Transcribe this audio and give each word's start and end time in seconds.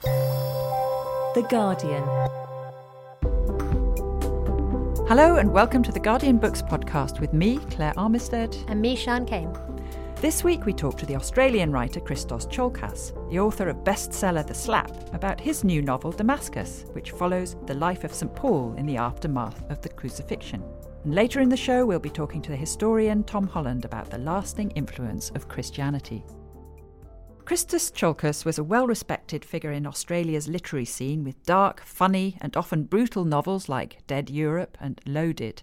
The 0.00 1.44
Guardian. 1.50 2.04
Hello 5.08 5.36
and 5.36 5.52
welcome 5.52 5.82
to 5.82 5.90
the 5.90 5.98
Guardian 5.98 6.38
Books 6.38 6.62
podcast 6.62 7.18
with 7.18 7.32
me, 7.32 7.58
Claire 7.70 7.94
Armistead. 7.94 8.56
And 8.68 8.80
me, 8.80 8.94
Sian 8.94 9.26
Cain. 9.26 9.52
This 10.20 10.44
week 10.44 10.66
we 10.66 10.72
talk 10.72 10.96
to 10.98 11.06
the 11.06 11.16
Australian 11.16 11.72
writer 11.72 11.98
Christos 11.98 12.46
Tsiolkas, 12.46 13.12
the 13.30 13.40
author 13.40 13.68
of 13.68 13.78
bestseller 13.78 14.46
The 14.46 14.54
Slap, 14.54 14.92
about 15.14 15.40
his 15.40 15.64
new 15.64 15.82
novel 15.82 16.12
Damascus, 16.12 16.84
which 16.92 17.10
follows 17.10 17.56
the 17.66 17.74
life 17.74 18.04
of 18.04 18.14
St 18.14 18.34
Paul 18.34 18.74
in 18.78 18.86
the 18.86 18.98
aftermath 18.98 19.68
of 19.70 19.80
the 19.82 19.88
crucifixion. 19.88 20.62
And 21.04 21.14
later 21.14 21.40
in 21.40 21.48
the 21.48 21.56
show 21.56 21.84
we'll 21.84 21.98
be 21.98 22.10
talking 22.10 22.40
to 22.42 22.50
the 22.50 22.56
historian 22.56 23.24
Tom 23.24 23.48
Holland 23.48 23.84
about 23.84 24.10
the 24.10 24.18
lasting 24.18 24.70
influence 24.72 25.30
of 25.34 25.48
Christianity. 25.48 26.24
Christos 27.48 27.90
Tsiolkas 27.90 28.44
was 28.44 28.58
a 28.58 28.62
well 28.62 28.86
respected 28.86 29.42
figure 29.42 29.72
in 29.72 29.86
Australia's 29.86 30.48
literary 30.48 30.84
scene 30.84 31.24
with 31.24 31.42
dark, 31.46 31.80
funny, 31.80 32.36
and 32.42 32.54
often 32.54 32.82
brutal 32.82 33.24
novels 33.24 33.70
like 33.70 34.06
Dead 34.06 34.28
Europe 34.28 34.76
and 34.82 35.00
Loaded. 35.06 35.62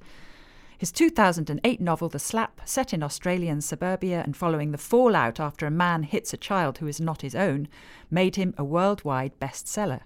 His 0.79 0.91
2008 0.91 1.79
novel 1.79 2.09
The 2.09 2.17
Slap, 2.17 2.59
set 2.65 2.91
in 2.91 3.03
Australian 3.03 3.61
suburbia 3.61 4.23
and 4.25 4.35
following 4.35 4.71
the 4.71 4.79
fallout 4.79 5.39
after 5.39 5.67
a 5.67 5.69
man 5.69 6.01
hits 6.01 6.33
a 6.33 6.37
child 6.37 6.79
who 6.79 6.87
is 6.87 6.99
not 6.99 7.21
his 7.21 7.35
own, 7.35 7.67
made 8.09 8.35
him 8.35 8.55
a 8.57 8.63
worldwide 8.63 9.39
bestseller. 9.39 10.01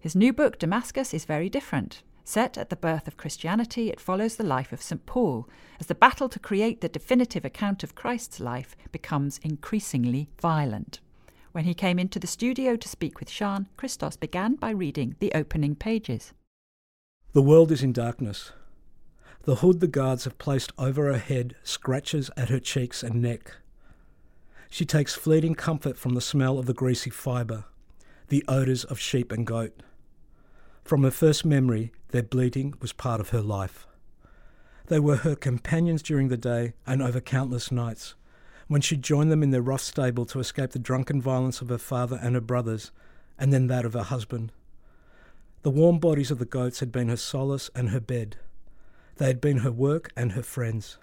His 0.00 0.16
new 0.16 0.32
book, 0.32 0.58
Damascus, 0.58 1.12
is 1.12 1.26
very 1.26 1.50
different. 1.50 2.02
Set 2.28 2.58
at 2.58 2.68
the 2.68 2.76
birth 2.76 3.08
of 3.08 3.16
Christianity, 3.16 3.88
it 3.88 3.98
follows 3.98 4.36
the 4.36 4.44
life 4.44 4.70
of 4.70 4.82
St. 4.82 5.06
Paul 5.06 5.48
as 5.80 5.86
the 5.86 5.94
battle 5.94 6.28
to 6.28 6.38
create 6.38 6.82
the 6.82 6.88
definitive 6.90 7.42
account 7.42 7.82
of 7.82 7.94
Christ's 7.94 8.38
life 8.38 8.76
becomes 8.92 9.40
increasingly 9.42 10.28
violent. 10.38 11.00
When 11.52 11.64
he 11.64 11.72
came 11.72 11.98
into 11.98 12.18
the 12.18 12.26
studio 12.26 12.76
to 12.76 12.86
speak 12.86 13.18
with 13.18 13.30
Sian, 13.30 13.66
Christos 13.78 14.18
began 14.18 14.56
by 14.56 14.72
reading 14.72 15.16
the 15.20 15.32
opening 15.34 15.74
pages. 15.74 16.34
The 17.32 17.40
world 17.40 17.72
is 17.72 17.82
in 17.82 17.94
darkness. 17.94 18.52
The 19.44 19.56
hood 19.56 19.80
the 19.80 19.86
guards 19.86 20.24
have 20.24 20.36
placed 20.36 20.70
over 20.76 21.06
her 21.06 21.16
head 21.16 21.56
scratches 21.62 22.30
at 22.36 22.50
her 22.50 22.60
cheeks 22.60 23.02
and 23.02 23.22
neck. 23.22 23.56
She 24.68 24.84
takes 24.84 25.14
fleeting 25.14 25.54
comfort 25.54 25.96
from 25.96 26.14
the 26.14 26.20
smell 26.20 26.58
of 26.58 26.66
the 26.66 26.74
greasy 26.74 27.08
fibre, 27.08 27.64
the 28.28 28.44
odours 28.46 28.84
of 28.84 29.00
sheep 29.00 29.32
and 29.32 29.46
goat. 29.46 29.82
From 30.88 31.02
her 31.02 31.10
first 31.10 31.44
memory, 31.44 31.92
their 32.12 32.22
bleating 32.22 32.72
was 32.80 32.94
part 32.94 33.20
of 33.20 33.28
her 33.28 33.42
life. 33.42 33.86
They 34.86 34.98
were 34.98 35.16
her 35.16 35.36
companions 35.36 36.00
during 36.00 36.28
the 36.28 36.38
day 36.38 36.72
and 36.86 37.02
over 37.02 37.20
countless 37.20 37.70
nights, 37.70 38.14
when 38.68 38.80
she 38.80 38.96
joined 38.96 39.30
them 39.30 39.42
in 39.42 39.50
their 39.50 39.60
rough 39.60 39.82
stable 39.82 40.24
to 40.24 40.40
escape 40.40 40.70
the 40.70 40.78
drunken 40.78 41.20
violence 41.20 41.60
of 41.60 41.68
her 41.68 41.76
father 41.76 42.18
and 42.22 42.34
her 42.34 42.40
brothers, 42.40 42.90
and 43.38 43.52
then 43.52 43.66
that 43.66 43.84
of 43.84 43.92
her 43.92 44.04
husband. 44.04 44.50
The 45.60 45.68
warm 45.68 45.98
bodies 45.98 46.30
of 46.30 46.38
the 46.38 46.46
goats 46.46 46.80
had 46.80 46.90
been 46.90 47.10
her 47.10 47.18
solace 47.18 47.68
and 47.74 47.90
her 47.90 48.00
bed. 48.00 48.38
They 49.16 49.26
had 49.26 49.42
been 49.42 49.58
her 49.58 49.72
work 49.72 50.10
and 50.16 50.32
her 50.32 50.42
friends. 50.42 50.96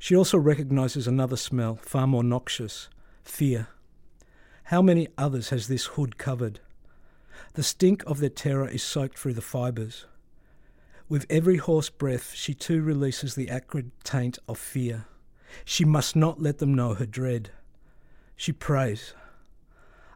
She 0.00 0.16
also 0.16 0.36
recognizes 0.36 1.06
another 1.06 1.36
smell, 1.36 1.76
far 1.76 2.08
more 2.08 2.24
noxious 2.24 2.88
fear. 3.22 3.68
How 4.64 4.82
many 4.82 5.06
others 5.16 5.50
has 5.50 5.68
this 5.68 5.84
hood 5.84 6.18
covered? 6.18 6.58
The 7.54 7.62
stink 7.62 8.02
of 8.04 8.18
their 8.18 8.30
terror 8.30 8.68
is 8.68 8.82
soaked 8.82 9.16
through 9.16 9.34
the 9.34 9.40
fibres. 9.40 10.06
With 11.08 11.24
every 11.30 11.56
hoarse 11.56 11.88
breath, 11.88 12.32
she 12.34 12.52
too 12.52 12.82
releases 12.82 13.36
the 13.36 13.48
acrid 13.48 13.92
taint 14.02 14.38
of 14.48 14.58
fear. 14.58 15.06
She 15.64 15.84
must 15.84 16.16
not 16.16 16.42
let 16.42 16.58
them 16.58 16.74
know 16.74 16.94
her 16.94 17.06
dread. 17.06 17.50
She 18.34 18.50
prays. 18.50 19.14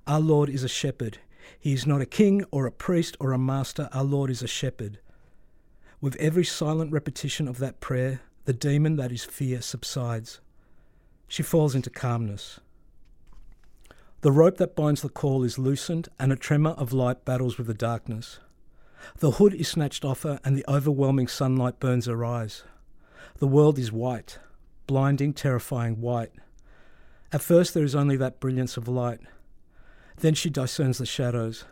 Our 0.04 0.18
Lord 0.18 0.50
is 0.50 0.64
a 0.64 0.68
shepherd. 0.68 1.18
He 1.60 1.72
is 1.72 1.86
not 1.86 2.00
a 2.00 2.06
king 2.06 2.44
or 2.50 2.66
a 2.66 2.72
priest 2.72 3.16
or 3.20 3.30
a 3.30 3.38
master. 3.38 3.88
Our 3.92 4.02
Lord 4.02 4.30
is 4.30 4.42
a 4.42 4.48
shepherd. 4.48 4.98
With 6.00 6.16
every 6.16 6.44
silent 6.44 6.90
repetition 6.90 7.46
of 7.46 7.58
that 7.58 7.78
prayer, 7.78 8.22
the 8.46 8.52
demon 8.52 8.96
that 8.96 9.12
is 9.12 9.24
fear 9.24 9.60
subsides. 9.60 10.40
She 11.28 11.44
falls 11.44 11.76
into 11.76 11.90
calmness. 11.90 12.58
The 14.20 14.32
rope 14.32 14.56
that 14.56 14.74
binds 14.74 15.02
the 15.02 15.08
call 15.08 15.44
is 15.44 15.60
loosened, 15.60 16.08
and 16.18 16.32
a 16.32 16.36
tremor 16.36 16.70
of 16.70 16.92
light 16.92 17.24
battles 17.24 17.56
with 17.56 17.68
the 17.68 17.74
darkness. 17.74 18.40
The 19.18 19.32
hood 19.32 19.54
is 19.54 19.68
snatched 19.68 20.04
off 20.04 20.24
her, 20.24 20.40
and 20.44 20.56
the 20.56 20.64
overwhelming 20.66 21.28
sunlight 21.28 21.78
burns 21.78 22.06
her 22.06 22.24
eyes. 22.24 22.64
The 23.38 23.46
world 23.46 23.78
is 23.78 23.92
white, 23.92 24.40
blinding, 24.88 25.34
terrifying 25.34 26.00
white. 26.00 26.32
At 27.32 27.42
first, 27.42 27.74
there 27.74 27.84
is 27.84 27.94
only 27.94 28.16
that 28.16 28.40
brilliance 28.40 28.76
of 28.76 28.88
light. 28.88 29.20
Then 30.16 30.34
she 30.34 30.50
discerns 30.50 30.98
the 30.98 31.06
shadows. 31.06 31.64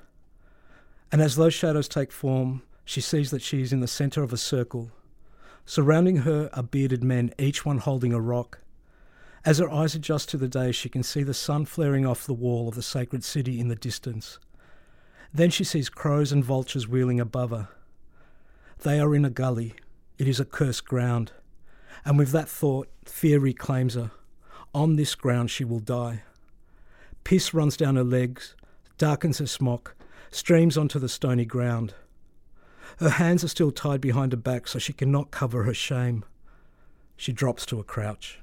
And 1.11 1.21
as 1.21 1.35
those 1.35 1.55
shadows 1.55 1.89
take 1.89 2.13
form, 2.13 2.63
she 2.85 3.01
sees 3.01 3.33
that 3.33 3.43
she 3.43 3.61
is 3.61 3.73
in 3.73 3.81
the 3.81 3.89
centre 3.89 4.23
of 4.23 4.33
a 4.33 4.37
circle. 4.37 4.93
Surrounding 5.65 6.19
her 6.19 6.49
are 6.53 6.63
bearded 6.63 7.03
men, 7.03 7.33
each 7.39 7.65
one 7.65 7.79
holding 7.79 8.13
a 8.13 8.21
rock. 8.21 8.61
As 9.47 9.59
her 9.59 9.73
eyes 9.73 9.95
adjust 9.95 10.29
to 10.31 10.37
the 10.37 10.49
day, 10.49 10.73
she 10.73 10.89
can 10.89 11.05
see 11.05 11.23
the 11.23 11.33
sun 11.33 11.67
flaring 11.67 12.05
off 12.05 12.27
the 12.27 12.35
wall 12.35 12.67
of 12.69 12.75
the 12.75 12.83
sacred 12.83 13.23
city 13.23 13.61
in 13.61 13.69
the 13.69 13.77
distance. 13.77 14.41
Then 15.33 15.51
she 15.51 15.63
sees 15.63 15.89
crows 15.89 16.33
and 16.33 16.45
vultures 16.45 16.89
wheeling 16.89 17.21
above 17.21 17.51
her. 17.51 17.69
They 18.83 18.99
are 18.99 19.15
in 19.15 19.25
a 19.25 19.31
gully. 19.31 19.75
It 20.19 20.27
is 20.27 20.41
a 20.41 20.45
cursed 20.45 20.87
ground. 20.87 21.31
And 22.05 22.19
with 22.19 22.33
that 22.33 22.49
thought, 22.49 22.89
fear 23.05 23.39
reclaims 23.39 23.95
her. 23.95 24.11
On 24.75 24.97
this 24.97 25.15
ground 25.15 25.53
she 25.53 25.65
will 25.65 25.79
die. 25.79 26.25
Piss 27.23 27.55
runs 27.55 27.77
down 27.77 27.95
her 27.95 28.05
legs, 28.05 28.57
darkens 28.99 29.39
her 29.39 29.47
smock, 29.47 29.95
streams 30.33 30.77
onto 30.77 30.99
the 30.99 31.09
stony 31.09 31.45
ground. 31.45 31.95
Her 32.99 33.11
hands 33.11 33.45
are 33.45 33.49
still 33.49 33.71
tied 33.71 34.01
behind 34.01 34.33
her 34.33 34.39
back 34.39 34.67
so 34.67 34.81
she 34.81 34.93
cannot 34.93 35.31
cover 35.31 35.63
her 35.63 35.75
shame. 35.75 36.25
She 37.17 37.33
drops 37.33 37.65
to 37.67 37.79
a 37.79 37.85
crouch. 37.85 38.41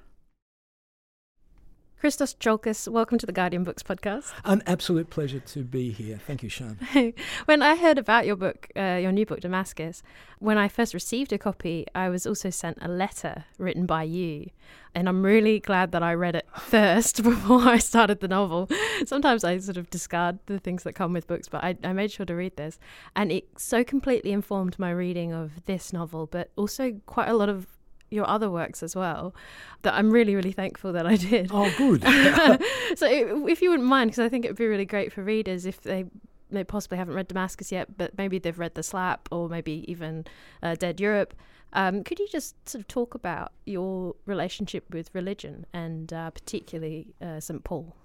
Christos 2.04 2.34
Tsiolkas, 2.34 2.90
welcome 2.90 3.18
to 3.18 3.26
the 3.26 3.32
Guardian 3.32 3.64
Books 3.64 3.82
podcast. 3.82 4.34
An 4.44 4.62
absolute 4.68 5.10
pleasure 5.10 5.40
to 5.40 5.64
be 5.64 5.90
here. 5.90 6.20
Thank 6.28 6.44
you, 6.44 6.50
Sian. 6.50 6.78
when 7.46 7.62
I 7.62 7.78
heard 7.78 7.98
about 7.98 8.26
your 8.26 8.36
book, 8.36 8.68
uh, 8.76 9.00
your 9.02 9.14
new 9.14 9.26
book, 9.26 9.40
Damascus, 9.40 10.04
when 10.40 10.58
I 10.58 10.68
first 10.68 10.94
received 10.94 11.32
a 11.32 11.38
copy, 11.38 11.86
I 11.96 12.10
was 12.10 12.28
also 12.28 12.50
sent 12.50 12.78
a 12.82 12.90
letter 12.90 13.46
written 13.58 13.86
by 13.86 14.04
you. 14.04 14.50
And 14.94 15.08
I'm 15.08 15.24
really 15.24 15.62
glad 15.62 15.94
that 15.94 16.04
I 16.04 16.14
read 16.14 16.36
it 16.36 16.46
first 16.60 17.24
before 17.24 17.62
I 17.62 17.78
started 17.78 18.20
the 18.20 18.28
novel. 18.28 18.68
Sometimes 19.06 19.46
I 19.46 19.58
sort 19.60 19.78
of 19.78 19.90
discard 19.90 20.40
the 20.48 20.60
things 20.60 20.84
that 20.84 20.96
come 20.96 21.14
with 21.14 21.26
books, 21.26 21.48
but 21.48 21.64
I, 21.64 21.78
I 21.86 21.94
made 21.94 22.12
sure 22.12 22.26
to 22.26 22.36
read 22.36 22.58
this. 22.58 22.80
And 23.16 23.32
it 23.32 23.48
so 23.56 23.86
completely 23.86 24.34
informed 24.34 24.78
my 24.78 24.92
reading 24.92 25.32
of 25.32 25.64
this 25.68 25.94
novel, 25.94 26.28
but 26.28 26.52
also 26.58 27.00
quite 27.06 27.30
a 27.30 27.34
lot 27.34 27.48
of 27.48 27.66
your 28.14 28.28
other 28.30 28.50
works 28.50 28.84
as 28.84 28.96
well 28.96 29.34
that 29.82 29.94
I'm 29.94 30.12
really, 30.12 30.36
really 30.36 30.52
thankful 30.54 30.94
that 30.94 31.06
I 31.06 31.16
did. 31.18 31.50
Oh, 31.52 31.72
good. 31.78 32.04
so, 32.96 33.06
if 33.48 33.62
you 33.62 33.70
wouldn't 33.72 33.90
mind, 33.90 34.12
because 34.12 34.24
I 34.26 34.30
think 34.30 34.46
it 34.46 34.50
would 34.50 34.58
be 34.58 34.68
really 34.68 34.86
great 34.86 35.12
for 35.12 35.24
readers 35.24 35.66
if 35.66 35.82
they 35.82 36.06
they 36.52 36.64
possibly 36.64 36.98
haven't 37.00 37.16
read 37.16 37.28
Damascus 37.28 37.72
yet, 37.72 37.98
but 37.98 38.16
maybe 38.18 38.38
they've 38.38 38.60
read 38.60 38.76
The 38.76 38.84
Slap 38.84 39.28
or 39.32 39.50
maybe 39.50 39.84
even 39.88 40.26
uh, 40.62 40.76
Dead 40.76 41.00
Europe. 41.02 41.34
Um, 41.74 42.04
could 42.04 42.20
you 42.20 42.28
just 42.28 42.54
sort 42.70 42.82
of 42.82 42.88
talk 42.88 43.16
about 43.16 43.52
your 43.66 44.14
relationship 44.28 44.84
with 44.92 45.10
religion 45.16 45.66
and 45.74 46.14
uh, 46.14 46.30
particularly 46.30 47.08
uh, 47.20 47.40
St. 47.40 47.64
Paul? 47.64 47.96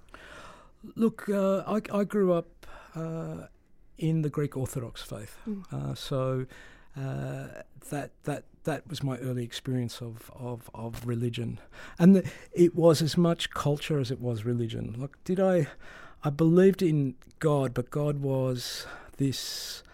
Look, 0.97 1.29
uh, 1.29 1.59
I, 1.67 1.83
I 1.93 2.05
grew 2.05 2.33
up 2.33 2.67
uh, 2.95 3.49
in 3.99 4.23
the 4.23 4.31
Greek 4.31 4.57
Orthodox 4.57 5.03
faith, 5.03 5.37
Mm. 5.47 5.65
uh, 5.71 5.95
so 5.95 6.47
uh, 6.99 7.63
that 7.91 8.11
that 8.25 8.45
that 8.65 8.89
was 8.89 9.03
my 9.03 9.17
early 9.19 9.45
experience 9.45 10.01
of 10.01 10.31
of, 10.35 10.71
of 10.75 11.07
religion, 11.07 11.61
and 11.99 12.17
the, 12.17 12.31
it 12.53 12.75
was 12.75 13.03
as 13.03 13.17
much 13.17 13.51
culture 13.51 13.99
as 13.99 14.11
it 14.11 14.21
was 14.21 14.45
religion. 14.45 14.95
Like, 14.99 15.17
did 15.25 15.41
I? 15.41 15.69
I 16.25 16.31
believed 16.31 16.83
in 16.83 17.15
God, 17.39 17.73
but 17.75 17.91
God 17.91 18.21
was 18.21 18.87
this 19.19 19.85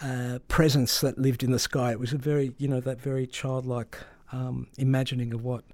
uh, 0.00 0.40
presence 0.48 1.00
that 1.00 1.18
lived 1.18 1.42
in 1.44 1.52
the 1.52 1.58
sky. 1.58 1.92
It 1.92 2.00
was 2.00 2.12
a 2.12 2.18
very, 2.18 2.52
you 2.58 2.66
know, 2.66 2.80
that 2.80 3.00
very 3.00 3.28
childlike 3.28 3.98
um, 4.32 4.66
imagining 4.76 5.32
of 5.32 5.44
what 5.44 5.64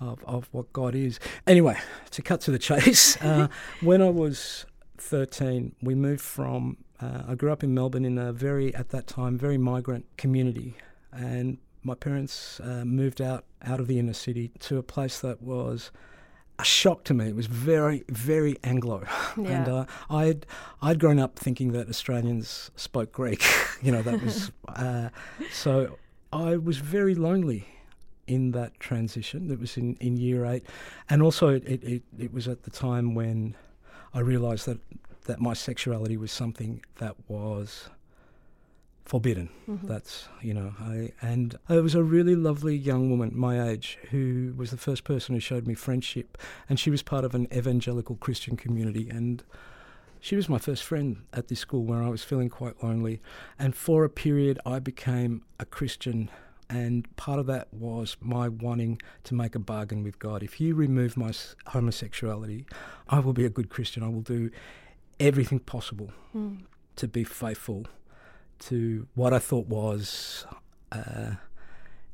of, 0.00 0.24
of 0.24 0.48
what 0.52 0.72
God 0.72 0.94
is. 0.94 1.20
Anyway, 1.46 1.76
to 2.10 2.22
cut 2.22 2.40
to 2.42 2.50
the 2.50 2.58
chase, 2.70 3.20
uh, 3.22 3.48
when 3.80 4.02
I 4.02 4.10
was 4.10 4.66
13, 4.98 5.74
we 5.82 5.94
moved 5.94 6.20
from, 6.20 6.76
uh, 7.00 7.22
I 7.28 7.34
grew 7.34 7.52
up 7.52 7.62
in 7.62 7.74
Melbourne 7.74 8.04
in 8.04 8.18
a 8.18 8.32
very, 8.32 8.74
at 8.74 8.90
that 8.90 9.06
time, 9.06 9.36
very 9.36 9.58
migrant 9.58 10.06
community. 10.16 10.76
And 11.12 11.58
my 11.82 11.94
parents 11.94 12.60
uh, 12.60 12.84
moved 12.84 13.20
out, 13.20 13.44
out 13.62 13.80
of 13.80 13.86
the 13.86 13.98
inner 13.98 14.12
city 14.12 14.50
to 14.60 14.78
a 14.78 14.82
place 14.82 15.20
that 15.20 15.42
was 15.42 15.90
a 16.58 16.64
shock 16.64 17.04
to 17.04 17.14
me. 17.14 17.28
It 17.28 17.36
was 17.36 17.46
very, 17.46 18.04
very 18.08 18.56
Anglo. 18.62 19.04
And 19.36 19.68
uh, 19.68 19.84
I'd, 20.08 20.46
I'd 20.80 21.00
grown 21.00 21.18
up 21.18 21.38
thinking 21.38 21.72
that 21.72 21.88
Australians 21.88 22.70
spoke 22.76 23.12
Greek. 23.12 23.44
you 23.82 23.90
know, 23.90 24.02
that 24.02 24.22
was, 24.22 24.52
uh, 24.68 25.08
so 25.52 25.98
I 26.32 26.56
was 26.56 26.78
very 26.78 27.14
lonely 27.14 27.66
in 28.26 28.52
that 28.52 28.78
transition. 28.78 29.48
That 29.48 29.60
was 29.60 29.76
in, 29.76 29.96
in 29.96 30.16
year 30.16 30.46
eight. 30.46 30.64
And 31.10 31.20
also, 31.20 31.48
it, 31.48 31.64
it, 31.64 31.82
it, 31.82 32.02
it 32.18 32.32
was 32.32 32.46
at 32.46 32.62
the 32.62 32.70
time 32.70 33.14
when 33.14 33.56
I 34.14 34.20
realised 34.20 34.66
that, 34.66 34.78
that 35.24 35.40
my 35.40 35.54
sexuality 35.54 36.16
was 36.16 36.32
something 36.32 36.82
that 36.96 37.16
was 37.28 37.88
forbidden. 39.04 39.50
Mm-hmm. 39.68 39.86
That's, 39.86 40.28
you 40.40 40.54
know, 40.54 40.74
I, 40.80 41.12
and 41.20 41.58
there 41.68 41.82
was 41.82 41.94
a 41.94 42.02
really 42.02 42.34
lovely 42.34 42.76
young 42.76 43.10
woman 43.10 43.32
my 43.34 43.68
age 43.68 43.98
who 44.10 44.54
was 44.56 44.70
the 44.70 44.76
first 44.76 45.04
person 45.04 45.34
who 45.34 45.40
showed 45.40 45.66
me 45.66 45.74
friendship. 45.74 46.38
And 46.68 46.80
she 46.80 46.90
was 46.90 47.02
part 47.02 47.24
of 47.24 47.34
an 47.34 47.46
evangelical 47.52 48.16
Christian 48.16 48.56
community. 48.56 49.08
And 49.10 49.42
she 50.20 50.36
was 50.36 50.48
my 50.48 50.58
first 50.58 50.82
friend 50.82 51.18
at 51.34 51.48
this 51.48 51.60
school 51.60 51.84
where 51.84 52.02
I 52.02 52.08
was 52.08 52.24
feeling 52.24 52.48
quite 52.48 52.82
lonely. 52.82 53.20
And 53.58 53.76
for 53.76 54.04
a 54.04 54.10
period, 54.10 54.58
I 54.64 54.78
became 54.78 55.42
a 55.60 55.66
Christian. 55.66 56.30
And 56.70 57.14
part 57.16 57.38
of 57.38 57.46
that 57.46 57.72
was 57.74 58.16
my 58.22 58.48
wanting 58.48 59.02
to 59.24 59.34
make 59.34 59.54
a 59.54 59.58
bargain 59.58 60.02
with 60.02 60.18
God. 60.18 60.42
If 60.42 60.62
you 60.62 60.74
remove 60.74 61.18
my 61.18 61.32
homosexuality, 61.66 62.64
I 63.06 63.18
will 63.18 63.34
be 63.34 63.44
a 63.44 63.50
good 63.50 63.68
Christian. 63.68 64.02
I 64.02 64.08
will 64.08 64.22
do 64.22 64.50
everything 65.20 65.60
possible 65.60 66.10
Mm. 66.34 66.62
to 66.96 67.06
be 67.08 67.22
faithful 67.24 67.86
to 68.60 69.06
what 69.14 69.32
I 69.32 69.38
thought 69.38 69.66
was 69.68 70.46
uh, 70.92 71.32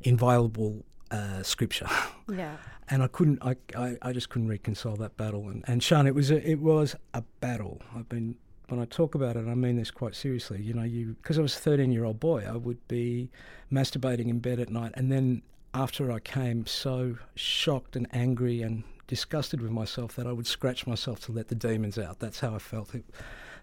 inviolable 0.02 0.85
uh, 1.11 1.43
scripture. 1.43 1.88
Yeah. 2.32 2.58
and 2.88 3.02
I 3.02 3.08
couldn't, 3.08 3.41
I, 3.43 3.56
I, 3.76 3.97
I 4.02 4.12
just 4.12 4.29
couldn't 4.29 4.47
reconcile 4.49 4.94
that 4.99 5.17
battle. 5.17 5.49
And, 5.49 5.64
and 5.67 5.82
Sian, 5.82 6.06
it 6.06 6.14
was 6.14 6.31
a, 6.31 6.49
it 6.49 6.61
was 6.61 6.94
a 7.12 7.23
battle. 7.41 7.82
I've 7.97 8.08
been 8.08 8.37
when 8.69 8.79
I 8.79 8.85
talk 8.85 9.17
about 9.17 9.35
it, 9.35 9.49
I 9.49 9.55
mean 9.56 9.75
this 9.76 9.91
quite 9.91 10.14
seriously. 10.14 10.62
You 10.62 10.75
know, 10.75 10.85
you 10.85 11.17
because 11.20 11.38
I 11.41 11.43
was 11.43 11.56
a 11.56 11.58
13 11.58 11.91
year 11.91 12.05
old 12.05 12.20
boy, 12.20 12.44
I 12.49 12.52
would 12.56 12.87
be 12.87 13.31
masturbating 13.73 14.29
in 14.29 14.38
bed 14.38 14.61
at 14.61 14.70
night, 14.70 14.93
and 14.94 15.11
then 15.11 15.43
after 15.75 16.12
I 16.12 16.20
came, 16.20 16.67
so 16.67 17.17
shocked 17.35 17.97
and 17.97 18.06
angry 18.12 18.62
and 18.62 18.85
disgusted 19.11 19.61
with 19.61 19.73
myself 19.73 20.15
that 20.15 20.25
I 20.25 20.33
would 20.33 20.47
scratch 20.47 20.87
myself 20.87 21.19
to 21.25 21.33
let 21.33 21.49
the 21.49 21.57
demons 21.57 21.99
out. 21.99 22.21
That's 22.21 22.39
how 22.39 22.55
I 22.55 22.59
felt. 22.59 22.95
It, 22.95 23.05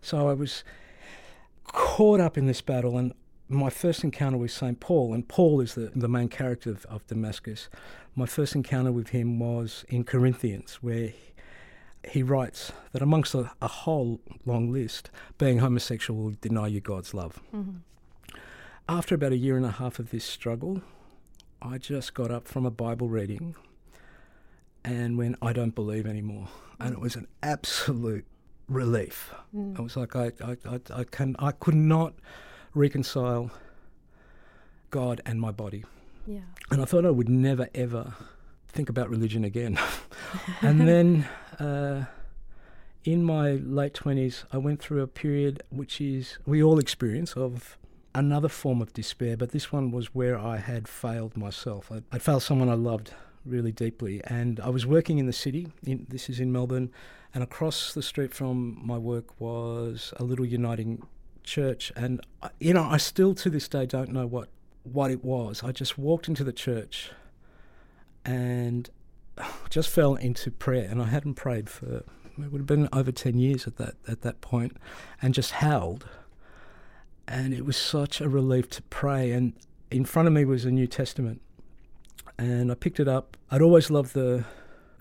so 0.01 0.27
I 0.27 0.33
was 0.33 0.65
caught 1.63 2.19
up 2.19 2.37
in 2.37 2.47
this 2.47 2.59
battle, 2.59 2.97
and 2.97 3.13
my 3.47 3.69
first 3.69 4.03
encounter 4.03 4.37
with 4.37 4.51
St. 4.51 4.77
Paul, 4.81 5.13
and 5.13 5.25
Paul 5.25 5.61
is 5.61 5.73
the, 5.75 5.89
the 5.95 6.09
main 6.09 6.27
character 6.27 6.69
of, 6.69 6.85
of 6.87 7.07
Damascus. 7.07 7.69
My 8.13 8.25
first 8.25 8.55
encounter 8.55 8.91
with 8.91 9.09
him 9.09 9.39
was 9.39 9.85
in 9.87 10.03
Corinthians, 10.03 10.79
where 10.81 11.13
he 12.03 12.23
writes 12.23 12.73
that 12.91 13.01
amongst 13.01 13.33
a, 13.33 13.49
a 13.61 13.69
whole 13.69 14.19
long 14.45 14.69
list, 14.69 15.09
being 15.37 15.59
homosexual 15.59 16.21
will 16.21 16.35
deny 16.41 16.67
you 16.67 16.81
God's 16.81 17.13
love. 17.13 17.39
Mhm. 17.55 17.83
After 18.89 19.15
about 19.15 19.31
a 19.31 19.37
year 19.37 19.55
and 19.55 19.65
a 19.65 19.71
half 19.71 19.97
of 19.97 20.11
this 20.11 20.25
struggle, 20.25 20.81
I 21.61 21.77
just 21.77 22.13
got 22.13 22.31
up 22.31 22.49
from 22.49 22.65
a 22.65 22.71
Bible 22.71 23.07
reading 23.07 23.55
and 24.87 25.17
went, 25.17 25.35
I 25.41 25.51
don't 25.51 25.75
believe 25.75 26.07
anymore. 26.07 26.47
And 26.79 26.93
it 26.93 26.99
was 26.99 27.15
an 27.15 27.27
absolute 27.43 28.25
relief. 28.69 29.33
Mm. 29.53 29.77
It 29.77 29.81
was 29.81 29.97
like 29.97 30.15
I, 30.15 30.31
I, 30.43 30.57
I, 30.65 30.79
I, 30.93 31.03
can, 31.03 31.35
I 31.39 31.51
could 31.51 31.75
not 31.75 32.13
reconcile 32.73 33.51
God 34.89 35.19
and 35.25 35.41
my 35.41 35.51
body. 35.51 35.83
Yeah. 36.25 36.39
And 36.71 36.81
I 36.81 36.85
thought 36.85 37.05
I 37.05 37.09
would 37.09 37.27
never, 37.27 37.67
ever 37.75 38.13
think 38.69 38.87
about 38.87 39.09
religion 39.09 39.43
again. 39.43 39.77
and 40.61 40.87
then 40.87 41.27
uh, 41.59 42.05
in 43.03 43.23
my 43.23 43.51
late 43.51 43.93
20s, 43.93 44.45
I 44.53 44.57
went 44.57 44.81
through 44.81 45.01
a 45.01 45.07
period 45.07 45.63
which 45.69 45.99
is, 45.99 46.37
we 46.45 46.63
all 46.63 46.79
experience, 46.79 47.33
of 47.33 47.77
another 48.15 48.47
form 48.47 48.81
of 48.81 48.93
despair, 48.93 49.35
but 49.35 49.51
this 49.51 49.69
one 49.69 49.91
was 49.91 50.15
where 50.15 50.39
I 50.39 50.57
had 50.57 50.87
failed 50.87 51.35
myself. 51.35 51.91
I'd, 51.91 52.03
I'd 52.11 52.21
failed 52.21 52.43
someone 52.43 52.69
I 52.69 52.75
loved 52.75 53.13
really 53.47 53.71
deeply. 53.71 54.21
And 54.25 54.59
I 54.59 54.69
was 54.69 54.85
working 54.85 55.17
in 55.17 55.25
the 55.25 55.33
city, 55.33 55.67
in, 55.85 56.05
this 56.09 56.29
is 56.29 56.39
in 56.39 56.51
Melbourne, 56.51 56.91
and 57.33 57.43
across 57.43 57.93
the 57.93 58.01
street 58.01 58.33
from 58.33 58.79
my 58.83 58.97
work 58.97 59.39
was 59.39 60.13
a 60.17 60.23
little 60.23 60.45
uniting 60.45 61.05
church. 61.43 61.91
And, 61.95 62.21
I- 62.41 62.49
you 62.59 62.73
know, 62.73 62.83
I 62.83 62.97
still 62.97 63.33
to 63.35 63.49
this 63.49 63.67
day 63.67 63.85
don't 63.85 64.11
know 64.11 64.25
what, 64.27 64.49
what 64.83 65.11
it 65.11 65.23
was. 65.23 65.63
I 65.63 65.71
just 65.71 65.97
walked 65.97 66.27
into 66.27 66.43
the 66.43 66.53
church 66.53 67.11
and 68.25 68.89
just 69.69 69.89
fell 69.89 70.15
into 70.15 70.51
prayer. 70.51 70.87
And 70.89 71.01
I 71.01 71.05
hadn't 71.05 71.35
prayed 71.35 71.69
for, 71.69 72.03
it 72.37 72.51
would 72.51 72.59
have 72.59 72.65
been 72.67 72.89
over 72.93 73.11
10 73.11 73.37
years 73.37 73.67
at 73.67 73.77
that, 73.77 73.95
at 74.07 74.21
that 74.21 74.41
point, 74.41 74.77
and 75.21 75.33
just 75.33 75.51
howled. 75.53 76.07
And 77.27 77.53
it 77.53 77.65
was 77.65 77.75
such 77.75 78.21
a 78.21 78.29
relief 78.29 78.69
to 78.71 78.81
pray. 78.83 79.31
And 79.31 79.53
in 79.91 80.05
front 80.05 80.27
of 80.27 80.33
me 80.33 80.45
was 80.45 80.65
a 80.65 80.71
New 80.71 80.87
Testament. 80.87 81.41
And 82.37 82.71
I 82.71 82.75
picked 82.75 82.99
it 82.99 83.07
up. 83.07 83.35
I'd 83.49 83.61
always 83.61 83.89
loved 83.89 84.13
the, 84.13 84.45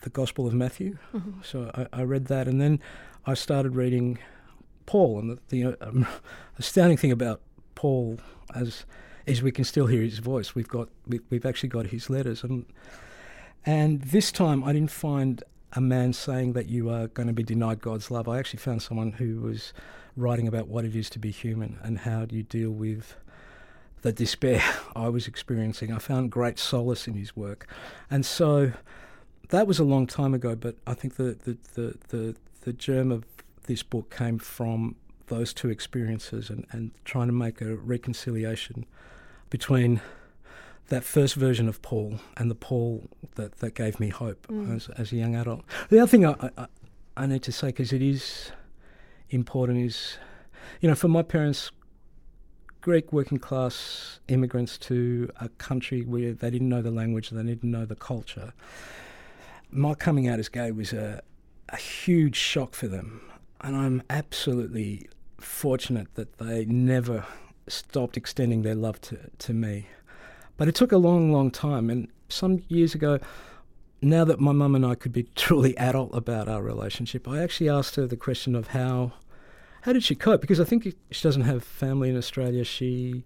the 0.03 0.11
Gospel 0.11 0.47
of 0.47 0.55
Matthew. 0.55 0.97
Mhm. 1.15 1.44
So 1.44 1.71
I, 1.75 2.00
I 2.00 2.03
read 2.03 2.27
that, 2.27 2.49
and 2.49 2.61
then 2.61 2.81
I 3.27 3.35
started 3.35 3.77
reading 3.77 4.19
Paul. 4.87 5.19
And 5.19 5.31
the, 5.31 5.38
the 5.49 5.87
um, 5.87 6.06
astounding 6.59 6.97
thing 6.97 7.12
about 7.12 7.40
Paul, 7.75 8.19
as 8.55 8.87
is, 9.26 9.43
we 9.43 9.52
can 9.52 9.64
still 9.64 9.87
hear 9.87 10.02
his 10.02 10.19
voice. 10.19 10.55
We've 10.55 10.69
got 10.69 10.88
we, 11.07 11.21
we've 11.31 11.45
actually 11.45 11.69
got 11.69 11.87
his 11.87 12.09
letters, 12.09 12.43
and 12.43 12.64
and 13.64 14.00
this 14.02 14.33
time 14.33 14.64
I 14.64 14.73
didn't 14.73 14.90
find 14.93 15.43
a 15.73 15.81
man 15.81 16.12
saying 16.12 16.55
that 16.55 16.69
you 16.69 16.88
are 16.88 17.09
going 17.09 17.26
to 17.26 17.35
be 17.35 17.43
denied 17.43 17.81
God's 17.81 18.11
love. 18.11 18.28
I 18.28 18.38
actually 18.38 18.61
found 18.61 18.81
someone 18.83 19.12
who 19.12 19.40
was 19.40 19.75
writing 20.16 20.49
about 20.49 20.69
what 20.69 20.85
it 20.85 20.97
is 20.97 21.11
to 21.11 21.19
be 21.19 21.31
human 21.31 21.78
and 21.83 21.99
how 21.99 22.25
do 22.25 22.35
you 22.37 22.43
deal 22.43 22.71
with 22.71 23.16
the 24.07 24.13
despair 24.13 24.63
I 24.97 25.09
was 25.09 25.27
experiencing. 25.27 25.93
I 25.93 25.99
found 25.99 26.31
great 26.31 26.59
solace 26.61 27.09
in 27.09 27.15
his 27.15 27.35
work, 27.37 27.67
and 28.09 28.25
so 28.25 28.73
that 29.49 29.67
was 29.67 29.79
a 29.81 29.85
long 29.85 30.07
time 30.07 30.33
ago. 30.33 30.55
But 30.55 30.77
I 30.87 30.95
think 30.95 31.17
the 31.17 31.37
the 31.45 31.57
the 31.75 31.99
the, 32.09 32.37
the 32.61 32.73
germ 32.73 33.11
of 33.11 33.25
this 33.65 33.83
book 33.83 34.15
came 34.17 34.39
from 34.39 34.95
those 35.27 35.53
two 35.53 35.69
experiences 35.71 36.51
and, 36.51 36.65
and 36.71 36.93
trying 37.05 37.27
to 37.27 37.33
make 37.33 37.61
a 37.61 37.75
reconciliation 37.75 38.87
between 39.51 40.01
that 40.89 41.03
first 41.03 41.35
version 41.35 41.69
of 41.69 41.83
Paul 41.83 42.21
and 42.37 42.49
the 42.49 42.55
Paul 42.55 43.11
that, 43.35 43.59
that 43.59 43.75
gave 43.75 43.99
me 43.99 44.09
hope 44.11 44.47
Mm. 44.47 44.77
as, 44.77 44.89
as 44.91 45.11
a 45.11 45.17
young 45.17 45.35
adult. 45.35 45.65
The 45.89 45.99
other 45.99 46.07
thing 46.07 46.25
I, 46.25 46.51
I, 46.57 46.67
I 47.17 47.27
need 47.27 47.43
to 47.43 47.51
say, 47.51 47.69
because 47.69 47.93
it 47.93 48.03
is 48.03 48.53
important, 49.31 49.81
is, 49.81 50.17
you 50.81 50.89
know, 50.89 50.95
for 50.95 51.09
my 51.09 51.23
parents, 51.23 51.73
Greek 52.87 53.12
working 53.12 53.37
class 53.37 54.21
immigrants 54.28 54.78
to 54.78 55.28
a 55.40 55.49
country 55.49 56.02
where 56.02 56.33
they 56.33 56.49
didn't 56.50 56.69
know 56.69 56.81
the 56.81 56.93
language, 56.93 57.31
they 57.31 57.43
didn't 57.43 57.69
know 57.69 57.85
the 57.85 57.97
culture, 57.97 58.52
my 59.73 59.93
coming 59.93 60.28
out 60.28 60.38
as 60.38 60.49
gay 60.49 60.71
was 60.71 60.93
a, 60.93 61.21
a 61.71 61.76
huge 61.76 62.37
shock 62.37 62.75
for 62.75 62.87
them. 62.87 63.28
And 63.61 63.75
I'm 63.75 64.05
absolutely 64.09 65.09
fortunate 65.38 66.14
that 66.14 66.38
they 66.38 66.64
never 66.64 67.26
stopped 67.66 68.16
extending 68.16 68.62
their 68.62 68.76
love 68.76 69.00
to, 69.00 69.19
to 69.37 69.52
me. 69.52 69.88
But 70.57 70.69
it 70.69 70.76
took 70.76 70.93
a 70.93 70.97
long, 70.97 71.33
long 71.33 71.50
time. 71.50 71.90
And 71.90 72.07
some 72.28 72.62
years 72.69 72.95
ago, 72.95 73.19
now 74.00 74.25
that 74.25 74.38
my 74.38 74.52
mum 74.52 74.76
and 74.76 74.87
I 74.87 74.95
could 74.95 75.12
be 75.12 75.25
truly 75.35 75.76
adult 75.76 76.14
about 76.14 76.47
our 76.47 76.62
relationship, 76.62 77.26
I 77.26 77.43
actually 77.43 77.69
asked 77.69 77.97
her 77.97 78.07
the 78.07 78.16
question 78.16 78.55
of 78.55 78.69
how 78.69 79.14
how 79.87 79.93
did 79.93 80.02
she 80.05 80.14
cope? 80.16 80.40
Because 80.40 80.61
I 80.61 80.64
think 80.64 80.85
she 81.12 81.23
doesn't 81.23 81.43
have 81.43 81.62
family 81.64 82.11
in 82.11 82.16
Australia. 82.16 82.64
She 82.64 83.23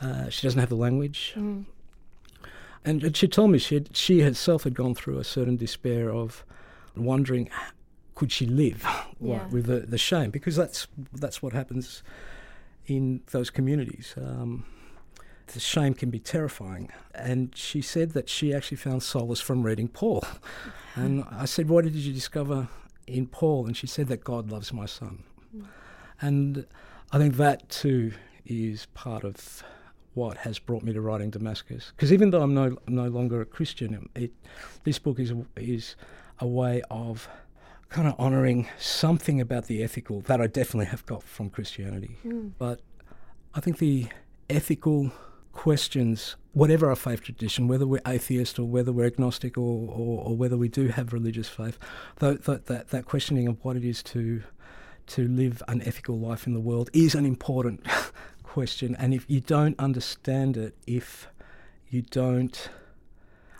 uh, 0.00 0.28
she 0.30 0.46
doesn't 0.46 0.60
have 0.60 0.68
the 0.70 0.76
language, 0.76 1.32
Mm. 1.36 1.64
and, 2.84 3.02
and 3.04 3.16
she 3.16 3.26
told 3.28 3.50
me 3.50 3.58
she 3.58 3.74
had, 3.74 3.96
she 3.96 4.20
herself 4.20 4.64
had 4.64 4.74
gone 4.74 4.94
through 4.94 5.18
a 5.18 5.24
certain 5.24 5.56
despair 5.56 6.10
of 6.10 6.44
wondering, 6.94 7.50
could 8.14 8.30
she 8.30 8.46
live 8.46 8.86
Yeah. 9.20 9.46
with 9.48 9.66
the, 9.66 9.80
the 9.80 9.98
shame? 9.98 10.30
Because 10.30 10.54
that's 10.56 10.86
that's 11.12 11.42
what 11.42 11.52
happens 11.52 12.02
in 12.86 13.20
those 13.32 13.50
communities. 13.50 14.14
Um, 14.16 14.64
the 15.48 15.60
shame 15.60 15.94
can 15.94 16.10
be 16.10 16.18
terrifying. 16.18 16.90
And 17.14 17.54
she 17.56 17.80
said 17.82 18.10
that 18.12 18.28
she 18.28 18.54
actually 18.54 18.76
found 18.78 19.02
solace 19.02 19.40
from 19.40 19.62
reading 19.62 19.88
Paul. 19.88 20.24
And 20.94 21.24
I 21.30 21.46
said, 21.46 21.68
What 21.68 21.84
did 21.84 21.94
you 21.94 22.12
discover 22.12 22.68
in 23.06 23.26
Paul? 23.26 23.66
And 23.66 23.76
she 23.76 23.86
said 23.86 24.06
that 24.08 24.22
God 24.24 24.50
loves 24.50 24.72
my 24.72 24.86
son. 24.86 25.22
And 26.20 26.66
I 27.12 27.18
think 27.18 27.36
that 27.36 27.68
too 27.68 28.12
is 28.44 28.86
part 28.94 29.24
of 29.24 29.62
what 30.14 30.38
has 30.38 30.58
brought 30.58 30.82
me 30.82 30.92
to 30.92 31.00
writing 31.00 31.30
Damascus. 31.30 31.92
Because 31.94 32.12
even 32.12 32.30
though 32.30 32.42
I'm 32.42 32.54
no 32.54 32.78
no 32.88 33.08
longer 33.08 33.40
a 33.40 33.44
Christian, 33.44 34.08
it, 34.14 34.32
this 34.84 34.98
book 34.98 35.18
is 35.18 35.32
is 35.56 35.96
a 36.38 36.46
way 36.46 36.82
of 36.90 37.28
kind 37.88 38.08
of 38.08 38.18
honouring 38.18 38.68
something 38.78 39.40
about 39.40 39.66
the 39.66 39.82
ethical 39.82 40.20
that 40.22 40.40
I 40.40 40.46
definitely 40.46 40.86
have 40.86 41.04
got 41.06 41.22
from 41.22 41.50
Christianity. 41.50 42.16
Hmm. 42.22 42.48
But 42.58 42.80
I 43.54 43.60
think 43.60 43.78
the 43.78 44.06
ethical 44.50 45.12
questions, 45.52 46.36
whatever 46.52 46.88
our 46.88 46.96
faith 46.96 47.22
tradition, 47.22 47.68
whether 47.68 47.86
we're 47.86 48.02
atheist 48.06 48.58
or 48.58 48.64
whether 48.64 48.92
we're 48.92 49.06
agnostic 49.06 49.56
or, 49.56 49.88
or, 49.90 50.24
or 50.24 50.36
whether 50.36 50.56
we 50.56 50.68
do 50.68 50.88
have 50.88 51.12
religious 51.12 51.48
faith, 51.48 51.78
that, 52.16 52.44
that, 52.44 52.66
that, 52.66 52.88
that 52.88 53.06
questioning 53.06 53.48
of 53.48 53.56
what 53.64 53.76
it 53.76 53.84
is 53.84 54.02
to 54.02 54.42
to 55.08 55.28
live 55.28 55.62
an 55.68 55.82
ethical 55.82 56.18
life 56.18 56.46
in 56.46 56.54
the 56.54 56.60
world 56.60 56.90
is 56.92 57.14
an 57.14 57.26
important 57.26 57.86
question. 58.42 58.96
And 58.96 59.14
if 59.14 59.24
you 59.28 59.40
don't 59.40 59.78
understand 59.78 60.56
it, 60.56 60.74
if 60.86 61.28
you 61.88 62.02
don't 62.02 62.68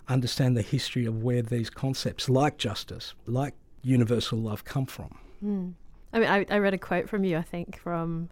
understand 0.07 0.55
the 0.57 0.61
history 0.61 1.05
of 1.05 1.23
where 1.23 1.41
these 1.41 1.69
concepts 1.69 2.29
like 2.29 2.57
justice, 2.57 3.13
like 3.25 3.53
universal 3.81 4.39
love 4.39 4.63
come 4.63 4.85
from, 4.85 5.17
Mm. 5.43 5.73
I 6.13 6.19
mean, 6.19 6.29
I, 6.29 6.45
I 6.49 6.57
read 6.59 6.73
a 6.73 6.77
quote 6.77 7.09
from 7.09 7.23
you, 7.23 7.37
I 7.37 7.41
think, 7.41 7.77
from, 7.77 8.29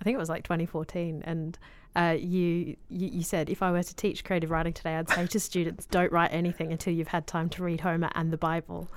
I 0.00 0.04
think 0.04 0.14
it 0.14 0.18
was 0.18 0.28
like 0.28 0.44
2014, 0.44 1.22
and 1.24 1.58
uh, 1.96 2.16
you, 2.18 2.76
you 2.88 3.08
you 3.08 3.22
said, 3.22 3.50
if 3.50 3.62
I 3.62 3.70
were 3.70 3.82
to 3.82 3.96
teach 3.96 4.24
creative 4.24 4.50
writing 4.50 4.72
today, 4.72 4.96
I'd 4.96 5.08
say 5.08 5.26
to 5.26 5.40
students, 5.40 5.86
don't 5.90 6.12
write 6.12 6.32
anything 6.32 6.70
until 6.72 6.92
you've 6.92 7.08
had 7.08 7.26
time 7.26 7.48
to 7.50 7.62
read 7.62 7.80
Homer 7.80 8.10
and 8.14 8.32
the 8.32 8.36
Bible. 8.36 8.88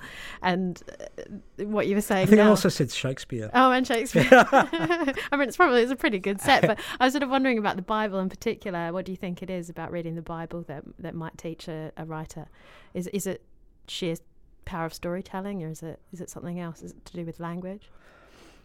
And 0.42 0.80
uh, 1.00 1.64
what 1.64 1.86
you 1.86 1.94
were 1.94 2.00
saying 2.00 2.28
I 2.28 2.30
think 2.30 2.40
I 2.40 2.46
also 2.46 2.68
said 2.68 2.90
Shakespeare. 2.90 3.50
Oh, 3.54 3.72
and 3.72 3.86
Shakespeare. 3.86 4.28
I 4.32 5.12
mean, 5.32 5.48
it's 5.48 5.56
probably 5.56 5.82
it's 5.82 5.92
a 5.92 5.96
pretty 5.96 6.18
good 6.18 6.40
set, 6.40 6.62
but 6.62 6.78
I 7.00 7.04
was 7.06 7.12
sort 7.12 7.22
of 7.22 7.30
wondering 7.30 7.58
about 7.58 7.76
the 7.76 7.82
Bible 7.82 8.18
in 8.20 8.28
particular. 8.28 8.92
What 8.92 9.04
do 9.04 9.12
you 9.12 9.16
think 9.16 9.42
it 9.42 9.50
is 9.50 9.68
about 9.68 9.90
reading 9.90 10.14
the 10.14 10.22
Bible 10.22 10.62
that 10.68 10.84
that 10.98 11.14
might 11.14 11.36
teach 11.38 11.68
a, 11.68 11.92
a 11.96 12.04
writer? 12.04 12.46
Is 12.94 13.08
is 13.08 13.26
it 13.26 13.42
sheer 13.88 14.16
power 14.64 14.86
of 14.86 14.94
storytelling, 14.94 15.62
or 15.64 15.70
is 15.70 15.82
it 15.82 16.00
is 16.12 16.20
it 16.20 16.30
something 16.30 16.60
else? 16.60 16.82
Is 16.82 16.92
it 16.92 17.04
to 17.06 17.12
do 17.14 17.24
with 17.24 17.40
language? 17.40 17.90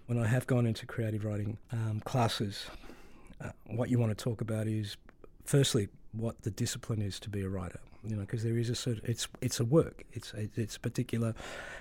when 0.07 0.17
I 0.17 0.25
have 0.27 0.47
gone 0.47 0.65
into 0.65 0.85
creative 0.85 1.23
writing 1.25 1.57
um, 1.71 2.01
classes, 2.05 2.65
uh, 3.41 3.49
what 3.65 3.89
you 3.89 3.99
want 3.99 4.17
to 4.17 4.23
talk 4.23 4.41
about 4.41 4.67
is, 4.67 4.97
firstly, 5.43 5.87
what 6.11 6.41
the 6.43 6.51
discipline 6.51 7.01
is 7.01 7.19
to 7.19 7.29
be 7.29 7.41
a 7.41 7.49
writer. 7.49 7.79
You 8.03 8.15
know, 8.15 8.21
because 8.21 8.43
there 8.43 8.57
is 8.57 8.69
a 8.69 8.75
sort. 8.75 8.99
It's 9.03 9.27
it's 9.41 9.59
a 9.59 9.65
work. 9.65 10.03
It's 10.13 10.33
a, 10.33 10.49
it's 10.55 10.75
a 10.75 10.79
particular 10.79 11.33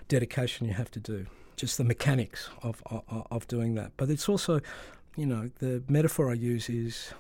dedication 0.09 0.67
you 0.67 0.75
have 0.75 0.91
to 0.93 1.01
do. 1.01 1.27
Just 1.57 1.79
the 1.79 1.85
mechanics 1.85 2.49
of, 2.63 2.83
of 2.87 3.27
of 3.31 3.47
doing 3.49 3.75
that. 3.77 3.93
But 3.97 4.11
it's 4.11 4.29
also, 4.29 4.61
you 5.17 5.27
know, 5.27 5.51
the 5.59 5.83
metaphor 5.89 6.31
I 6.31 6.35
use 6.35 6.69
is. 6.69 7.13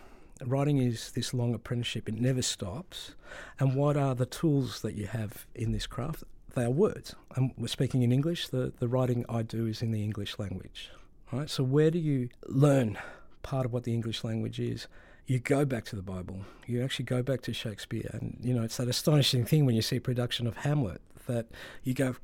Writing 0.44 0.76
is 0.76 1.12
this 1.12 1.32
long 1.32 1.54
apprenticeship, 1.54 2.10
it 2.10 2.20
never 2.20 2.42
stops. 2.42 3.14
And 3.58 3.74
what 3.74 3.96
are 3.96 4.14
the 4.14 4.26
tools 4.26 4.82
that 4.82 4.94
you 4.94 5.06
have 5.06 5.46
in 5.54 5.72
this 5.72 5.86
craft? 5.86 6.24
They 6.54 6.64
are 6.64 6.70
words. 6.70 7.14
And 7.34 7.52
we're 7.56 7.68
speaking 7.68 8.02
in 8.02 8.12
English, 8.12 8.48
the, 8.48 8.70
the 8.78 8.86
writing 8.86 9.24
I 9.30 9.40
do 9.40 9.64
is 9.64 9.80
in 9.80 9.92
the 9.92 10.04
English 10.04 10.38
language. 10.38 10.90
Right? 11.32 11.48
So 11.48 11.64
where 11.64 11.90
do 11.90 11.98
you 11.98 12.28
learn 12.46 12.98
part 13.46 13.64
of 13.64 13.72
what 13.72 13.84
the 13.84 13.94
English 13.94 14.24
language 14.24 14.58
is? 14.58 14.88
You 15.26 15.38
go 15.38 15.64
back 15.64 15.84
to 15.86 15.96
the 15.96 16.02
Bible. 16.02 16.40
You 16.66 16.82
actually 16.82 17.04
go 17.04 17.22
back 17.22 17.42
to 17.42 17.52
Shakespeare, 17.52 18.10
and 18.12 18.36
you 18.42 18.52
know 18.52 18.62
it's 18.62 18.76
that 18.76 18.88
astonishing 18.88 19.44
thing 19.44 19.64
when 19.66 19.76
you 19.76 19.82
see 19.82 19.96
a 19.96 20.00
production 20.00 20.46
of 20.46 20.58
Hamlet 20.58 21.00
that 21.26 21.46
you 21.84 21.94
go, 21.94 22.16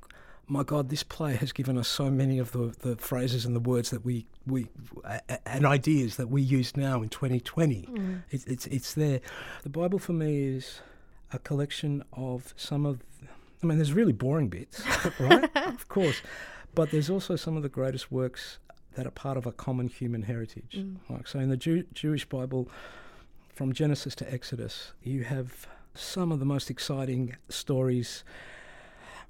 "My 0.49 0.65
God, 0.65 0.89
this 0.89 1.05
play 1.05 1.35
has 1.37 1.53
given 1.53 1.79
us 1.79 1.87
so 1.87 2.11
many 2.11 2.39
of 2.39 2.51
the, 2.53 2.75
the 2.81 2.97
phrases 2.97 3.45
and 3.45 3.55
the 3.55 3.61
words 3.61 3.91
that 3.91 4.05
we 4.05 4.27
we 4.47 4.67
and 5.47 5.65
ideas 5.65 6.17
that 6.17 6.29
we 6.29 6.43
use 6.43 6.77
now 6.77 7.03
in 7.03 7.09
2020. 7.09 7.89
Mm. 7.91 8.23
It's 8.31 8.45
it's 8.47 8.67
it's 8.67 8.95
there. 8.95 9.21
The 9.63 9.71
Bible 9.71 10.01
for 10.01 10.13
me 10.13 10.57
is 10.57 10.81
a 11.33 11.39
collection 11.39 12.05
of 12.13 12.53
some 12.57 12.85
of 12.85 13.01
I 13.63 13.67
mean, 13.67 13.79
there's 13.79 13.93
really 13.93 14.13
boring 14.13 14.49
bits, 14.49 14.83
right? 15.21 15.49
of 15.69 15.89
course. 15.89 16.21
But 16.75 16.91
there's 16.91 17.11
also 17.11 17.37
some 17.37 17.57
of 17.57 17.63
the 17.63 17.69
greatest 17.69 18.11
works 18.11 18.59
that 18.95 19.07
are 19.07 19.11
part 19.11 19.37
of 19.37 19.47
a 19.47 19.53
common 19.53 19.89
human 19.89 20.23
heritage. 20.23 20.77
Mm. 20.77 20.97
Like, 21.09 21.27
so 21.27 21.39
in 21.39 21.49
the 21.49 21.57
Jew- 21.57 21.87
Jewish 21.93 22.25
Bible, 22.25 22.69
from 23.55 23.73
Genesis 23.73 24.15
to 24.17 24.33
Exodus, 24.33 24.93
you 25.03 25.25
have 25.25 25.67
some 25.95 26.33
of 26.33 26.39
the 26.39 26.45
most 26.45 26.71
exciting 26.71 27.37
stories 27.49 28.25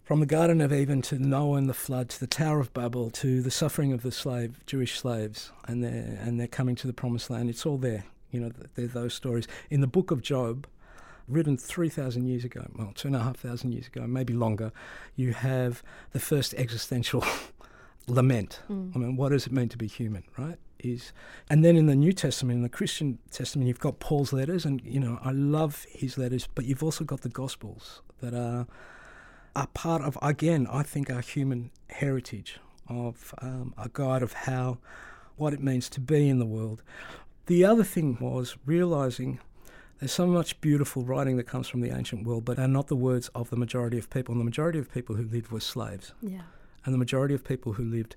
from 0.04 0.20
the 0.20 0.26
Garden 0.26 0.60
of 0.60 0.72
Eden 0.72 1.02
to 1.02 1.18
Noah 1.18 1.58
and 1.58 1.68
the 1.68 1.74
flood 1.74 2.08
to 2.10 2.20
the 2.20 2.26
Tower 2.26 2.60
of 2.60 2.72
Babel 2.72 3.10
to 3.10 3.40
the 3.40 3.50
suffering 3.50 3.92
of 3.92 4.02
the 4.02 4.12
slave 4.12 4.64
Jewish 4.66 4.98
slaves 4.98 5.50
and 5.66 5.82
their 5.82 6.18
and 6.20 6.38
their 6.38 6.48
coming 6.48 6.74
to 6.76 6.86
the 6.86 6.92
promised 6.92 7.30
land. 7.30 7.48
It's 7.50 7.66
all 7.66 7.78
there. 7.78 8.04
You 8.30 8.40
know, 8.40 8.50
th- 8.50 8.70
there 8.74 8.86
those 8.86 9.14
stories. 9.14 9.46
In 9.70 9.80
the 9.80 9.86
book 9.86 10.10
of 10.10 10.22
Job, 10.22 10.66
written 11.28 11.56
3,000 11.56 12.26
years 12.26 12.44
ago, 12.44 12.66
well, 12.76 12.92
two 12.94 13.08
and 13.08 13.16
a 13.16 13.20
half 13.20 13.36
thousand 13.36 13.72
years 13.72 13.86
ago, 13.86 14.06
maybe 14.06 14.32
longer, 14.32 14.72
you 15.16 15.32
have 15.32 15.82
the 16.12 16.20
first 16.20 16.54
existential 16.54 17.24
lament. 18.06 18.60
I 18.68 18.72
mean, 18.72 19.16
what 19.16 19.30
does 19.30 19.46
it 19.46 19.52
mean 19.52 19.68
to 19.68 19.78
be 19.78 19.86
human, 19.86 20.24
right? 20.36 20.58
Is 20.78 21.12
and 21.48 21.64
then 21.64 21.76
in 21.76 21.86
the 21.86 21.94
New 21.94 22.12
Testament, 22.12 22.56
in 22.56 22.62
the 22.62 22.68
Christian 22.68 23.18
Testament, 23.30 23.68
you've 23.68 23.78
got 23.78 24.00
Paul's 24.00 24.32
letters, 24.32 24.64
and 24.64 24.80
you 24.84 24.98
know 24.98 25.18
I 25.22 25.30
love 25.30 25.86
his 25.90 26.18
letters, 26.18 26.48
but 26.54 26.64
you've 26.64 26.82
also 26.82 27.04
got 27.04 27.20
the 27.20 27.28
Gospels 27.28 28.02
that 28.20 28.34
are 28.34 28.66
are 29.54 29.66
part 29.68 30.02
of 30.02 30.18
again, 30.22 30.66
I 30.70 30.82
think, 30.82 31.10
our 31.10 31.20
human 31.20 31.70
heritage 31.90 32.58
of 32.88 33.34
um, 33.40 33.74
a 33.78 33.88
guide 33.92 34.22
of 34.22 34.32
how 34.32 34.78
what 35.36 35.52
it 35.52 35.62
means 35.62 35.88
to 35.90 36.00
be 36.00 36.28
in 36.28 36.38
the 36.38 36.46
world. 36.46 36.82
The 37.46 37.64
other 37.64 37.84
thing 37.84 38.18
was 38.20 38.56
realizing 38.66 39.40
there's 40.00 40.12
so 40.12 40.26
much 40.26 40.60
beautiful 40.60 41.04
writing 41.04 41.36
that 41.36 41.44
comes 41.44 41.68
from 41.68 41.80
the 41.80 41.90
ancient 41.96 42.26
world, 42.26 42.44
but 42.44 42.58
are 42.58 42.66
not 42.68 42.88
the 42.88 42.96
words 42.96 43.28
of 43.36 43.50
the 43.50 43.56
majority 43.56 43.98
of 43.98 44.10
people. 44.10 44.32
And 44.32 44.40
the 44.40 44.44
majority 44.44 44.80
of 44.80 44.92
people 44.92 45.14
who 45.14 45.24
lived 45.24 45.52
were 45.52 45.60
slaves 45.60 46.12
Yeah. 46.20 46.42
And 46.84 46.94
the 46.94 46.98
majority 46.98 47.34
of 47.34 47.44
people 47.44 47.74
who 47.74 47.84
lived 47.84 48.16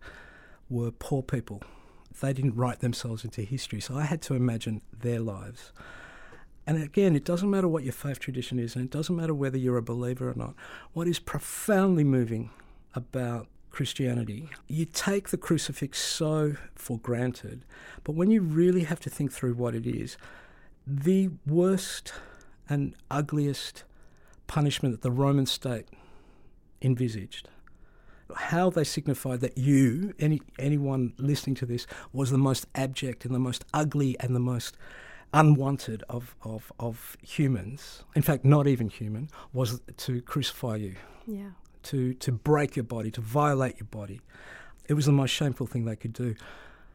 were 0.69 0.91
poor 0.91 1.21
people. 1.21 1.61
They 2.21 2.33
didn't 2.33 2.55
write 2.55 2.79
themselves 2.79 3.23
into 3.23 3.41
history, 3.41 3.79
so 3.79 3.95
I 3.95 4.03
had 4.03 4.21
to 4.23 4.35
imagine 4.35 4.81
their 4.97 5.19
lives. 5.19 5.71
And 6.67 6.81
again, 6.81 7.15
it 7.15 7.25
doesn't 7.25 7.49
matter 7.49 7.67
what 7.67 7.83
your 7.83 7.93
faith 7.93 8.19
tradition 8.19 8.57
is, 8.57 8.75
and 8.75 8.85
it 8.85 8.91
doesn't 8.91 9.15
matter 9.15 9.33
whether 9.33 9.57
you're 9.57 9.77
a 9.77 9.83
believer 9.83 10.29
or 10.29 10.35
not. 10.35 10.55
What 10.93 11.07
is 11.07 11.19
profoundly 11.19 12.03
moving 12.03 12.49
about 12.95 13.47
Christianity, 13.69 14.49
you 14.67 14.85
take 14.85 15.29
the 15.29 15.37
crucifix 15.37 15.99
so 15.99 16.55
for 16.75 16.97
granted, 16.97 17.65
but 18.05 18.13
when 18.13 18.31
you 18.31 18.41
really 18.41 18.85
have 18.85 19.01
to 19.01 19.09
think 19.09 19.33
through 19.33 19.53
what 19.55 19.75
it 19.75 19.85
is, 19.85 20.15
the 20.87 21.29
worst 21.45 22.13
and 22.69 22.95
ugliest 23.11 23.83
punishment 24.47 24.93
that 24.93 25.01
the 25.01 25.11
Roman 25.11 25.45
state 25.45 25.87
envisaged 26.81 27.49
how 28.35 28.69
they 28.69 28.83
signified 28.83 29.41
that 29.41 29.57
you, 29.57 30.13
any 30.19 30.41
anyone 30.57 31.13
listening 31.17 31.55
to 31.55 31.65
this, 31.65 31.85
was 32.11 32.31
the 32.31 32.37
most 32.37 32.65
abject 32.75 33.25
and 33.25 33.33
the 33.35 33.39
most 33.39 33.63
ugly 33.73 34.15
and 34.19 34.35
the 34.35 34.39
most 34.39 34.75
unwanted 35.33 36.03
of, 36.09 36.35
of, 36.43 36.71
of 36.79 37.17
humans, 37.21 38.03
in 38.15 38.21
fact, 38.21 38.45
not 38.45 38.67
even 38.67 38.87
human, 38.89 39.29
was 39.53 39.81
to 39.97 40.21
crucify 40.21 40.77
you, 40.77 40.95
Yeah. 41.27 41.49
to, 41.83 42.13
to 42.13 42.31
break 42.31 42.75
your 42.75 42.83
body, 42.85 43.11
to 43.11 43.21
violate 43.21 43.77
your 43.79 43.87
body. 43.87 44.21
It 44.87 44.93
was 44.93 45.05
the 45.05 45.11
most 45.11 45.31
shameful 45.31 45.67
thing 45.67 45.85
they 45.85 45.95
could 45.97 46.13
do. 46.13 46.35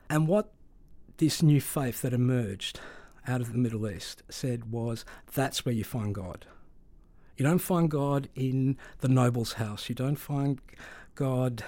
And 0.09 0.27
what 0.27 0.53
this 1.19 1.43
new 1.43 1.61
faith 1.61 2.01
that 2.03 2.13
emerged 2.15 2.81
out 3.29 3.41
of 3.43 3.53
the 3.53 3.59
Middle 3.59 3.89
East 3.89 4.23
said 4.31 4.73
was 4.73 5.05
that's 5.35 5.67
where 5.67 5.75
you 5.75 5.85
find 5.85 6.15
God. 6.15 6.47
You 7.37 7.45
don't 7.45 7.59
find 7.59 7.91
God 7.91 8.29
in 8.35 8.79
the 9.01 9.09
noble's 9.09 9.55
house. 9.55 9.89
You 9.89 9.95
don't 9.95 10.17
find 10.17 10.61
God 11.15 11.65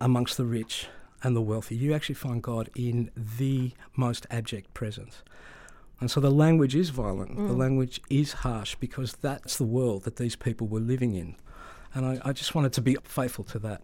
amongst 0.00 0.36
the 0.36 0.44
rich 0.44 0.86
and 1.22 1.34
the 1.34 1.40
wealthy. 1.40 1.76
You 1.76 1.94
actually 1.94 2.14
find 2.16 2.42
God 2.42 2.70
in 2.74 3.10
the 3.16 3.72
most 3.96 4.26
abject 4.30 4.72
presence. 4.74 5.22
And 6.00 6.10
so 6.10 6.20
the 6.20 6.30
language 6.30 6.74
is 6.74 6.90
violent, 6.90 7.36
the 7.36 7.42
mm. 7.42 7.56
language 7.56 8.02
is 8.10 8.32
harsh 8.32 8.74
because 8.74 9.14
that's 9.14 9.56
the 9.56 9.64
world 9.64 10.04
that 10.04 10.16
these 10.16 10.36
people 10.36 10.66
were 10.66 10.80
living 10.80 11.14
in. 11.14 11.36
And 11.94 12.04
I, 12.04 12.20
I 12.22 12.32
just 12.32 12.54
wanted 12.54 12.74
to 12.74 12.82
be 12.82 12.98
faithful 13.02 13.44
to 13.44 13.58
that. 13.60 13.82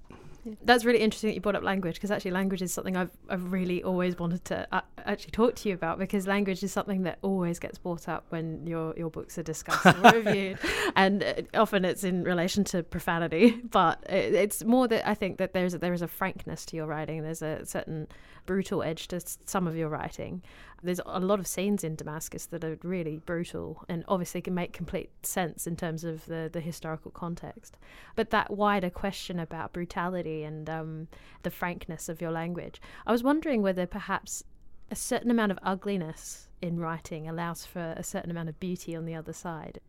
That's 0.65 0.85
really 0.85 0.99
interesting 0.99 1.29
that 1.29 1.35
you 1.35 1.41
brought 1.41 1.55
up 1.55 1.63
language 1.63 1.95
because 1.95 2.11
actually 2.11 2.33
language 2.33 2.63
is 2.63 2.73
something 2.73 2.97
I've, 2.97 3.11
I've 3.29 3.53
really 3.53 3.83
always 3.83 4.19
wanted 4.19 4.45
to 4.47 4.67
uh, 4.73 4.81
actually 4.99 5.31
talk 5.31 5.55
to 5.57 5.69
you 5.69 5.75
about 5.75 5.99
because 5.99 6.27
language 6.27 6.63
is 6.65 6.73
something 6.73 7.05
that 7.05 7.19
always 7.23 7.59
gets 7.61 7.79
brought 7.79 8.09
up 8.09 8.25
when 8.31 8.67
your 8.67 8.95
your 8.97 9.11
books 9.11 9.39
are 9.39 9.43
discussed 9.43 9.87
or 9.87 10.11
reviewed, 10.13 10.59
and 10.97 11.23
uh, 11.23 11.35
often 11.55 11.85
it's 11.85 12.03
in 12.03 12.25
relation 12.25 12.65
to 12.65 12.83
profanity. 12.83 13.61
But 13.73 14.05
it, 14.09 14.35
it's 14.35 14.65
more 14.65 14.87
that 14.89 15.09
I 15.09 15.15
think 15.15 15.39
that 15.39 15.55
there's 15.55 15.73
a, 15.75 15.79
there 15.79 15.95
is 15.95 16.03
a 16.03 16.09
frankness 16.09 16.67
to 16.67 16.77
your 16.77 16.87
writing. 16.87 17.23
There's 17.23 17.43
a 17.43 17.65
certain 17.65 18.07
brutal 18.45 18.83
edge 18.83 19.09
to 19.09 19.21
some 19.47 19.67
of 19.67 19.77
your 19.77 19.89
writing. 19.89 20.43
There's 20.83 21.01
a 21.07 21.21
lot 21.21 21.39
of 21.39 21.47
scenes 21.47 21.85
in 21.85 21.95
Damascus 21.95 22.47
that 22.47 22.65
are 22.65 22.77
really 22.83 23.19
brutal 23.19 23.85
and 23.89 24.05
obviously 24.09 24.41
can 24.41 24.55
make 24.55 24.73
complete 24.73 25.11
sense 25.25 25.67
in 25.67 25.77
terms 25.77 26.03
of 26.03 26.27
the, 26.27 26.51
the 26.53 26.61
historical 26.61 27.11
context. 27.13 27.77
But 28.17 28.31
that 28.31 28.51
wider 28.51 28.91
question 28.91 29.39
about 29.39 29.73
brutality 29.73 30.43
and 30.43 30.69
um, 30.69 31.09
the 31.45 31.51
frankness 31.51 32.09
of 32.09 32.21
your 32.21 32.33
language, 32.33 32.81
I 33.07 33.13
was 33.13 33.23
wondering 33.23 33.63
whether 33.63 33.87
perhaps 33.87 34.43
a 34.91 34.97
certain 34.97 35.31
amount 35.31 35.53
of 35.53 35.59
ugliness 35.63 36.49
in 36.61 36.79
writing 36.79 37.29
allows 37.29 37.65
for 37.65 37.95
a 37.97 38.03
certain 38.03 38.31
amount 38.31 38.49
of 38.49 38.59
beauty 38.61 38.97
on 38.97 39.05
the 39.05 39.15
other 39.15 39.33
side. 39.33 39.81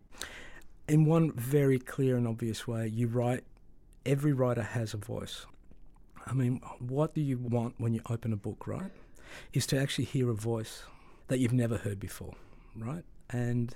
In 0.88 1.06
one 1.06 1.32
very 1.32 1.80
clear 1.80 2.18
and 2.18 2.28
obvious 2.28 2.68
way, 2.68 2.88
you 2.88 3.08
write, 3.08 3.44
every 4.06 4.34
writer 4.34 4.62
has 4.62 4.94
a 4.94 4.98
voice. 4.98 5.46
I 6.26 6.34
mean, 6.34 6.62
what 6.80 7.14
do 7.14 7.22
you 7.22 7.38
want 7.38 7.76
when 7.80 7.94
you 7.94 8.02
open 8.10 8.32
a 8.32 8.38
book, 8.38 8.68
right? 8.68 8.92
Is 9.54 9.66
to 9.68 9.80
actually 9.80 10.06
hear 10.06 10.30
a 10.30 10.36
voice 10.36 10.84
that 11.28 11.40
you've 11.40 11.54
never 11.54 11.78
heard 11.78 12.00
before, 12.00 12.36
right? 12.75 13.04
And 13.30 13.75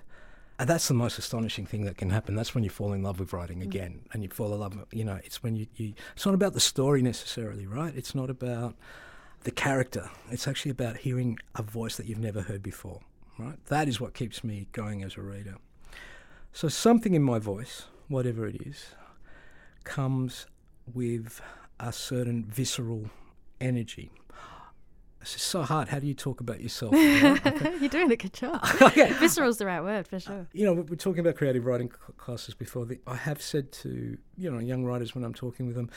and 0.59 0.67
that's 0.67 0.87
the 0.87 0.95
most 0.95 1.19
astonishing 1.19 1.67
thing 1.67 1.85
that 1.85 1.97
can 1.97 2.09
happen. 2.09 2.35
That's 2.35 2.55
when 2.55 2.63
you 2.63 2.69
fall 2.69 2.93
in 2.93 3.03
love 3.03 3.19
with 3.19 3.31
writing 3.31 3.59
mm. 3.59 3.63
again, 3.63 4.01
and 4.11 4.23
you 4.23 4.29
fall 4.29 4.53
in 4.53 4.59
love. 4.59 4.77
You 4.91 5.05
know, 5.05 5.19
it's 5.23 5.43
when 5.43 5.55
you, 5.55 5.67
you. 5.75 5.93
It's 6.15 6.25
not 6.25 6.35
about 6.35 6.53
the 6.53 6.59
story 6.59 7.01
necessarily, 7.01 7.67
right? 7.67 7.93
It's 7.95 8.15
not 8.15 8.29
about 8.29 8.75
the 9.43 9.51
character. 9.51 10.09
It's 10.31 10.47
actually 10.47 10.71
about 10.71 10.97
hearing 10.97 11.37
a 11.55 11.61
voice 11.61 11.95
that 11.97 12.07
you've 12.07 12.17
never 12.19 12.41
heard 12.41 12.63
before, 12.63 13.01
right? 13.37 13.63
That 13.67 13.87
is 13.87 14.01
what 14.01 14.13
keeps 14.13 14.43
me 14.43 14.67
going 14.71 15.03
as 15.03 15.15
a 15.15 15.21
reader. 15.21 15.57
So 16.53 16.69
something 16.69 17.13
in 17.13 17.21
my 17.21 17.37
voice, 17.37 17.85
whatever 18.07 18.47
it 18.47 18.61
is, 18.65 18.87
comes 19.83 20.47
with 20.91 21.39
a 21.79 21.93
certain 21.93 22.43
visceral 22.45 23.11
energy. 23.61 24.11
It's 25.33 25.43
so 25.43 25.63
hard. 25.63 25.89
How 25.89 25.99
do 25.99 26.07
you 26.07 26.13
talk 26.13 26.39
about 26.39 26.61
yourself? 26.61 26.93
You're 26.95 27.89
doing 27.89 28.11
a 28.11 28.15
good 28.15 28.33
job. 28.33 28.65
okay. 28.81 29.11
Visceral's 29.19 29.57
the 29.57 29.65
right 29.65 29.81
word 29.81 30.07
for 30.07 30.19
sure. 30.19 30.47
You 30.53 30.65
know, 30.65 30.73
we're 30.73 30.95
talking 30.95 31.19
about 31.19 31.35
creative 31.35 31.65
writing 31.65 31.89
classes 32.17 32.53
before. 32.53 32.85
The, 32.85 32.99
I 33.05 33.15
have 33.15 33.41
said 33.41 33.71
to 33.73 34.17
you 34.37 34.51
know 34.51 34.59
young 34.59 34.85
writers 34.85 35.15
when 35.15 35.23
I'm 35.23 35.33
talking 35.33 35.67
with 35.67 35.75
them, 35.75 35.89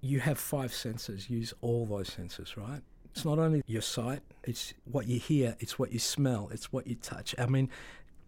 you 0.00 0.20
have 0.20 0.38
five 0.38 0.72
senses. 0.74 1.30
Use 1.30 1.54
all 1.60 1.86
those 1.86 2.12
senses, 2.12 2.56
right? 2.56 2.82
It's 3.12 3.24
not 3.24 3.38
only 3.38 3.62
your 3.66 3.82
sight; 3.82 4.20
it's 4.44 4.74
what 4.84 5.06
you 5.06 5.18
hear, 5.18 5.56
it's 5.60 5.78
what 5.78 5.92
you 5.92 5.98
smell, 5.98 6.48
it's 6.52 6.72
what 6.72 6.86
you 6.86 6.94
touch. 6.96 7.34
I 7.38 7.46
mean, 7.46 7.68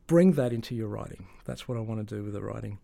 bring 0.07 0.33
that 0.33 0.53
into 0.53 0.75
your 0.75 0.89
writing. 0.89 1.27
That's 1.45 1.67
what 1.67 1.79
I 1.79 1.81
want 1.81 2.07
to 2.07 2.17
do 2.17 2.23
with 2.23 2.35
the 2.35 2.43
writing. 2.43 2.79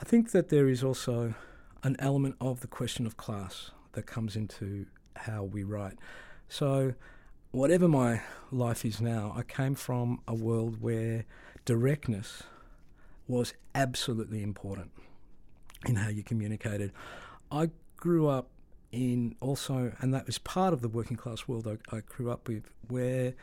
I 0.00 0.04
think 0.04 0.32
that 0.32 0.48
there 0.48 0.68
is 0.68 0.82
also 0.82 1.34
an 1.82 1.96
element 1.98 2.36
of 2.40 2.60
the 2.60 2.66
question 2.66 3.06
of 3.06 3.16
class 3.16 3.70
that 3.92 4.06
comes 4.06 4.34
into 4.36 4.86
how 5.16 5.44
we 5.44 5.62
write. 5.62 5.98
So, 6.48 6.94
whatever 7.50 7.88
my 7.88 8.20
life 8.50 8.84
is 8.84 9.00
now, 9.00 9.32
I 9.36 9.42
came 9.42 9.74
from 9.74 10.20
a 10.28 10.34
world 10.34 10.80
where 10.80 11.24
directness 11.64 12.42
was 13.26 13.54
absolutely 13.74 14.42
important 14.42 14.90
in 15.86 15.96
how 15.96 16.08
you 16.08 16.22
communicated. 16.22 16.92
I 17.50 17.70
grew 17.96 18.28
up 18.28 18.48
in 18.92 19.34
also, 19.40 19.92
and 20.00 20.14
that 20.14 20.26
was 20.26 20.38
part 20.38 20.72
of 20.72 20.80
the 20.80 20.88
working 20.88 21.16
class 21.16 21.48
world 21.48 21.66
I, 21.66 21.96
I 21.96 22.00
grew 22.00 22.30
up 22.30 22.48
with, 22.48 22.70
where 22.88 23.34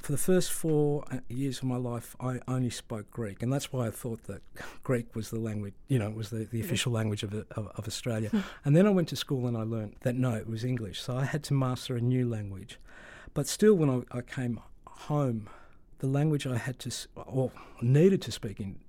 for 0.00 0.12
the 0.12 0.18
first 0.18 0.52
four 0.52 1.04
uh, 1.10 1.18
years 1.28 1.58
of 1.58 1.64
my 1.64 1.76
life, 1.76 2.16
I 2.20 2.40
only 2.48 2.70
spoke 2.70 3.10
Greek, 3.10 3.42
and 3.42 3.52
that's 3.52 3.72
why 3.72 3.86
I 3.86 3.90
thought 3.90 4.24
that 4.24 4.42
Greek 4.82 5.14
was 5.14 5.30
the 5.30 5.38
language, 5.38 5.74
you 5.88 5.98
know, 5.98 6.08
it 6.08 6.14
was 6.14 6.30
the, 6.30 6.44
the 6.44 6.60
official 6.60 6.92
language 6.92 7.22
of, 7.22 7.34
of, 7.34 7.68
of 7.76 7.86
Australia. 7.86 8.30
and 8.64 8.76
then 8.76 8.86
I 8.86 8.90
went 8.90 9.08
to 9.08 9.16
school 9.16 9.46
and 9.46 9.56
I 9.56 9.62
learned 9.62 9.96
that 10.00 10.14
no, 10.14 10.34
it 10.34 10.48
was 10.48 10.64
English. 10.64 11.00
So 11.00 11.16
I 11.16 11.24
had 11.24 11.42
to 11.44 11.54
master 11.54 11.96
a 11.96 12.00
new 12.00 12.28
language. 12.28 12.78
But 13.34 13.46
still, 13.46 13.74
when 13.74 13.90
I, 13.90 14.18
I 14.18 14.20
came 14.22 14.60
home, 14.86 15.48
the 15.98 16.06
language 16.06 16.46
I 16.46 16.56
had 16.56 16.78
to, 16.80 16.90
or 17.14 17.52
needed 17.80 18.22
to 18.22 18.32
speak 18.32 18.60
in 18.60 18.80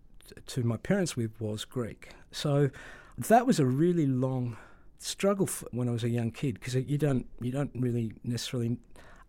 to 0.47 0.63
my 0.63 0.77
parents 0.77 1.15
with 1.15 1.39
was 1.39 1.65
Greek. 1.65 2.09
So 2.31 2.69
that 3.17 3.45
was 3.45 3.59
a 3.59 3.65
really 3.65 4.07
long 4.07 4.57
struggle 4.97 5.49
when 5.71 5.89
I 5.89 5.91
was 5.91 6.03
a 6.03 6.09
young 6.09 6.31
kid 6.31 6.55
because 6.55 6.75
you 6.75 6.97
don't 6.97 7.25
you 7.39 7.51
don't 7.51 7.71
really 7.73 8.13
necessarily 8.23 8.77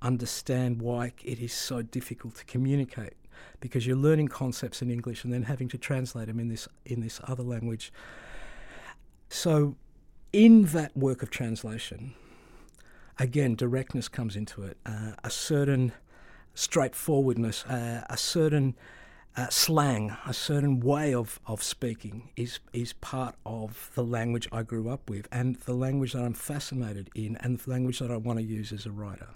understand 0.02 0.82
why 0.82 1.12
it 1.24 1.38
is 1.38 1.52
so 1.52 1.82
difficult 1.82 2.36
to 2.36 2.44
communicate 2.44 3.14
because 3.60 3.86
you're 3.86 3.96
learning 3.96 4.28
concepts 4.28 4.82
in 4.82 4.90
English 4.90 5.24
and 5.24 5.32
then 5.32 5.44
having 5.44 5.68
to 5.68 5.78
translate 5.78 6.26
them 6.26 6.38
in 6.38 6.48
this 6.48 6.68
in 6.84 7.00
this 7.00 7.20
other 7.24 7.42
language. 7.42 7.92
So, 9.28 9.76
in 10.32 10.66
that 10.66 10.96
work 10.96 11.22
of 11.22 11.30
translation, 11.30 12.14
again, 13.18 13.54
directness 13.54 14.08
comes 14.08 14.36
into 14.36 14.62
it. 14.64 14.76
Uh, 14.84 15.12
a 15.24 15.30
certain 15.30 15.92
straightforwardness, 16.54 17.64
uh, 17.64 18.04
a 18.10 18.16
certain 18.16 18.74
uh, 19.36 19.48
slang, 19.48 20.14
a 20.26 20.34
certain 20.34 20.80
way 20.80 21.14
of, 21.14 21.40
of 21.46 21.62
speaking 21.62 22.28
is 22.36 22.58
is 22.72 22.92
part 22.94 23.34
of 23.46 23.90
the 23.94 24.04
language 24.04 24.48
I 24.52 24.62
grew 24.62 24.90
up 24.90 25.08
with 25.08 25.26
and 25.32 25.56
the 25.56 25.72
language 25.72 26.12
that 26.12 26.22
I'm 26.22 26.34
fascinated 26.34 27.08
in 27.14 27.36
and 27.36 27.58
the 27.58 27.70
language 27.70 28.00
that 28.00 28.10
I 28.10 28.16
want 28.18 28.38
to 28.38 28.44
use 28.44 28.72
as 28.72 28.84
a 28.84 28.90
writer. 28.90 29.28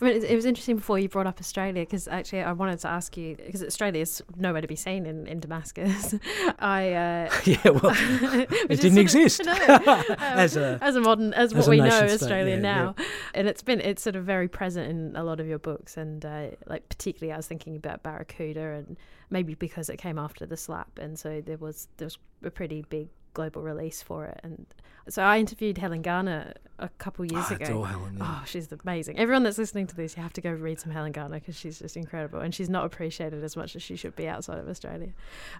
It 0.00 0.34
was 0.34 0.44
interesting 0.44 0.76
before 0.76 0.98
you 0.98 1.08
brought 1.08 1.28
up 1.28 1.38
Australia 1.38 1.82
because 1.82 2.08
actually 2.08 2.42
I 2.42 2.52
wanted 2.52 2.80
to 2.80 2.88
ask 2.88 3.16
you 3.16 3.36
because 3.36 3.62
Australia 3.62 4.02
is 4.02 4.22
nowhere 4.36 4.60
to 4.60 4.66
be 4.66 4.74
seen 4.74 5.06
in, 5.06 5.26
in 5.28 5.38
Damascus. 5.38 6.16
I 6.58 6.92
uh, 6.92 7.30
yeah, 7.44 7.68
well, 7.68 7.92
it 8.68 8.80
didn't 8.80 8.98
exist 8.98 9.40
of, 9.40 9.48
um, 9.48 10.04
as 10.18 10.56
a 10.56 10.78
as 10.82 10.96
a 10.96 11.00
modern 11.00 11.32
as, 11.34 11.54
what 11.54 11.68
we 11.68 11.78
know 11.78 11.86
Australia 11.86 12.56
yeah, 12.56 12.60
now, 12.60 12.94
yeah. 12.98 13.04
and 13.34 13.48
it's 13.48 13.62
been 13.62 13.80
it's 13.80 14.02
sort 14.02 14.16
of 14.16 14.24
very 14.24 14.48
present 14.48 14.90
in 14.90 15.14
a 15.14 15.22
lot 15.22 15.38
of 15.38 15.46
your 15.46 15.60
books 15.60 15.96
and 15.96 16.24
uh, 16.24 16.48
like 16.66 16.88
particularly 16.88 17.32
I 17.32 17.36
was 17.36 17.46
thinking 17.46 17.76
about 17.76 18.02
Barracuda 18.02 18.72
and 18.72 18.96
maybe 19.30 19.54
because 19.54 19.88
it 19.88 19.98
came 19.98 20.18
after 20.18 20.44
the 20.44 20.56
slap 20.56 20.98
and 20.98 21.16
so 21.16 21.40
there 21.40 21.58
was 21.58 21.86
there 21.98 22.06
was 22.06 22.18
a 22.42 22.50
pretty 22.50 22.82
big 22.88 23.08
global 23.34 23.62
release 23.62 24.02
for 24.02 24.24
it. 24.24 24.40
And 24.42 24.66
so 25.08 25.22
I 25.22 25.38
interviewed 25.38 25.76
Helen 25.76 26.00
Garner 26.00 26.54
a 26.78 26.88
couple 26.88 27.24
years 27.26 27.44
oh, 27.50 27.54
ago. 27.54 27.82
Helen, 27.82 28.16
yeah. 28.16 28.38
Oh, 28.40 28.42
she's 28.46 28.68
amazing. 28.72 29.18
Everyone 29.18 29.42
that's 29.42 29.58
listening 29.58 29.86
to 29.88 29.96
this, 29.96 30.16
you 30.16 30.22
have 30.22 30.32
to 30.32 30.40
go 30.40 30.50
read 30.50 30.80
some 30.80 30.92
Helen 30.92 31.12
Garner 31.12 31.38
because 31.38 31.56
she's 31.56 31.78
just 31.78 31.96
incredible. 31.96 32.40
And 32.40 32.54
she's 32.54 32.70
not 32.70 32.86
appreciated 32.86 33.44
as 33.44 33.54
much 33.54 33.76
as 33.76 33.82
she 33.82 33.96
should 33.96 34.16
be 34.16 34.26
outside 34.26 34.58
of 34.58 34.68
Australia. 34.68 35.12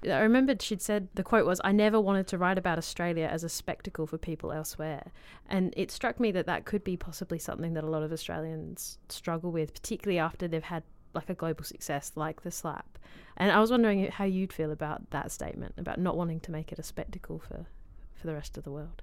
I 0.03 0.21
remembered 0.21 0.63
she'd 0.63 0.81
said 0.81 1.09
the 1.15 1.23
quote 1.23 1.45
was, 1.45 1.61
I 1.63 1.73
never 1.73 2.01
wanted 2.01 2.27
to 2.29 2.39
write 2.39 2.57
about 2.57 2.79
Australia 2.79 3.29
as 3.31 3.45
a 3.45 3.51
spectacle 3.51 4.07
for 4.07 4.17
people 4.17 4.51
elsewhere. 4.51 5.13
And 5.49 5.75
it 5.77 5.91
struck 5.91 6.19
me 6.19 6.33
that 6.33 6.47
that 6.47 6.65
could 6.65 6.83
be 6.83 6.97
possibly 6.97 7.39
something 7.39 7.75
that 7.75 7.85
a 7.85 7.91
lot 7.91 8.03
of 8.03 8.13
Australians 8.13 8.99
struggle 9.11 9.53
with, 9.53 9.75
particularly 9.75 10.19
after 10.19 10.49
they've 10.49 10.63
had 10.63 10.85
like 11.15 11.29
a 11.29 11.35
global 11.35 11.65
success 11.65 12.13
like 12.17 12.43
the 12.43 12.51
slap. 12.51 12.99
And 13.37 13.51
I 13.51 13.61
was 13.61 13.71
wondering 13.71 14.11
how 14.11 14.25
you'd 14.25 14.53
feel 14.53 14.71
about 14.71 15.11
that 15.11 15.33
statement 15.33 15.75
about 15.77 15.99
not 15.99 16.17
wanting 16.17 16.41
to 16.41 16.51
make 16.51 16.73
it 16.73 16.79
a 16.79 16.83
spectacle 16.83 17.39
for 17.39 17.67
for 18.15 18.27
the 18.27 18.35
rest 18.35 18.57
of 18.57 18.65
the 18.65 18.71
world. 18.71 19.03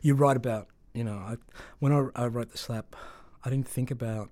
You're 0.00 0.16
right 0.16 0.36
about 0.36 0.68
you 0.94 1.04
know 1.04 1.14
I, 1.14 1.36
when 1.78 1.92
I, 1.92 2.24
I 2.24 2.26
wrote 2.26 2.50
the 2.50 2.58
slap, 2.58 2.96
I 3.44 3.50
didn't 3.50 3.68
think 3.68 3.90
about 3.90 4.30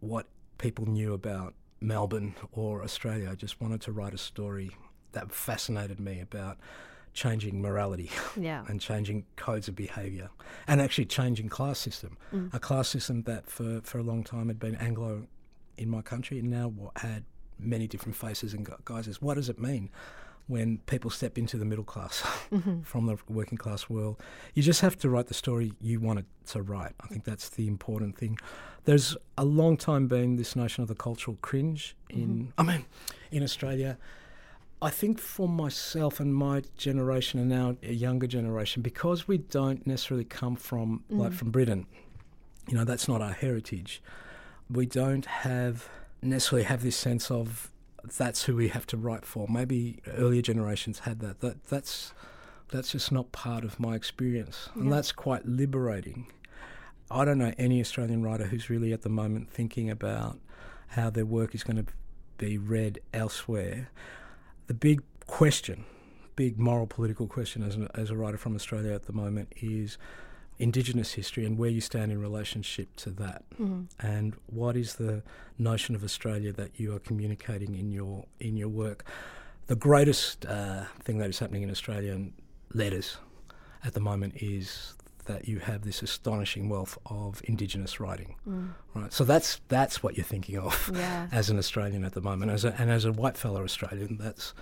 what 0.00 0.26
people 0.58 0.86
knew 0.86 1.12
about 1.14 1.54
Melbourne 1.80 2.34
or 2.52 2.82
Australia. 2.82 3.30
I 3.30 3.34
just 3.34 3.60
wanted 3.60 3.80
to 3.82 3.92
write 3.92 4.14
a 4.14 4.18
story 4.18 4.70
that 5.12 5.32
fascinated 5.32 5.98
me 5.98 6.20
about 6.20 6.58
changing 7.12 7.60
morality 7.60 8.10
yeah. 8.36 8.64
and 8.68 8.80
changing 8.80 9.24
codes 9.36 9.68
of 9.68 9.74
behaviour 9.74 10.30
and 10.66 10.80
actually 10.80 11.06
changing 11.06 11.48
class 11.48 11.78
system. 11.78 12.16
Mm. 12.32 12.54
A 12.54 12.60
class 12.60 12.88
system 12.88 13.22
that 13.22 13.48
for, 13.48 13.80
for 13.82 13.98
a 13.98 14.02
long 14.02 14.22
time 14.22 14.48
had 14.48 14.58
been 14.58 14.76
Anglo 14.76 15.26
in 15.76 15.88
my 15.88 16.02
country 16.02 16.38
and 16.38 16.50
now 16.50 16.68
what 16.68 16.98
had 16.98 17.24
many 17.62 17.86
different 17.86 18.16
faces 18.16 18.54
and 18.54 18.68
guises. 18.84 19.20
What 19.20 19.34
does 19.34 19.48
it 19.48 19.58
mean 19.58 19.90
when 20.46 20.78
people 20.86 21.10
step 21.10 21.38
into 21.38 21.56
the 21.56 21.64
middle 21.64 21.84
class 21.84 22.20
mm-hmm. 22.52 22.80
from 22.82 23.06
the 23.06 23.16
working 23.28 23.58
class 23.58 23.88
world? 23.88 24.20
You 24.54 24.62
just 24.62 24.80
have 24.80 24.98
to 24.98 25.08
write 25.08 25.26
the 25.26 25.34
story 25.34 25.72
you 25.80 26.00
want 26.00 26.20
it 26.20 26.26
to 26.48 26.62
write. 26.62 26.92
I 27.00 27.06
think 27.06 27.24
that's 27.24 27.48
the 27.48 27.66
important 27.66 28.16
thing. 28.16 28.38
There's 28.84 29.16
a 29.36 29.44
long 29.44 29.76
time 29.76 30.08
been 30.08 30.36
this 30.36 30.56
notion 30.56 30.82
of 30.82 30.88
the 30.88 30.94
cultural 30.94 31.36
cringe 31.42 31.96
in, 32.08 32.28
mm-hmm. 32.28 32.60
I 32.60 32.62
mean, 32.62 32.86
in 33.30 33.42
Australia. 33.42 33.98
I 34.82 34.88
think 34.88 35.18
for 35.18 35.46
myself 35.46 36.20
and 36.20 36.34
my 36.34 36.62
generation 36.78 37.38
and 37.38 37.50
now 37.50 37.76
a 37.82 37.92
younger 37.92 38.26
generation, 38.26 38.80
because 38.80 39.28
we 39.28 39.36
don't 39.36 39.86
necessarily 39.86 40.24
come 40.24 40.56
from 40.56 41.04
mm. 41.12 41.18
like 41.18 41.34
from 41.34 41.50
Britain, 41.50 41.86
you 42.66 42.78
know, 42.78 42.84
that's 42.84 43.06
not 43.06 43.20
our 43.20 43.32
heritage 43.32 44.02
we 44.70 44.86
don't 44.86 45.26
have 45.26 45.88
necessarily 46.22 46.64
have 46.64 46.82
this 46.82 46.96
sense 46.96 47.30
of 47.30 47.70
that's 48.16 48.44
who 48.44 48.56
we 48.56 48.68
have 48.68 48.86
to 48.86 48.96
write 48.96 49.24
for. 49.26 49.46
Maybe 49.48 50.00
earlier 50.06 50.42
generations 50.42 51.00
had 51.00 51.20
that. 51.20 51.40
That 51.40 51.64
that's 51.64 52.12
That's 52.72 52.92
just 52.92 53.10
not 53.10 53.32
part 53.32 53.64
of 53.64 53.80
my 53.80 53.96
experience. 53.96 54.68
And 54.76 54.92
that's 54.92 55.10
quite 55.12 55.44
liberating. 55.44 56.26
I 57.10 57.24
don't 57.24 57.38
know 57.38 57.52
any 57.58 57.80
Australian 57.80 58.22
writer 58.22 58.44
who's 58.44 58.70
really 58.70 58.92
at 58.92 59.02
the 59.02 59.08
moment 59.08 59.50
thinking 59.50 59.90
about 59.90 60.38
how 60.88 61.10
their 61.10 61.26
work 61.26 61.52
is 61.54 61.64
going 61.64 61.84
to 61.84 61.92
be 62.38 62.58
read 62.58 63.00
elsewhere. 63.12 63.90
The 64.68 64.74
big 64.74 65.02
question, 65.26 65.84
big 66.36 66.60
moral 66.60 66.86
political 66.86 67.26
question 67.26 67.64
as, 67.64 67.74
an, 67.74 67.88
as 67.94 68.10
a 68.10 68.16
writer 68.16 68.38
from 68.38 68.54
Australia 68.54 68.92
at 68.92 69.06
the 69.06 69.12
moment 69.12 69.52
is 69.60 69.98
Indigenous 70.60 71.12
history 71.14 71.44
and 71.46 71.58
where 71.58 71.70
you 71.70 71.80
stand 71.80 72.12
in 72.12 72.20
relationship 72.20 72.94
to 72.96 73.10
that. 73.10 73.44
Mm-hmm. 73.60 73.82
And 74.06 74.34
what 74.46 74.76
is 74.76 74.96
the 74.96 75.22
notion 75.58 75.94
of 75.94 76.04
Australia 76.04 76.52
that 76.52 76.78
you 76.78 76.94
are 76.94 76.98
communicating 76.98 77.74
in 77.74 77.90
your 77.90 78.26
in 78.38 78.56
your 78.56 78.68
work? 78.68 79.04
The 79.66 79.76
greatest 79.76 80.44
uh, 80.46 80.84
thing 81.04 81.18
that 81.18 81.30
is 81.30 81.38
happening 81.38 81.62
in 81.62 81.70
Australian 81.70 82.34
letters 82.74 83.18
at 83.84 83.94
the 83.94 84.00
moment 84.00 84.34
is 84.36 84.94
that 85.26 85.46
you 85.46 85.60
have 85.60 85.82
this 85.82 86.02
astonishing 86.02 86.68
wealth 86.68 86.98
of 87.06 87.40
Indigenous 87.44 88.00
writing. 88.00 88.34
Right, 88.94 89.12
so 89.12 89.24
that's 89.24 89.60
that's 89.68 90.02
what 90.02 90.16
you're 90.16 90.24
thinking 90.24 90.58
of 90.58 90.74
Mm. 90.86 90.96
Yeah. 90.96 91.26
as 91.40 91.50
an 91.50 91.58
Australian 91.58 92.04
at 92.04 92.12
the 92.12 92.20
moment, 92.20 92.50
as 92.50 92.64
a, 92.64 92.74
and 92.80 92.90
as 92.90 93.04
a 93.04 93.12
white 93.12 93.36
fellow 93.36 93.62
Australian, 93.62 94.18
that's 94.18 94.54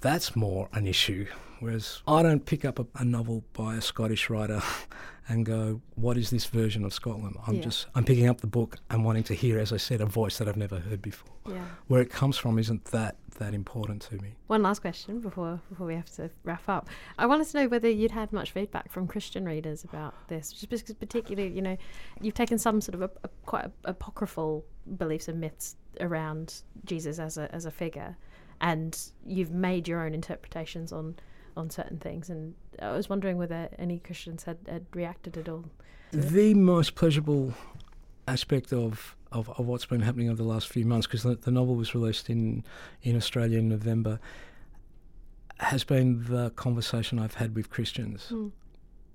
that's 0.00 0.36
more 0.36 0.68
an 0.72 0.86
issue. 0.86 1.26
Whereas 1.60 2.02
I 2.06 2.22
don't 2.22 2.44
pick 2.44 2.64
up 2.64 2.78
a, 2.78 2.86
a 2.96 3.04
novel 3.04 3.42
by 3.54 3.76
a 3.76 3.80
Scottish 3.80 4.28
writer 4.28 4.60
and 5.28 5.46
go, 5.46 5.80
"What 5.94 6.18
is 6.18 6.28
this 6.30 6.44
version 6.44 6.84
of 6.84 6.92
Scotland?" 6.92 7.36
I'm 7.46 7.54
Yeah. 7.56 7.62
just 7.62 7.86
I'm 7.94 8.04
picking 8.04 8.28
up 8.28 8.40
the 8.42 8.46
book 8.46 8.76
and 8.90 9.04
wanting 9.04 9.24
to 9.24 9.34
hear, 9.34 9.58
as 9.58 9.72
I 9.72 9.78
said, 9.78 10.00
a 10.02 10.06
voice 10.06 10.36
that 10.38 10.48
I've 10.48 10.56
never 10.58 10.80
heard 10.80 11.00
before. 11.00 11.32
Yeah. 11.48 11.64
Where 11.86 12.02
it 12.02 12.10
comes 12.10 12.36
from 12.36 12.58
isn't 12.58 12.84
that 12.86 13.16
that 13.38 13.54
important 13.54 14.02
to 14.02 14.16
me. 14.16 14.34
One 14.48 14.62
last 14.62 14.80
question 14.80 15.20
before 15.20 15.60
before 15.70 15.86
we 15.86 15.94
have 15.94 16.10
to 16.16 16.28
wrap 16.44 16.68
up. 16.68 16.88
I 17.18 17.24
wanted 17.26 17.46
to 17.48 17.62
know 17.62 17.68
whether 17.68 17.88
you'd 17.88 18.10
had 18.10 18.32
much 18.32 18.50
feedback 18.50 18.90
from 18.90 19.06
Christian 19.06 19.46
readers 19.46 19.82
about 19.84 20.14
this, 20.28 20.50
just 20.52 20.68
because 20.68 20.94
particularly, 20.94 21.50
you 21.54 21.62
know, 21.62 21.76
you've 22.20 22.34
taken 22.34 22.58
some 22.58 22.80
sort 22.82 22.94
of 22.96 23.02
a, 23.02 23.10
a, 23.24 23.28
quite 23.46 23.66
apocryphal 23.84 24.64
beliefs 24.98 25.28
and 25.28 25.40
myths 25.40 25.76
around 26.00 26.62
Jesus 26.84 27.18
as 27.18 27.38
a 27.38 27.54
as 27.54 27.64
a 27.66 27.70
figure, 27.70 28.16
and 28.60 28.98
you've 29.24 29.50
made 29.50 29.88
your 29.88 30.04
own 30.04 30.14
interpretations 30.14 30.92
on 30.92 31.16
on 31.56 31.70
certain 31.70 31.98
things. 31.98 32.28
And 32.28 32.54
I 32.80 32.92
was 32.92 33.08
wondering 33.08 33.38
whether 33.38 33.68
any 33.78 33.98
Christians 33.98 34.44
had, 34.44 34.58
had 34.68 34.84
reacted 34.94 35.38
at 35.38 35.48
all. 35.48 35.64
The 36.12 36.54
most 36.54 36.94
pleasurable 36.94 37.54
aspect 38.28 38.72
of, 38.72 39.16
of, 39.32 39.48
of 39.58 39.66
what's 39.66 39.86
been 39.86 40.02
happening 40.02 40.28
over 40.28 40.36
the 40.36 40.48
last 40.48 40.68
few 40.68 40.84
months, 40.84 41.06
because 41.06 41.22
the, 41.22 41.36
the 41.36 41.50
novel 41.50 41.74
was 41.74 41.94
released 41.94 42.28
in, 42.28 42.62
in 43.02 43.16
Australia 43.16 43.58
in 43.58 43.68
November, 43.68 44.20
has 45.58 45.84
been 45.84 46.24
the 46.24 46.50
conversation 46.50 47.18
I've 47.18 47.34
had 47.34 47.56
with 47.56 47.70
Christians. 47.70 48.28
Hmm. 48.28 48.48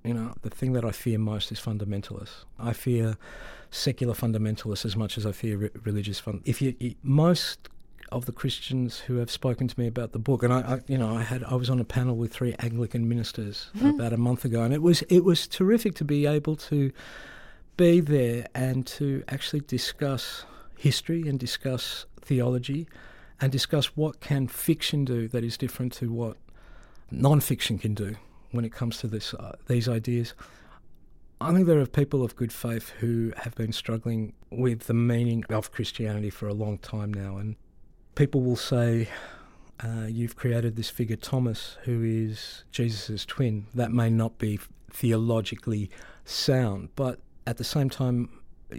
You 0.03 0.15
know, 0.15 0.33
the 0.41 0.49
thing 0.49 0.73
that 0.73 0.83
I 0.83 0.89
fear 0.89 1.19
most 1.19 1.51
is 1.51 1.59
fundamentalists. 1.59 2.45
I 2.57 2.73
fear 2.73 3.17
secular 3.69 4.15
fundamentalists 4.15 4.83
as 4.83 4.95
much 4.95 5.15
as 5.15 5.27
I 5.27 5.31
fear 5.31 5.57
re- 5.57 5.69
religious 5.83 6.19
fun. 6.19 6.41
If 6.43 6.59
you, 6.59 6.73
you 6.79 6.95
most 7.03 7.69
of 8.11 8.25
the 8.25 8.31
Christians 8.31 8.99
who 8.99 9.17
have 9.17 9.31
spoken 9.31 9.67
to 9.67 9.79
me 9.79 9.87
about 9.87 10.11
the 10.11 10.19
book, 10.19 10.43
and 10.43 10.53
I, 10.53 10.59
I, 10.59 10.79
you 10.87 10.97
know, 10.97 11.15
I 11.15 11.23
had 11.23 11.43
I 11.43 11.55
was 11.55 11.69
on 11.69 11.79
a 11.79 11.85
panel 11.85 12.15
with 12.15 12.33
three 12.33 12.55
Anglican 12.59 13.07
ministers 13.07 13.69
about 13.81 14.13
a 14.13 14.17
month 14.17 14.45
ago, 14.45 14.63
and 14.63 14.73
it 14.73 14.81
was 14.81 15.01
it 15.03 15.23
was 15.23 15.47
terrific 15.47 15.95
to 15.95 16.05
be 16.05 16.25
able 16.25 16.55
to 16.57 16.91
be 17.77 17.99
there 17.99 18.47
and 18.53 18.85
to 18.85 19.23
actually 19.29 19.61
discuss 19.61 20.45
history 20.77 21.27
and 21.27 21.39
discuss 21.39 22.05
theology 22.19 22.87
and 23.39 23.51
discuss 23.51 23.97
what 23.97 24.19
can 24.19 24.47
fiction 24.47 25.05
do 25.05 25.27
that 25.29 25.43
is 25.43 25.57
different 25.57 25.93
to 25.93 26.11
what 26.11 26.37
non-fiction 27.09 27.77
can 27.77 27.93
do 27.93 28.15
when 28.51 28.65
it 28.65 28.71
comes 28.71 28.97
to 28.97 29.07
this 29.07 29.33
uh, 29.33 29.55
these 29.67 29.87
ideas. 29.87 30.33
I 31.39 31.51
think 31.53 31.65
there 31.65 31.79
are 31.79 31.87
people 31.87 32.23
of 32.23 32.35
good 32.35 32.53
faith 32.53 32.89
who 32.99 33.33
have 33.37 33.55
been 33.55 33.71
struggling 33.71 34.33
with 34.51 34.81
the 34.81 34.93
meaning 34.93 35.43
of 35.49 35.71
Christianity 35.71 36.29
for 36.29 36.47
a 36.47 36.53
long 36.53 36.77
time 36.77 37.11
now, 37.11 37.37
and 37.37 37.55
people 38.15 38.41
will 38.41 38.55
say, 38.55 39.09
uh, 39.83 40.05
"You've 40.07 40.35
created 40.35 40.75
this 40.75 40.89
figure 40.89 41.15
Thomas, 41.15 41.77
who 41.83 42.03
is 42.03 42.63
Jesus' 42.71 43.25
twin." 43.25 43.67
That 43.73 43.91
may 43.91 44.09
not 44.09 44.37
be 44.37 44.59
theologically 44.89 45.89
sound, 46.25 46.89
but 46.95 47.19
at 47.47 47.57
the 47.57 47.63
same 47.63 47.89
time, 47.89 48.29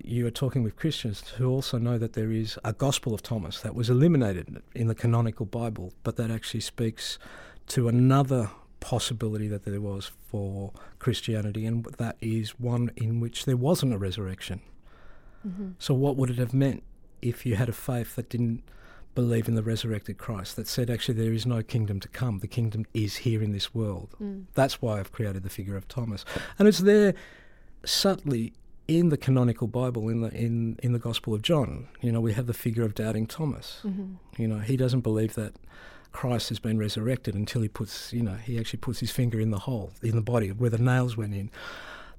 you 0.05 0.27
are 0.27 0.31
talking 0.31 0.63
with 0.63 0.77
Christians 0.77 1.21
who 1.37 1.49
also 1.49 1.79
know 1.79 1.99
that 1.99 2.15
there 2.15 2.33
is 2.33 2.59
a 2.65 2.73
Gospel 2.73 3.13
of 3.15 3.23
Thomas 3.23 3.61
that 3.61 3.75
was 3.75 3.91
eliminated 3.91 4.63
in 4.75 4.87
the 4.87 4.95
canonical 4.95 5.47
Bible, 5.47 5.93
but 6.03 6.17
that 6.17 6.31
actually 6.31 6.61
speaks 6.61 7.19
to 7.69 7.89
another 7.89 8.51
possibility 8.81 9.49
that 9.49 9.65
there 9.65 9.81
was 9.81 10.11
for 10.29 10.73
Christianity, 10.99 11.67
and 11.67 11.85
that 11.85 12.17
is 12.21 12.59
one 12.59 12.91
in 12.97 13.21
which 13.21 13.45
there 13.45 13.57
wasn't 13.57 13.93
a 13.93 13.99
resurrection. 13.99 14.61
So, 15.79 15.93
what 15.95 16.17
would 16.17 16.31
it 16.31 16.39
have 16.39 16.55
meant 16.55 16.83
if 17.21 17.45
you 17.45 17.57
had 17.57 17.69
a 17.69 17.73
faith 17.73 18.17
that 18.17 18.29
didn't 18.31 18.63
believe 19.15 19.49
in 19.49 19.55
the 19.55 19.63
resurrected 19.63 20.19
Christ, 20.19 20.57
that 20.57 20.67
said, 20.67 20.91
actually, 20.91 21.15
there 21.15 21.33
is 21.33 21.47
no 21.47 21.63
kingdom 21.63 22.01
to 22.01 22.09
come, 22.09 22.39
the 22.39 22.47
kingdom 22.47 22.87
is 22.95 23.17
here 23.19 23.43
in 23.43 23.53
this 23.53 23.75
world? 23.75 24.15
Hmm. 24.19 24.43
That's 24.55 24.81
why 24.81 24.99
I've 24.99 25.13
created 25.13 25.43
the 25.43 25.51
figure 25.51 25.77
of 25.77 25.89
Thomas. 25.89 26.25
And 26.59 26.67
it's 26.67 26.79
there 26.79 27.15
subtly 27.85 28.53
in 28.89 29.09
the 29.11 29.17
canonical 29.17 29.67
Bible, 29.67 30.09
in 30.09 30.21
the 30.21 30.31
in 30.35 30.79
in 30.83 30.93
the 30.93 30.99
Gospel 30.99 31.35
of 31.35 31.43
John, 31.43 31.89
you 32.01 32.11
know, 32.11 32.21
we 32.21 32.33
have 32.33 32.47
the 32.47 32.55
figure 32.55 32.85
of 32.85 32.95
doubting 32.95 33.27
Thomas. 33.27 33.81
Mm-hmm. 33.85 34.43
You 34.43 34.49
know, 34.49 34.59
he 34.59 34.77
doesn't 34.77 35.01
believe 35.01 35.35
that 35.35 35.55
Christ 36.13 36.49
has 36.51 36.59
been 36.59 36.79
resurrected 36.79 37.35
until 37.35 37.63
he 37.63 37.69
puts, 37.69 38.13
you 38.13 38.23
know, 38.23 38.35
he 38.35 38.59
actually 38.59 38.81
puts 38.81 39.01
his 39.01 39.11
finger 39.11 39.41
in 39.41 39.51
the 39.51 39.61
hole 39.61 39.93
in 40.03 40.15
the 40.15 40.23
body 40.23 40.51
where 40.51 40.71
the 40.71 40.79
nails 40.79 41.17
went 41.17 41.35
in. 41.35 41.51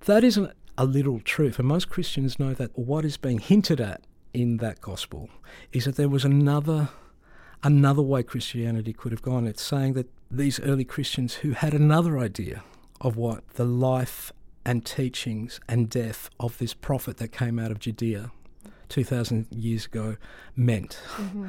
That 0.06 0.24
isn't 0.24 0.52
a 0.78 0.86
literal 0.86 1.20
truth, 1.20 1.60
and 1.60 1.68
most 1.68 1.90
Christians 1.90 2.40
know 2.40 2.54
that 2.54 2.78
what 2.78 3.06
is 3.06 3.18
being 3.18 3.40
hinted 3.40 3.80
at 3.80 4.02
in 4.34 4.58
that 4.58 4.82
gospel 4.82 5.30
is 5.72 5.86
that 5.86 5.96
there 5.96 6.10
was 6.10 6.26
another 6.26 6.90
another 7.64 8.02
way 8.02 8.24
Christianity 8.24 8.92
could 8.92 9.12
have 9.12 9.22
gone. 9.22 9.48
It's 9.48 9.64
saying 9.64 9.94
that 9.94 10.10
these 10.30 10.60
early 10.60 10.84
Christians 10.84 11.36
who 11.36 11.52
had 11.52 11.74
another 11.74 12.20
idea 12.20 12.64
of 13.00 13.16
what 13.16 13.48
the 13.52 13.64
life 13.64 14.34
and 14.66 14.86
teachings 14.86 15.60
and 15.68 15.90
death 15.90 16.30
of 16.40 16.58
this 16.58 16.74
prophet 16.74 17.18
that 17.18 17.30
came 17.30 17.60
out 17.60 17.72
of 17.72 17.80
Judea 17.80 18.32
2,000 18.90 19.48
years 19.50 19.86
ago 19.86 20.18
meant. 20.56 21.00
Mm-hmm. 21.16 21.48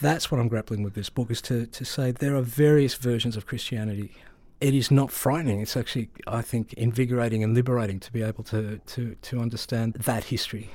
That's 0.00 0.30
what 0.30 0.40
I'm 0.40 0.48
grappling 0.48 0.82
with 0.82 0.94
this 0.94 1.10
book 1.10 1.30
is 1.30 1.40
to, 1.42 1.66
to 1.66 1.84
say 1.84 2.10
there 2.10 2.36
are 2.36 2.42
various 2.42 2.94
versions 2.94 3.36
of 3.36 3.46
Christianity. 3.46 4.12
It 4.60 4.74
is 4.74 4.90
not 4.90 5.10
frightening. 5.10 5.60
It's 5.60 5.76
actually, 5.76 6.10
I 6.26 6.42
think, 6.42 6.72
invigorating 6.74 7.44
and 7.44 7.54
liberating 7.54 8.00
to 8.00 8.12
be 8.12 8.22
able 8.22 8.44
to, 8.44 8.78
to, 8.78 9.14
to 9.14 9.40
understand 9.40 9.94
that 9.94 10.24
history. 10.24 10.70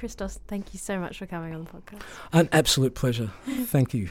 Christos, 0.00 0.40
thank 0.48 0.72
you 0.72 0.78
so 0.78 0.98
much 0.98 1.18
for 1.18 1.26
coming 1.26 1.54
on 1.54 1.62
the 1.62 1.70
podcast. 1.70 2.00
An 2.32 2.48
absolute 2.52 2.94
pleasure. 2.94 3.30
Thank 3.46 3.92
you. 3.92 4.08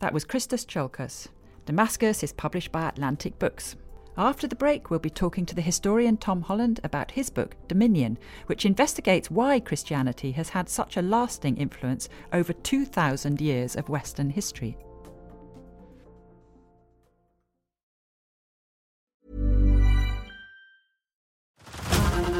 That 0.00 0.12
was 0.12 0.22
Christos 0.22 0.66
Tsiolkas. 0.66 1.28
Damascus 1.64 2.22
is 2.22 2.34
published 2.34 2.70
by 2.70 2.86
Atlantic 2.86 3.38
Books. 3.38 3.74
After 4.18 4.46
the 4.46 4.54
break, 4.54 4.90
we'll 4.90 4.98
be 4.98 5.08
talking 5.08 5.46
to 5.46 5.54
the 5.54 5.62
historian 5.62 6.18
Tom 6.18 6.42
Holland 6.42 6.80
about 6.84 7.12
his 7.12 7.30
book, 7.30 7.56
Dominion, 7.68 8.18
which 8.48 8.66
investigates 8.66 9.30
why 9.30 9.60
Christianity 9.60 10.32
has 10.32 10.50
had 10.50 10.68
such 10.68 10.98
a 10.98 11.02
lasting 11.02 11.56
influence 11.56 12.10
over 12.34 12.52
2,000 12.52 13.40
years 13.40 13.76
of 13.76 13.88
Western 13.88 14.28
history. 14.28 14.76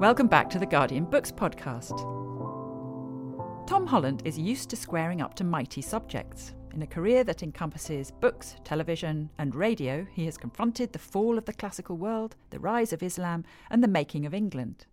Welcome 0.00 0.26
back 0.26 0.50
to 0.50 0.58
the 0.58 0.66
Guardian 0.66 1.04
Books 1.04 1.30
podcast. 1.30 1.96
Tom 3.68 3.86
Holland 3.86 4.22
is 4.24 4.36
used 4.36 4.68
to 4.70 4.76
squaring 4.76 5.22
up 5.22 5.34
to 5.34 5.44
mighty 5.44 5.80
subjects. 5.80 6.52
In 6.74 6.82
a 6.82 6.86
career 6.86 7.22
that 7.22 7.44
encompasses 7.44 8.10
books, 8.10 8.56
television, 8.64 9.30
and 9.38 9.54
radio, 9.54 10.04
he 10.12 10.24
has 10.24 10.36
confronted 10.36 10.92
the 10.92 10.98
fall 10.98 11.38
of 11.38 11.44
the 11.44 11.52
classical 11.52 11.96
world, 11.96 12.34
the 12.50 12.58
rise 12.58 12.92
of 12.92 13.04
Islam, 13.04 13.44
and 13.70 13.84
the 13.84 13.88
making 13.88 14.26
of 14.26 14.34
England. 14.34 14.86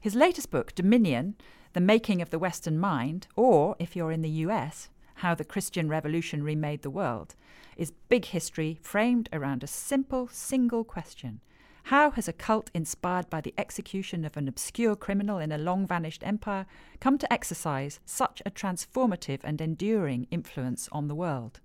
His 0.00 0.14
latest 0.14 0.50
book, 0.50 0.74
Dominion 0.74 1.34
The 1.74 1.80
Making 1.82 2.22
of 2.22 2.30
the 2.30 2.38
Western 2.38 2.78
Mind, 2.78 3.28
or, 3.36 3.76
if 3.78 3.94
you're 3.94 4.10
in 4.10 4.22
the 4.22 4.30
US, 4.46 4.88
How 5.16 5.34
the 5.34 5.44
Christian 5.44 5.90
Revolution 5.90 6.42
Remade 6.42 6.80
the 6.80 6.88
World, 6.88 7.34
is 7.76 7.92
big 8.08 8.24
history 8.24 8.78
framed 8.80 9.28
around 9.34 9.62
a 9.62 9.66
simple, 9.66 10.28
single 10.28 10.82
question 10.82 11.42
how 11.88 12.10
has 12.12 12.28
a 12.28 12.32
cult 12.32 12.70
inspired 12.72 13.28
by 13.28 13.42
the 13.42 13.52
execution 13.58 14.24
of 14.24 14.38
an 14.38 14.48
obscure 14.48 14.96
criminal 14.96 15.38
in 15.38 15.52
a 15.52 15.58
long 15.58 15.86
vanished 15.86 16.22
empire 16.24 16.64
come 16.98 17.18
to 17.18 17.30
exercise 17.30 18.00
such 18.06 18.40
a 18.46 18.50
transformative 18.50 19.40
and 19.44 19.60
enduring 19.60 20.26
influence 20.30 20.88
on 20.92 21.08
the 21.08 21.14
world? 21.14 21.60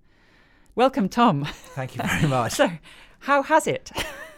Welcome, 0.74 1.08
Tom. 1.08 1.46
Thank 1.46 1.96
you 1.96 2.02
very 2.02 2.28
much. 2.28 2.52
so, 2.60 2.70
how 3.20 3.42
has 3.42 3.66
it? 3.66 3.90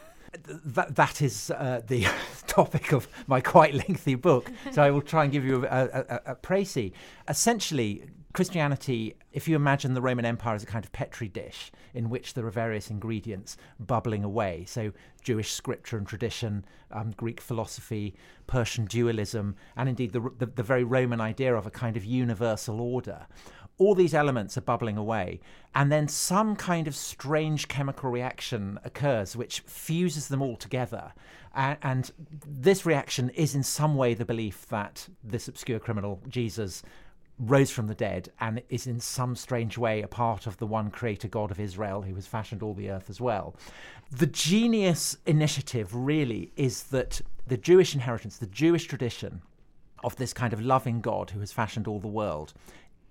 that, 0.65 0.95
that 0.95 1.21
is 1.21 1.51
uh, 1.51 1.83
the 1.85 2.07
topic 2.47 2.93
of 2.93 3.09
my 3.27 3.41
quite 3.41 3.75
lengthy 3.75 4.15
book. 4.15 4.53
So 4.71 4.85
I 4.85 4.93
will 4.93 5.03
try 5.03 5.25
and 5.25 5.33
give 5.33 5.45
you 5.45 5.67
a, 5.67 5.69
a, 5.69 6.05
a, 6.09 6.21
a 6.27 6.35
précis. 6.37 6.93
Essentially, 7.29 8.05
Christianity, 8.33 9.15
if 9.33 9.47
you 9.47 9.57
imagine 9.57 9.93
the 9.93 10.01
Roman 10.01 10.25
Empire 10.25 10.55
as 10.55 10.63
a 10.63 10.67
kind 10.67 10.85
of 10.85 10.93
petri 10.93 11.29
dish 11.29 11.71
in 11.93 12.09
which 12.09 12.33
there 12.33 12.47
are 12.47 12.51
various 12.51 12.91
ingredients 12.91 13.59
bubbling 13.79 14.25
away, 14.25 14.65
so 14.67 14.93
Jewish 15.23 15.53
scripture 15.53 15.99
and 15.99 16.07
tradition, 16.07 16.65
um, 16.91 17.13
Greek 17.17 17.43
philosophy, 17.43 18.15
Persian 18.47 18.87
dualism, 18.87 19.55
and 19.77 19.89
indeed 19.89 20.13
the, 20.13 20.31
the, 20.39 20.47
the 20.47 20.63
very 20.63 20.83
Roman 20.83 21.21
idea 21.21 21.55
of 21.55 21.67
a 21.67 21.71
kind 21.71 21.97
of 21.97 22.07
universal 22.07 22.81
order, 22.81 23.27
all 23.79 23.95
these 23.95 24.15
elements 24.15 24.57
are 24.57 24.63
bubbling 24.63 24.97
away, 24.97 25.41
and 25.75 25.91
then 25.91 26.07
some 26.09 26.57
kind 26.57 26.87
of 26.87 26.95
strange 26.95 27.69
chemical 27.69 28.11
reaction 28.11 28.79
occurs 28.85 29.35
which 29.35 29.61
fuses 29.61 30.29
them 30.29 30.43
all 30.43 30.57
together. 30.57 31.13
And, 31.55 31.79
and, 31.83 32.11
this 32.47 32.87
reaction 32.87 33.29
is 33.31 33.55
in 33.55 33.63
some 33.63 33.95
way 33.95 34.15
the 34.15 34.25
belief 34.25 34.67
that 34.69 35.09
this 35.23 35.49
obscure 35.49 35.79
criminal, 35.79 36.21
Jesus, 36.29 36.83
rose 37.39 37.71
from 37.71 37.87
the 37.87 37.95
dead 37.95 38.31
and 38.41 38.63
is 38.69 38.87
in 38.87 39.01
some 39.01 39.35
strange 39.35 39.77
way 39.77 40.03
a 40.03 40.09
part 40.09 40.47
of 40.47 40.59
the 40.59 40.67
one 40.67 40.91
creator 40.91 41.29
God 41.29 41.51
of 41.51 41.59
Israel 41.59 42.03
who 42.03 42.15
has 42.15 42.27
fashioned 42.27 42.63
all 42.63 42.75
the 42.75 42.91
earth 42.91 43.11
as 43.11 43.21
well. 43.21 43.57
The 44.11 44.27
genius 44.27 45.17
initiative 45.27 45.95
really 45.95 46.53
is 46.57 46.85
that 46.85 47.21
the 47.47 47.57
Jewish 47.57 47.95
inheritance, 47.95 48.39
the 48.39 48.47
Jewish 48.47 48.85
tradition 48.87 49.43
of 50.05 50.17
this 50.17 50.33
kind 50.33 50.53
of 50.53 50.61
loving 50.61 51.01
God 51.01 51.31
who 51.31 51.41
has 51.41 51.53
fashioned 51.53 51.89
all 51.89 52.01
the 52.01 52.09
world, 52.09 52.53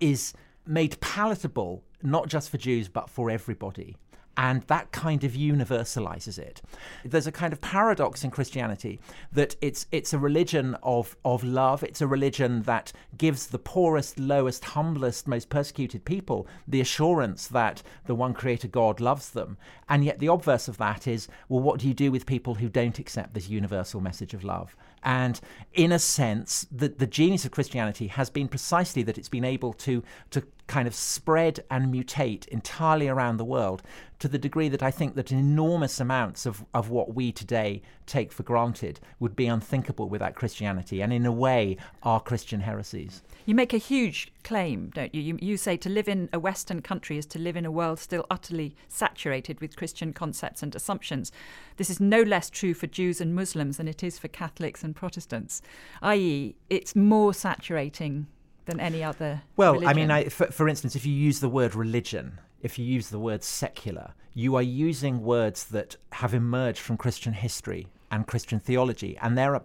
is 0.00 0.32
made 0.66 0.98
palatable 1.00 1.82
not 2.02 2.28
just 2.28 2.50
for 2.50 2.58
Jews 2.58 2.88
but 2.88 3.10
for 3.10 3.30
everybody 3.30 3.96
and 4.36 4.62
that 4.62 4.92
kind 4.92 5.24
of 5.24 5.32
universalizes 5.32 6.38
it. 6.38 6.62
There's 7.04 7.26
a 7.26 7.32
kind 7.32 7.52
of 7.52 7.60
paradox 7.60 8.24
in 8.24 8.30
Christianity 8.30 9.00
that 9.32 9.56
it's 9.60 9.86
it's 9.92 10.12
a 10.12 10.18
religion 10.18 10.76
of 10.82 11.16
of 11.24 11.44
love. 11.44 11.82
It's 11.82 12.00
a 12.00 12.06
religion 12.06 12.62
that 12.62 12.92
gives 13.18 13.48
the 13.48 13.58
poorest, 13.58 14.18
lowest, 14.18 14.64
humblest, 14.64 15.28
most 15.28 15.48
persecuted 15.48 16.04
people 16.04 16.46
the 16.66 16.80
assurance 16.80 17.46
that 17.48 17.82
the 18.06 18.14
one 18.14 18.34
creator 18.34 18.68
God 18.68 19.00
loves 19.00 19.30
them. 19.30 19.56
And 19.88 20.04
yet 20.04 20.18
the 20.18 20.28
obverse 20.28 20.68
of 20.68 20.78
that 20.78 21.06
is, 21.06 21.28
well, 21.48 21.60
what 21.60 21.80
do 21.80 21.88
you 21.88 21.94
do 21.94 22.10
with 22.10 22.24
people 22.26 22.54
who 22.54 22.68
don't 22.68 22.98
accept 22.98 23.34
this 23.34 23.48
universal 23.48 24.00
message 24.00 24.32
of 24.32 24.44
love? 24.44 24.74
And 25.02 25.40
in 25.72 25.92
a 25.92 25.98
sense, 25.98 26.66
the, 26.70 26.88
the 26.88 27.06
genius 27.06 27.44
of 27.44 27.50
Christianity 27.50 28.06
has 28.06 28.30
been 28.30 28.48
precisely 28.48 29.02
that 29.02 29.18
it's 29.18 29.28
been 29.28 29.44
able 29.44 29.72
to, 29.74 30.02
to 30.30 30.44
kind 30.66 30.86
of 30.88 30.94
spread 30.94 31.64
and 31.70 31.92
mutate 31.92 32.46
entirely 32.48 33.08
around 33.08 33.36
the 33.36 33.44
world 33.44 33.82
to 34.18 34.28
the 34.28 34.38
degree 34.38 34.68
that 34.68 34.84
I 34.84 34.92
think 34.92 35.16
that 35.16 35.32
enormous 35.32 35.98
amounts 35.98 36.46
of, 36.46 36.64
of 36.72 36.90
what 36.90 37.12
we 37.12 37.32
today 37.32 37.82
take 38.06 38.32
for 38.32 38.44
granted 38.44 39.00
would 39.18 39.34
be 39.34 39.48
unthinkable 39.48 40.08
without 40.08 40.36
Christianity, 40.36 41.02
and 41.02 41.12
in 41.12 41.26
a 41.26 41.32
way 41.32 41.76
are 42.04 42.20
Christian 42.20 42.60
heresies. 42.60 43.22
You 43.46 43.56
make 43.56 43.74
a 43.74 43.78
huge 43.78 44.32
claim, 44.44 44.90
don't 44.94 45.12
you? 45.12 45.20
you? 45.20 45.38
You 45.42 45.56
say 45.56 45.76
to 45.78 45.88
live 45.88 46.08
in 46.08 46.28
a 46.32 46.38
Western 46.38 46.82
country 46.82 47.18
is 47.18 47.26
to 47.26 47.40
live 47.40 47.56
in 47.56 47.66
a 47.66 47.70
world 47.72 47.98
still 47.98 48.24
utterly 48.30 48.76
saturated 48.86 49.60
with 49.60 49.76
Christian 49.76 50.12
concepts 50.12 50.62
and 50.62 50.74
assumptions. 50.76 51.32
This 51.76 51.90
is 51.90 51.98
no 51.98 52.22
less 52.22 52.48
true 52.48 52.74
for 52.74 52.86
Jews 52.86 53.20
and 53.20 53.34
Muslims 53.34 53.78
than 53.78 53.88
it 53.88 54.04
is 54.04 54.20
for 54.20 54.28
Catholics 54.28 54.84
and 54.84 54.94
Protestants, 54.94 55.62
i.e., 56.00 56.54
it's 56.70 56.94
more 56.94 57.34
saturating 57.34 58.28
than 58.66 58.80
any 58.80 59.02
other. 59.02 59.42
Well, 59.56 59.74
religion. 59.74 59.88
I 59.88 59.94
mean, 59.94 60.10
I, 60.10 60.24
for, 60.24 60.46
for 60.46 60.68
instance, 60.68 60.96
if 60.96 61.06
you 61.06 61.12
use 61.12 61.40
the 61.40 61.48
word 61.48 61.74
religion, 61.74 62.40
if 62.60 62.78
you 62.78 62.84
use 62.84 63.08
the 63.08 63.18
word 63.18 63.42
secular, 63.42 64.14
you 64.34 64.56
are 64.56 64.62
using 64.62 65.22
words 65.22 65.64
that 65.66 65.96
have 66.12 66.32
emerged 66.32 66.80
from 66.80 66.96
Christian 66.96 67.32
history 67.32 67.88
and 68.10 68.26
Christian 68.26 68.60
theology, 68.60 69.16
and 69.22 69.36
they're 69.38 69.58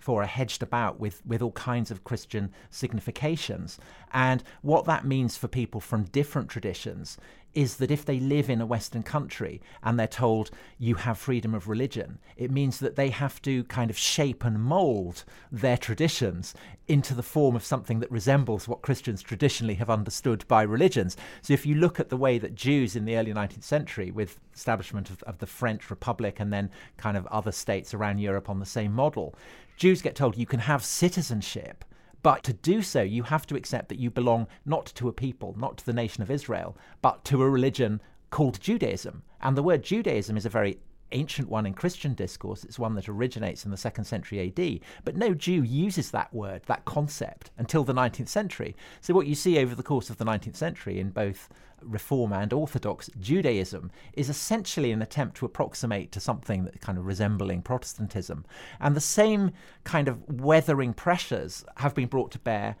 for 0.00 0.22
a 0.22 0.26
hedged 0.26 0.60
about 0.62 0.98
with, 0.98 1.24
with 1.24 1.40
all 1.40 1.52
kinds 1.52 1.92
of 1.92 2.02
Christian 2.02 2.52
significations. 2.68 3.78
And 4.12 4.42
what 4.62 4.86
that 4.86 5.06
means 5.06 5.36
for 5.36 5.46
people 5.46 5.80
from 5.80 6.02
different 6.04 6.48
traditions 6.48 7.16
is 7.54 7.76
that 7.76 7.90
if 7.90 8.04
they 8.04 8.20
live 8.20 8.48
in 8.48 8.60
a 8.60 8.66
Western 8.66 9.02
country 9.02 9.60
and 9.82 9.98
they're 9.98 10.06
told 10.06 10.50
you 10.78 10.94
have 10.94 11.18
freedom 11.18 11.54
of 11.54 11.68
religion, 11.68 12.18
it 12.36 12.50
means 12.50 12.78
that 12.78 12.96
they 12.96 13.10
have 13.10 13.42
to 13.42 13.64
kind 13.64 13.90
of 13.90 13.98
shape 13.98 14.44
and 14.44 14.60
mold 14.62 15.24
their 15.50 15.76
traditions 15.76 16.54
into 16.86 17.14
the 17.14 17.22
form 17.22 17.54
of 17.56 17.64
something 17.64 18.00
that 18.00 18.10
resembles 18.10 18.66
what 18.66 18.82
Christians 18.82 19.22
traditionally 19.22 19.74
have 19.74 19.90
understood 19.90 20.46
by 20.48 20.62
religions. 20.62 21.16
So 21.42 21.52
if 21.52 21.66
you 21.66 21.74
look 21.74 22.00
at 22.00 22.08
the 22.08 22.16
way 22.16 22.38
that 22.38 22.54
Jews 22.54 22.96
in 22.96 23.04
the 23.04 23.16
early 23.16 23.32
19th 23.32 23.64
century, 23.64 24.10
with 24.10 24.38
establishment 24.54 25.10
of, 25.10 25.22
of 25.24 25.38
the 25.38 25.46
French 25.46 25.90
Republic 25.90 26.40
and 26.40 26.52
then 26.52 26.70
kind 26.96 27.16
of 27.16 27.26
other 27.26 27.52
states 27.52 27.94
around 27.94 28.18
Europe 28.18 28.48
on 28.48 28.60
the 28.60 28.66
same 28.66 28.92
model, 28.92 29.34
Jews 29.76 30.02
get 30.02 30.14
told 30.14 30.36
you 30.36 30.46
can 30.46 30.60
have 30.60 30.84
citizenship 30.84 31.84
but 32.22 32.42
to 32.44 32.52
do 32.52 32.82
so, 32.82 33.02
you 33.02 33.22
have 33.24 33.46
to 33.46 33.56
accept 33.56 33.88
that 33.88 33.98
you 33.98 34.10
belong 34.10 34.46
not 34.64 34.86
to 34.86 35.08
a 35.08 35.12
people, 35.12 35.54
not 35.58 35.78
to 35.78 35.86
the 35.86 35.92
nation 35.92 36.22
of 36.22 36.30
Israel, 36.30 36.76
but 37.00 37.24
to 37.26 37.42
a 37.42 37.50
religion 37.50 38.00
called 38.30 38.60
Judaism. 38.60 39.22
And 39.40 39.56
the 39.56 39.62
word 39.62 39.82
Judaism 39.82 40.36
is 40.36 40.46
a 40.46 40.50
very 40.50 40.78
ancient 41.12 41.48
one 41.48 41.66
in 41.66 41.74
Christian 41.74 42.14
discourse. 42.14 42.64
It's 42.64 42.78
one 42.78 42.94
that 42.94 43.08
originates 43.08 43.64
in 43.64 43.70
the 43.70 43.76
second 43.76 44.04
century 44.04 44.48
AD. 44.48 44.80
But 45.04 45.16
no 45.16 45.34
Jew 45.34 45.62
uses 45.62 46.10
that 46.10 46.32
word, 46.32 46.62
that 46.66 46.84
concept, 46.84 47.50
until 47.58 47.84
the 47.84 47.94
19th 47.94 48.28
century. 48.28 48.76
So, 49.00 49.14
what 49.14 49.26
you 49.26 49.34
see 49.34 49.58
over 49.58 49.74
the 49.74 49.82
course 49.82 50.10
of 50.10 50.18
the 50.18 50.24
19th 50.24 50.56
century 50.56 51.00
in 51.00 51.10
both 51.10 51.48
Reform 51.82 52.32
and 52.32 52.52
Orthodox 52.52 53.08
Judaism 53.18 53.90
is 54.12 54.28
essentially 54.28 54.92
an 54.92 55.02
attempt 55.02 55.36
to 55.38 55.46
approximate 55.46 56.12
to 56.12 56.20
something 56.20 56.64
that 56.64 56.80
kind 56.80 56.98
of 56.98 57.06
resembling 57.06 57.62
Protestantism. 57.62 58.44
And 58.80 58.94
the 58.94 59.00
same 59.00 59.52
kind 59.84 60.08
of 60.08 60.40
weathering 60.40 60.92
pressures 60.92 61.64
have 61.76 61.94
been 61.94 62.08
brought 62.08 62.30
to 62.32 62.38
bear 62.38 62.76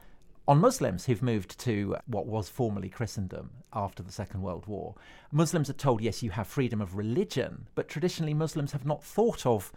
on 0.48 0.58
Muslims 0.58 1.06
who've 1.06 1.22
moved 1.22 1.58
to 1.60 1.96
what 2.06 2.26
was 2.26 2.48
formerly 2.48 2.88
Christendom 2.88 3.50
after 3.72 4.02
the 4.02 4.12
Second 4.12 4.42
World 4.42 4.66
War. 4.66 4.94
Muslims 5.30 5.70
are 5.70 5.74
told, 5.74 6.00
yes, 6.00 6.22
you 6.22 6.30
have 6.30 6.46
freedom 6.46 6.80
of 6.80 6.96
religion, 6.96 7.66
but 7.74 7.88
traditionally 7.88 8.34
Muslims 8.34 8.72
have 8.72 8.84
not 8.84 9.04
thought 9.04 9.46
of 9.46 9.72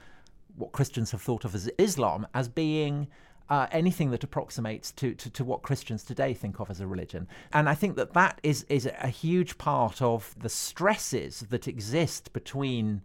what 0.55 0.71
Christians 0.71 1.11
have 1.11 1.21
thought 1.21 1.45
of 1.45 1.55
as 1.55 1.69
Islam 1.77 2.27
as 2.33 2.47
being 2.47 3.07
uh, 3.49 3.67
anything 3.71 4.09
that 4.11 4.23
approximates 4.23 4.91
to, 4.91 5.13
to, 5.15 5.29
to, 5.29 5.43
what 5.43 5.61
Christians 5.61 6.03
today 6.03 6.33
think 6.33 6.59
of 6.59 6.69
as 6.69 6.79
a 6.79 6.87
religion. 6.87 7.27
And 7.51 7.67
I 7.67 7.75
think 7.75 7.95
that 7.97 8.13
that 8.13 8.39
is, 8.41 8.65
is 8.69 8.85
a 8.85 9.09
huge 9.09 9.57
part 9.57 10.01
of 10.01 10.33
the 10.39 10.49
stresses 10.49 11.41
that 11.49 11.67
exist 11.67 12.31
between 12.33 13.01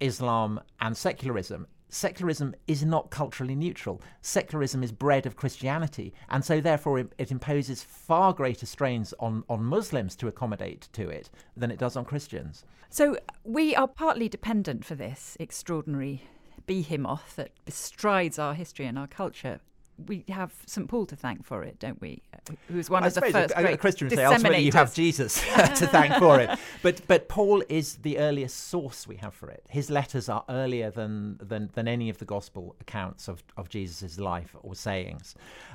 Islam 0.00 0.60
and 0.80 0.96
secularism 0.96 1.66
secularism 1.88 2.54
is 2.66 2.84
not 2.84 3.10
culturally 3.10 3.54
neutral. 3.54 4.00
Secularism 4.20 4.82
is 4.82 4.92
bred 4.92 5.26
of 5.26 5.36
Christianity, 5.36 6.12
and 6.28 6.44
so 6.44 6.60
therefore 6.60 6.98
it, 6.98 7.12
it, 7.18 7.30
imposes 7.30 7.82
far 7.82 8.32
greater 8.32 8.66
strains 8.66 9.14
on, 9.20 9.44
on 9.48 9.64
Muslims 9.64 10.16
to 10.16 10.28
accommodate 10.28 10.88
to 10.92 11.08
it 11.08 11.30
than 11.56 11.70
it 11.70 11.78
does 11.78 11.96
on 11.96 12.04
Christians. 12.04 12.64
So 12.90 13.16
we 13.44 13.74
are 13.74 13.88
partly 13.88 14.28
dependent 14.28 14.84
for 14.84 14.94
this 14.94 15.36
extraordinary 15.40 16.22
behemoth 16.66 17.36
that 17.36 17.52
bestrides 17.64 18.38
our 18.38 18.54
history 18.54 18.86
and 18.86 18.98
our 18.98 19.06
culture 19.06 19.60
we 20.06 20.24
have 20.28 20.52
St 20.66 20.88
Paul 20.88 21.06
to 21.06 21.16
thank 21.16 21.44
for 21.44 21.62
it, 21.62 21.78
don't 21.78 22.00
we? 22.00 22.22
Uh, 22.32 22.54
Who's 22.68 22.90
one 22.90 23.04
I 23.04 23.08
of 23.08 23.14
the 23.14 23.20
first 23.22 23.54
a, 23.56 23.62
great 23.62 23.74
a 23.74 23.76
Christian 23.76 24.10
say 24.10 24.24
ultimately 24.24 24.60
you 24.60 24.72
have 24.72 24.94
Jesus 24.94 25.40
to 25.54 25.86
thank 25.86 26.14
for 26.14 26.40
it. 26.40 26.50
But 26.82 27.06
but 27.06 27.28
Paul 27.28 27.62
is 27.68 27.96
the 27.96 28.18
earliest 28.18 28.68
source 28.68 29.06
we 29.06 29.16
have 29.16 29.34
for 29.34 29.48
it. 29.50 29.64
His 29.68 29.90
letters 29.90 30.28
are 30.28 30.44
earlier 30.48 30.90
than 30.90 31.38
than, 31.40 31.70
than 31.74 31.88
any 31.88 32.10
of 32.10 32.18
the 32.18 32.24
gospel 32.24 32.76
accounts 32.80 33.28
of, 33.28 33.42
of 33.56 33.68
Jesus' 33.68 34.18
life 34.18 34.56
or 34.62 34.74
sayings. 34.74 35.34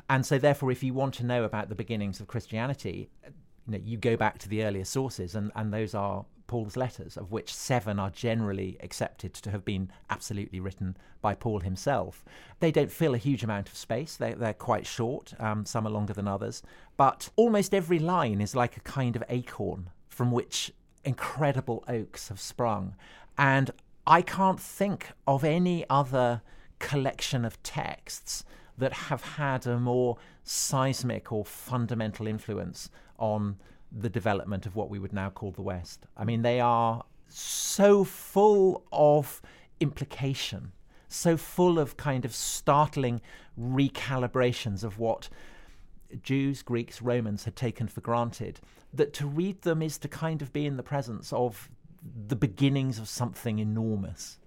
And 0.09 0.25
so 0.25 0.37
therefore 0.37 0.71
if 0.71 0.83
you 0.83 0.93
want 0.93 1.13
to 1.15 1.25
know 1.25 1.43
about 1.43 1.69
the 1.69 1.75
beginnings 1.75 2.19
of 2.19 2.27
Christianity, 2.27 3.09
uh, 3.25 3.29
you 3.67 3.73
know, 3.73 3.83
you 3.83 3.97
go 3.97 4.17
back 4.17 4.37
to 4.39 4.49
the 4.49 4.63
earlier 4.63 4.85
sources 4.85 5.35
and, 5.35 5.51
and 5.55 5.73
those 5.73 5.93
are 5.93 6.25
Paul's 6.49 6.75
letters, 6.75 7.15
of 7.15 7.31
which 7.31 7.53
seven 7.53 7.99
are 7.99 8.09
generally 8.09 8.75
accepted 8.81 9.35
to 9.35 9.51
have 9.51 9.63
been 9.63 9.91
absolutely 10.09 10.59
written 10.59 10.97
by 11.21 11.35
Paul 11.35 11.59
himself. 11.59 12.25
They 12.59 12.71
don't 12.71 12.91
fill 12.91 13.13
a 13.13 13.19
huge 13.19 13.43
amount 13.43 13.69
of 13.69 13.77
space, 13.77 14.17
they, 14.17 14.33
they're 14.33 14.53
quite 14.53 14.87
short, 14.87 15.35
um, 15.39 15.63
some 15.63 15.85
are 15.85 15.91
longer 15.91 16.11
than 16.11 16.27
others, 16.27 16.63
but 16.97 17.29
almost 17.35 17.73
every 17.73 17.99
line 17.99 18.41
is 18.41 18.55
like 18.55 18.75
a 18.75 18.81
kind 18.81 19.15
of 19.15 19.23
acorn 19.29 19.91
from 20.07 20.31
which 20.31 20.71
incredible 21.05 21.83
oaks 21.87 22.29
have 22.29 22.41
sprung. 22.41 22.95
And 23.37 23.69
I 24.07 24.23
can't 24.23 24.59
think 24.59 25.11
of 25.27 25.43
any 25.43 25.85
other 25.87 26.41
collection 26.79 27.45
of 27.45 27.61
texts 27.61 28.43
that 28.75 28.93
have 28.93 29.21
had 29.21 29.67
a 29.67 29.77
more 29.77 30.17
seismic 30.43 31.31
or 31.31 31.45
fundamental 31.45 32.25
influence 32.25 32.89
on 33.19 33.57
the 33.91 34.09
development 34.09 34.65
of 34.65 34.75
what 34.75 34.89
we 34.89 34.99
would 34.99 35.13
now 35.13 35.29
call 35.29 35.51
the 35.51 35.61
West. 35.61 36.05
I 36.15 36.23
mean, 36.23 36.41
they 36.41 36.59
are 36.59 37.03
so 37.27 38.03
full 38.03 38.83
of 38.91 39.41
implication, 39.79 40.71
so 41.07 41.37
full 41.37 41.79
of 41.79 41.97
kind 41.97 42.25
of 42.25 42.35
startling 42.35 43.21
recalibrations 43.59 44.83
of 44.83 44.99
what 44.99 45.29
Jews, 46.23 46.61
Greeks, 46.61 47.01
Romans 47.01 47.45
had 47.45 47.55
taken 47.55 47.87
for 47.87 48.01
granted, 48.01 48.59
that 48.93 49.13
to 49.13 49.27
read 49.27 49.61
them 49.61 49.81
is 49.81 49.97
to 49.99 50.07
kind 50.07 50.41
of 50.41 50.51
be 50.51 50.65
in 50.65 50.77
the 50.77 50.83
presence 50.83 51.31
of 51.33 51.69
the 52.27 52.35
beginnings 52.35 52.97
of 52.97 53.07
something 53.07 53.59
enormous. 53.59 54.39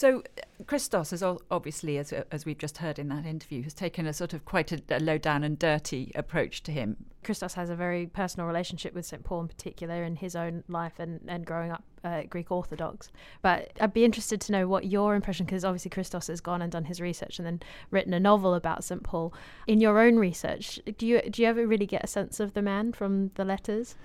So 0.00 0.22
Christos 0.66 1.10
has 1.10 1.22
obviously, 1.22 1.98
as 1.98 2.10
as 2.30 2.46
we've 2.46 2.56
just 2.56 2.78
heard 2.78 2.98
in 2.98 3.08
that 3.08 3.26
interview, 3.26 3.62
has 3.64 3.74
taken 3.74 4.06
a 4.06 4.14
sort 4.14 4.32
of 4.32 4.46
quite 4.46 4.72
a, 4.72 4.80
a 4.88 4.98
low 4.98 5.18
down 5.18 5.44
and 5.44 5.58
dirty 5.58 6.10
approach 6.14 6.62
to 6.62 6.72
him. 6.72 6.96
Christos 7.22 7.52
has 7.52 7.68
a 7.68 7.76
very 7.76 8.06
personal 8.06 8.46
relationship 8.46 8.94
with 8.94 9.04
St. 9.04 9.22
Paul 9.22 9.42
in 9.42 9.48
particular 9.48 10.02
in 10.02 10.16
his 10.16 10.34
own 10.34 10.64
life 10.68 10.94
and, 10.98 11.20
and 11.28 11.44
growing 11.44 11.70
up 11.70 11.84
uh, 12.02 12.22
Greek 12.30 12.50
Orthodox. 12.50 13.10
But 13.42 13.72
I'd 13.78 13.92
be 13.92 14.06
interested 14.06 14.40
to 14.40 14.52
know 14.52 14.66
what 14.66 14.86
your 14.86 15.14
impression, 15.14 15.44
because 15.44 15.66
obviously 15.66 15.90
Christos 15.90 16.28
has 16.28 16.40
gone 16.40 16.62
and 16.62 16.72
done 16.72 16.86
his 16.86 17.02
research 17.02 17.38
and 17.38 17.44
then 17.44 17.60
written 17.90 18.14
a 18.14 18.20
novel 18.20 18.54
about 18.54 18.84
St. 18.84 19.02
Paul. 19.02 19.34
In 19.66 19.82
your 19.82 19.98
own 20.00 20.16
research, 20.16 20.80
do 20.96 21.06
you 21.06 21.20
do 21.28 21.42
you 21.42 21.48
ever 21.48 21.66
really 21.66 21.84
get 21.84 22.04
a 22.04 22.06
sense 22.06 22.40
of 22.40 22.54
the 22.54 22.62
man 22.62 22.94
from 22.94 23.32
the 23.34 23.44
letters? 23.44 23.96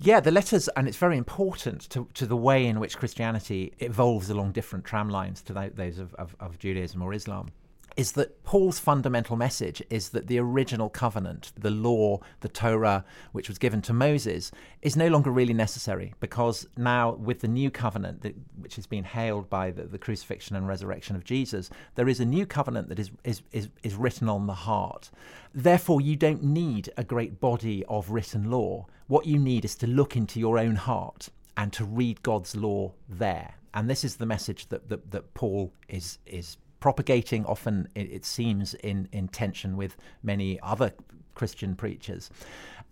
Yeah, 0.00 0.20
the 0.20 0.30
letters, 0.30 0.68
and 0.76 0.86
it's 0.86 0.96
very 0.96 1.18
important 1.18 1.90
to, 1.90 2.08
to 2.14 2.24
the 2.24 2.36
way 2.36 2.66
in 2.66 2.78
which 2.78 2.96
Christianity 2.96 3.72
evolves 3.80 4.30
along 4.30 4.52
different 4.52 4.84
tram 4.84 5.08
lines 5.08 5.42
to 5.42 5.72
those 5.74 5.98
of, 5.98 6.14
of, 6.14 6.36
of 6.38 6.58
Judaism 6.58 7.02
or 7.02 7.12
Islam 7.12 7.50
is 7.98 8.12
that 8.12 8.44
Paul's 8.44 8.78
fundamental 8.78 9.34
message 9.34 9.82
is 9.90 10.10
that 10.10 10.28
the 10.28 10.38
original 10.38 10.88
covenant, 10.88 11.50
the 11.58 11.70
law, 11.70 12.20
the 12.40 12.48
Torah, 12.48 13.04
which 13.32 13.48
was 13.48 13.58
given 13.58 13.82
to 13.82 13.92
Moses, 13.92 14.52
is 14.82 14.94
no 14.94 15.08
longer 15.08 15.32
really 15.32 15.52
necessary 15.52 16.14
because 16.20 16.64
now, 16.76 17.14
with 17.14 17.40
the 17.40 17.48
new 17.48 17.72
covenant, 17.72 18.22
that, 18.22 18.36
which 18.56 18.76
has 18.76 18.86
been 18.86 19.02
hailed 19.02 19.50
by 19.50 19.72
the, 19.72 19.82
the, 19.82 19.98
crucifixion 19.98 20.54
and 20.54 20.68
resurrection 20.68 21.16
of 21.16 21.24
Jesus, 21.24 21.70
there 21.96 22.08
is 22.08 22.20
a 22.20 22.24
new 22.24 22.46
covenant 22.46 22.88
that 22.88 23.00
is, 23.00 23.10
is, 23.24 23.42
is, 23.50 23.68
is 23.82 23.96
written 23.96 24.28
on 24.28 24.46
the 24.46 24.54
heart. 24.54 25.10
Therefore, 25.52 26.00
you 26.00 26.14
don't 26.14 26.44
need 26.44 26.90
a 26.96 27.02
great 27.02 27.40
body 27.40 27.84
of 27.88 28.10
written 28.10 28.48
law. 28.48 28.86
What 29.08 29.26
you 29.26 29.38
need 29.38 29.64
is 29.64 29.74
to 29.76 29.86
look 29.86 30.16
into 30.16 30.38
your 30.38 30.58
own 30.58 30.76
heart 30.76 31.30
and 31.56 31.72
to 31.72 31.84
read 31.84 32.22
God's 32.22 32.54
law 32.54 32.92
there. 33.08 33.54
And 33.74 33.90
this 33.90 34.04
is 34.04 34.16
the 34.16 34.26
message 34.26 34.68
that, 34.68 34.88
that, 34.88 35.10
that 35.10 35.34
Paul 35.34 35.72
is, 35.88 36.18
is 36.26 36.58
propagating, 36.80 37.44
often 37.46 37.88
it, 37.94 38.24
seems 38.24 38.74
in, 38.74 39.08
in 39.12 39.28
tension 39.28 39.76
with 39.76 39.96
many 40.22 40.60
other 40.60 40.92
Christian 41.34 41.74
preachers. 41.74 42.30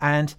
And 0.00 0.34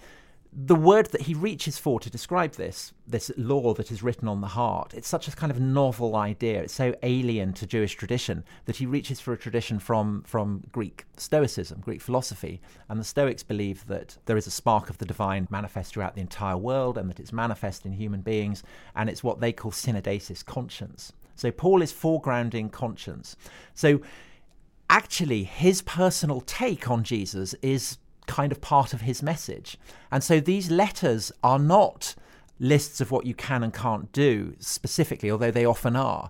the 0.60 0.76
word 0.76 1.06
that 1.12 1.22
he 1.22 1.36
reaches 1.36 1.78
for 1.78 2.00
to 2.00 2.10
describe 2.10 2.54
this, 2.54 2.91
this 3.06 3.30
law 3.38 3.76
that 3.76 3.91
is 3.91 4.02
written 4.02 4.28
on 4.28 4.41
the 4.41 4.48
heart, 4.48 4.91
it's 4.96 5.08
such 5.08 5.28
a 5.28 5.32
kind 5.32 5.52
of 5.52 5.60
novel 5.60 6.15
idea. 6.15 6.63
It's 6.63 6.74
so 6.74 6.96
alien 7.04 7.54
to 7.54 7.67
Jewish 7.67 7.93
tradition 7.93 8.43
that 8.65 8.78
he 8.78 8.88
reaches 8.88 9.20
for 9.20 9.34
a 9.34 9.38
tradition 9.38 9.78
from, 9.78 10.24
from 10.24 10.63
Greek 10.72 11.06
Stoicism, 11.15 11.82
Greek 11.82 12.02
philosophy. 12.02 12.60
And 12.89 13.00
the 13.00 13.04
Stoics 13.04 13.43
believe 13.43 13.86
that 13.86 14.17
there 14.26 14.36
is 14.36 14.48
a 14.48 14.52
spark 14.52 14.89
of 14.89 14.98
the 14.98 15.06
divine 15.06 15.48
manifest 15.52 15.93
throughout 15.93 16.15
the 16.15 16.22
entire 16.22 16.58
world 16.58 16.98
and 16.98 17.08
that 17.08 17.20
it's 17.20 17.32
manifest 17.32 17.86
in 17.86 17.91
human 17.91 18.22
beings. 18.22 18.63
And 18.96 19.12
it's 19.12 19.24
what 19.24 19.39
they 19.39 19.54
call 19.54 19.70
syneidesis, 19.70 20.43
conscience. 20.43 21.13
So 21.36 21.52
Paul 21.52 21.84
is 21.84 21.93
foregrounding 21.93 22.72
conscience. 22.72 23.36
So 23.76 24.02
actually, 24.89 25.43
his 25.43 25.84
personal 25.84 26.41
take 26.41 26.89
on 26.89 27.04
Jesus 27.04 27.54
is 27.62 28.00
kind 28.28 28.52
of 28.52 28.62
part 28.62 28.94
of 28.94 29.02
his 29.02 29.24
message. 29.24 29.78
And 30.12 30.24
so 30.24 30.40
these 30.40 30.70
letters 30.70 31.32
are 31.44 31.60
not 31.60 32.16
lists 32.60 33.02
of 33.02 33.12
what 33.12 33.26
you 33.26 33.34
can 33.34 33.63
and 33.63 33.74
can't 33.74 34.12
do 34.12 34.56
specifically, 34.60 35.32
although 35.32 35.52
they 35.52 35.66
often 35.66 35.96
are 35.96 36.30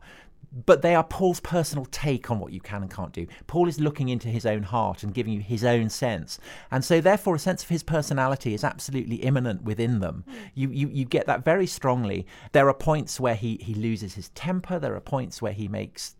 but 0.66 0.82
they 0.82 0.96
are 0.96 1.04
Paul's 1.04 1.40
personal 1.40 1.86
take 1.86 2.32
on 2.32 2.40
what 2.40 2.52
you 2.52 2.60
can 2.60 2.82
and 2.82 2.92
can't 2.92 3.12
do. 3.12 3.28
Paul 3.48 3.68
is 3.68 3.80
looking 3.80 4.10
into 4.10 4.28
his 4.30 4.46
own 4.46 4.64
heart 4.64 5.04
and 5.04 5.14
giving 5.14 5.34
you 5.34 5.42
his 5.42 5.64
own 5.64 5.90
sense. 5.90 6.40
And 6.72 6.84
so, 6.84 7.02
therefore, 7.02 7.36
a 7.36 7.40
sense 7.40 7.64
of 7.64 7.70
his 7.70 7.84
personality 7.84 8.54
is 8.54 8.64
absolutely 8.64 9.18
immanent 9.18 9.64
within 9.64 10.00
them. 10.00 10.24
Hmm. 10.28 10.36
You, 10.56 10.70
you, 10.70 10.88
you 10.90 11.06
get 11.06 11.28
that 11.28 11.44
very 11.44 11.68
strongly. 11.68 12.26
There 12.54 12.68
are 12.68 12.74
points 12.74 13.20
where 13.20 13.36
he, 13.36 13.58
he 13.62 13.74
loses 13.74 14.16
his 14.16 14.30
temper, 14.30 14.80
there 14.80 14.96
are 14.96 15.02
points 15.02 15.42
where 15.42 15.54
he 15.54 15.68
makes 15.68 16.16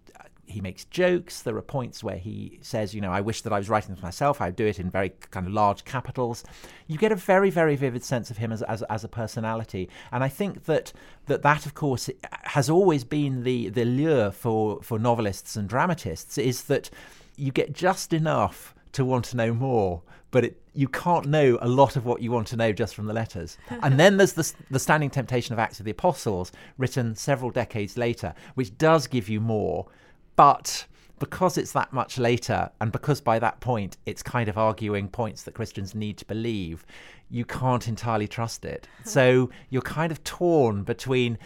he 0.48 0.62
makes 0.62 0.86
jokes. 0.86 1.42
There 1.42 1.56
are 1.58 1.62
points 1.62 2.04
where 2.04 2.18
he 2.18 2.60
says, 2.62 2.96
you 2.96 3.02
know, 3.02 3.12
I 3.12 3.22
wish 3.22 3.42
that 3.42 3.54
I 3.54 3.58
was 3.58 3.70
writing 3.70 3.94
this 3.94 4.02
myself. 4.02 4.42
I 4.42 4.48
would 4.48 4.56
do 4.56 4.66
it 4.66 4.80
in 4.80 4.90
very 4.90 5.10
kind 5.32 5.46
of 5.46 5.54
large 5.54 5.84
capitals. 5.84 6.44
You 6.88 6.98
get 6.98 7.12
a 7.12 7.16
very, 7.16 7.50
very 7.50 7.76
vivid 7.76 8.04
sense 8.04 8.32
of 8.32 8.38
him 8.38 8.52
as, 8.52 8.62
as, 8.64 8.82
as 8.84 9.04
a 9.04 9.10
personality. 9.10 9.90
And 10.12 10.24
I 10.24 10.30
think 10.30 10.66
that 10.66 10.94
that, 11.28 11.44
that 11.44 11.66
of 11.66 11.74
course, 11.74 12.10
has 12.44 12.70
always 12.70 13.04
been 13.04 13.44
the, 13.44 13.70
the 13.70 13.86
lure 13.86 14.32
for, 14.32 14.82
for 14.82 14.98
novelists 14.98 15.56
and 15.58 15.68
dramatists 15.68 16.38
is 16.38 16.64
that 16.64 16.90
you 17.36 17.52
get 17.52 17.74
just 17.74 18.14
enough 18.14 18.74
to 18.94 19.04
want 19.04 19.26
to 19.26 19.38
know 19.38 19.54
more, 19.54 20.02
but 20.32 20.46
it, 20.46 20.62
you 20.74 20.88
can't 20.88 21.28
know 21.28 21.58
a 21.62 21.68
lot 21.68 21.96
of 21.96 22.06
what 22.06 22.22
you 22.22 22.32
want 22.32 22.48
to 22.48 22.56
know 22.56 22.72
just 22.72 22.96
from 22.96 23.06
the 23.06 23.14
letters. 23.14 23.58
and 23.84 24.00
then 24.00 24.18
there's 24.18 24.34
the, 24.34 24.54
the 24.72 24.80
standing 24.80 25.10
temptation 25.10 25.54
of 25.54 25.60
Acts 25.60 25.80
of 25.80 25.86
the 25.86 25.92
Apostles, 25.92 26.52
written 26.78 27.16
several 27.16 27.52
decades 27.52 27.98
later, 27.98 28.34
which 28.56 28.78
does 28.78 29.08
give 29.08 29.28
you 29.28 29.42
more 29.42 29.88
but 30.38 30.86
because 31.20 31.58
it's 31.58 31.72
that 31.74 31.92
much 31.92 32.18
later, 32.18 32.70
and 32.80 32.92
because 32.92 33.20
by 33.20 33.40
that 33.40 33.60
point 33.60 33.98
it's 34.06 34.24
kind 34.24 34.48
of 34.48 34.58
arguing 34.58 35.10
points 35.10 35.44
that 35.44 35.54
Christians 35.54 35.94
need 35.94 36.18
to 36.18 36.26
believe, 36.26 36.86
you 37.30 37.44
can't 37.44 37.88
entirely 37.88 38.28
trust 38.28 38.64
it. 38.64 38.88
so 39.04 39.50
you're 39.70 39.82
kind 39.82 40.12
of 40.12 40.24
torn 40.24 40.84
between 40.84 41.38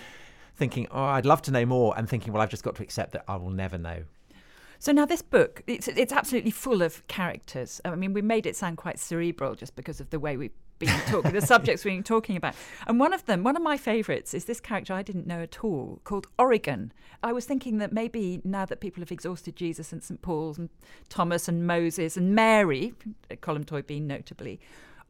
thinking, 0.55 0.87
oh, 0.91 1.03
I'd 1.03 1.25
love 1.25 1.41
to 1.43 1.51
know 1.51 1.65
more, 1.65 1.97
and 1.97 2.07
thinking, 2.07 2.33
well, 2.33 2.41
I've 2.41 2.49
just 2.49 2.63
got 2.63 2.75
to 2.75 2.83
accept 2.83 3.13
that 3.13 3.23
I 3.27 3.37
will 3.37 3.49
never 3.49 3.79
know. 3.79 4.03
So 4.77 4.91
now 4.91 5.05
this 5.05 5.21
book, 5.21 5.61
it's 5.67 5.87
it's 5.87 6.11
absolutely 6.11 6.51
full 6.51 6.81
of 6.81 7.05
characters. 7.07 7.79
I 7.85 7.95
mean, 7.95 8.13
we 8.13 8.21
made 8.21 8.45
it 8.45 8.55
sound 8.55 8.77
quite 8.77 8.99
cerebral 8.99 9.55
just 9.55 9.75
because 9.75 10.01
of 10.01 10.09
the 10.09 10.19
way 10.19 10.37
we 10.37 10.49
been 10.81 10.99
talking, 11.07 11.31
the 11.31 11.41
subjects 11.41 11.85
we've 11.85 11.93
been 11.93 12.03
talking 12.03 12.35
about. 12.35 12.55
And 12.87 12.99
one 12.99 13.13
of 13.13 13.25
them, 13.25 13.43
one 13.43 13.55
of 13.55 13.63
my 13.63 13.77
favourites, 13.77 14.33
is 14.33 14.45
this 14.45 14.59
character 14.59 14.93
I 14.93 15.01
didn't 15.01 15.27
know 15.27 15.41
at 15.41 15.63
all 15.63 16.01
called 16.03 16.27
Origen. 16.37 16.91
I 17.23 17.31
was 17.31 17.45
thinking 17.45 17.77
that 17.77 17.93
maybe 17.93 18.41
now 18.43 18.65
that 18.65 18.79
people 18.79 19.01
have 19.01 19.11
exhausted 19.11 19.55
Jesus 19.55 19.93
and 19.93 20.03
St. 20.03 20.21
Paul's 20.21 20.57
and 20.57 20.69
Thomas 21.07 21.47
and 21.47 21.65
Moses 21.65 22.17
and 22.17 22.35
Mary, 22.35 22.93
Colm 23.29 23.63
Tóibín 23.63 24.03
notably, 24.03 24.59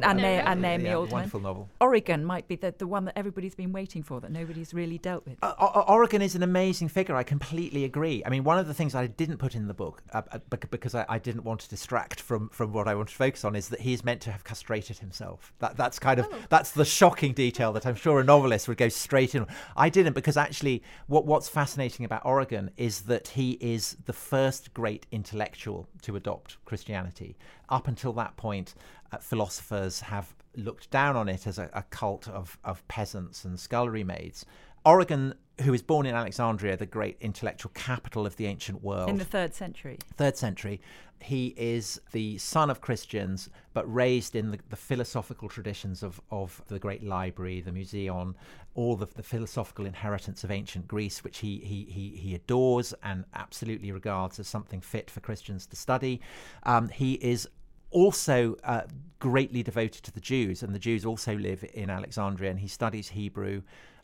and, 0.03 0.19
Na- 0.19 0.23
and 0.23 0.61
Naomi 0.61 0.85
yeah, 0.85 0.95
Alderman. 0.95 1.13
Wonderful 1.13 1.39
novel. 1.39 1.69
Origen 1.79 2.25
might 2.25 2.47
be 2.47 2.55
the, 2.55 2.73
the 2.77 2.87
one 2.87 3.05
that 3.05 3.17
everybody's 3.17 3.55
been 3.55 3.71
waiting 3.71 4.03
for 4.03 4.21
that 4.21 4.31
nobody's 4.31 4.73
really 4.73 4.97
dealt 4.97 5.25
with. 5.25 5.37
Uh, 5.41 5.83
Origen 5.87 6.21
is 6.21 6.35
an 6.35 6.43
amazing 6.43 6.87
figure. 6.87 7.15
I 7.15 7.23
completely 7.23 7.83
agree. 7.83 8.23
I 8.25 8.29
mean, 8.29 8.43
one 8.43 8.57
of 8.57 8.67
the 8.67 8.73
things 8.73 8.95
I 8.95 9.07
didn't 9.07 9.37
put 9.37 9.55
in 9.55 9.67
the 9.67 9.73
book 9.73 10.03
uh, 10.13 10.21
uh 10.31 10.39
because 10.69 10.95
I, 10.95 11.05
I, 11.09 11.19
didn't 11.19 11.43
want 11.43 11.61
to 11.61 11.69
distract 11.69 12.21
from, 12.21 12.49
from 12.49 12.73
what 12.73 12.87
I 12.87 12.95
want 12.95 13.09
to 13.09 13.15
focus 13.15 13.43
on 13.43 13.55
is 13.55 13.69
that 13.69 13.81
he's 13.81 14.03
meant 14.03 14.21
to 14.21 14.31
have 14.31 14.43
castrated 14.43 14.99
himself. 14.99 15.53
That 15.59 15.77
that's 15.77 15.99
kind 15.99 16.19
of 16.19 16.27
oh. 16.31 16.37
that's 16.49 16.71
the 16.71 16.85
shocking 16.85 17.33
detail 17.33 17.73
that 17.73 17.85
I'm 17.85 17.95
sure 17.95 18.19
a 18.19 18.23
novelist 18.23 18.67
would 18.67 18.77
go 18.77 18.89
straight 18.89 19.35
in. 19.35 19.45
I 19.75 19.89
didn't 19.89 20.13
because 20.13 20.37
actually, 20.37 20.83
what 21.07 21.25
what's 21.25 21.49
fascinating 21.49 22.05
about 22.05 22.25
Origen 22.25 22.71
is 22.77 23.01
that 23.01 23.29
he 23.29 23.51
is 23.61 23.97
the 24.05 24.13
first 24.13 24.73
great 24.73 25.05
intellectual 25.11 25.87
to 26.03 26.15
adopt 26.15 26.57
Christianity. 26.65 27.37
Up 27.69 27.87
until 27.87 28.13
that 28.13 28.35
point, 28.37 28.75
uh, 29.11 29.17
philosophers 29.17 29.90
have 29.99 30.33
looked 30.55 30.89
down 30.89 31.15
on 31.15 31.29
it 31.29 31.45
as 31.45 31.59
a, 31.59 31.69
a 31.73 31.83
cult 31.83 32.27
of, 32.27 32.57
of 32.63 32.85
peasants 32.87 33.45
and 33.45 33.59
scullery 33.59 34.03
maids. 34.03 34.45
Origen, 34.85 35.35
who 35.61 35.73
is 35.73 35.83
born 35.83 36.05
in 36.05 36.15
Alexandria, 36.15 36.75
the 36.75 36.87
great 36.87 37.17
intellectual 37.21 37.71
capital 37.75 38.25
of 38.25 38.35
the 38.37 38.47
ancient 38.47 38.83
world. 38.83 39.09
In 39.09 39.17
the 39.17 39.25
third 39.25 39.53
century. 39.53 39.99
Third 40.17 40.37
century. 40.37 40.81
He 41.19 41.53
is 41.55 42.01
the 42.13 42.39
son 42.39 42.71
of 42.71 42.81
Christians, 42.81 43.49
but 43.73 43.91
raised 43.93 44.35
in 44.35 44.49
the, 44.49 44.59
the 44.69 44.75
philosophical 44.75 45.49
traditions 45.49 46.01
of, 46.01 46.19
of 46.31 46.63
the 46.67 46.79
great 46.79 47.03
library, 47.03 47.61
the 47.61 47.71
museum, 47.71 48.35
all 48.73 48.95
the, 48.95 49.05
the 49.05 49.21
philosophical 49.21 49.85
inheritance 49.85 50.43
of 50.43 50.49
ancient 50.49 50.87
Greece, 50.87 51.23
which 51.23 51.37
he, 51.37 51.59
he, 51.59 51.85
he, 51.91 52.17
he 52.17 52.33
adores 52.33 52.95
and 53.03 53.25
absolutely 53.35 53.91
regards 53.91 54.39
as 54.39 54.47
something 54.47 54.81
fit 54.81 55.11
for 55.11 55.19
Christians 55.19 55.67
to 55.67 55.75
study. 55.75 56.21
Um, 56.63 56.89
he 56.89 57.13
is 57.15 57.47
also 57.91 58.55
uh, 58.63 58.81
greatly 59.19 59.63
devoted 59.63 60.03
to 60.03 60.11
the 60.11 60.19
Jews, 60.19 60.63
and 60.63 60.73
the 60.73 60.79
Jews 60.79 61.05
also 61.05 61.35
live 61.35 61.63
in 61.73 61.89
Alexandria, 61.89 62.49
and 62.49 62.59
he 62.59 62.67
studies 62.67 63.09
Hebrew. 63.09 63.61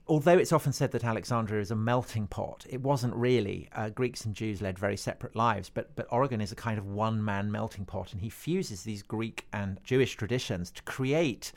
although 0.09 0.38
it's 0.38 0.53
often 0.53 0.71
said 0.71 0.91
that 0.91 1.03
Alexandria 1.03 1.61
is 1.61 1.71
a 1.71 1.75
melting 1.75 2.27
pot, 2.27 2.65
it 2.69 2.81
wasn't 2.81 3.13
really. 3.13 3.67
Uh, 3.75 3.89
Greeks 3.89 4.23
and 4.25 4.33
Jews 4.35 4.61
led 4.61 4.79
very 4.79 4.95
separate 4.97 5.35
lives, 5.35 5.69
but 5.69 5.93
but 5.95 6.07
Origen 6.11 6.39
is 6.41 6.51
a 6.51 6.55
kind 6.55 6.77
of 6.77 6.85
one 6.85 7.23
man 7.23 7.51
melting 7.51 7.85
pot, 7.85 8.13
and 8.13 8.21
he 8.21 8.29
fuses 8.29 8.83
these 8.83 9.03
Greek 9.03 9.47
and 9.51 9.79
Jewish 9.83 10.15
traditions 10.15 10.71
to 10.71 10.81
create 10.83 11.51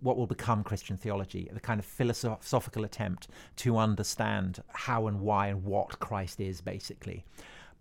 what 0.00 0.16
will 0.16 0.26
become 0.26 0.64
Christian 0.64 0.96
theology, 0.96 1.50
the 1.52 1.60
kind 1.60 1.78
of 1.78 1.84
philosophical 1.84 2.84
attempt 2.84 3.28
to 3.56 3.76
understand 3.76 4.62
how 4.72 5.06
and 5.06 5.20
why 5.20 5.48
and 5.48 5.62
what 5.64 5.98
Christ 5.98 6.40
is, 6.40 6.62
basically. 6.62 7.24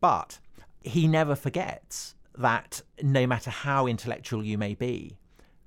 But 0.02 0.40
he 0.82 1.08
never 1.08 1.36
forgets 1.36 2.16
that 2.40 2.82
no 3.04 3.28
matter 3.28 3.52
how 3.52 3.86
intellectual 3.86 4.44
you 4.44 4.58
may 4.58 4.74
be, 4.74 5.18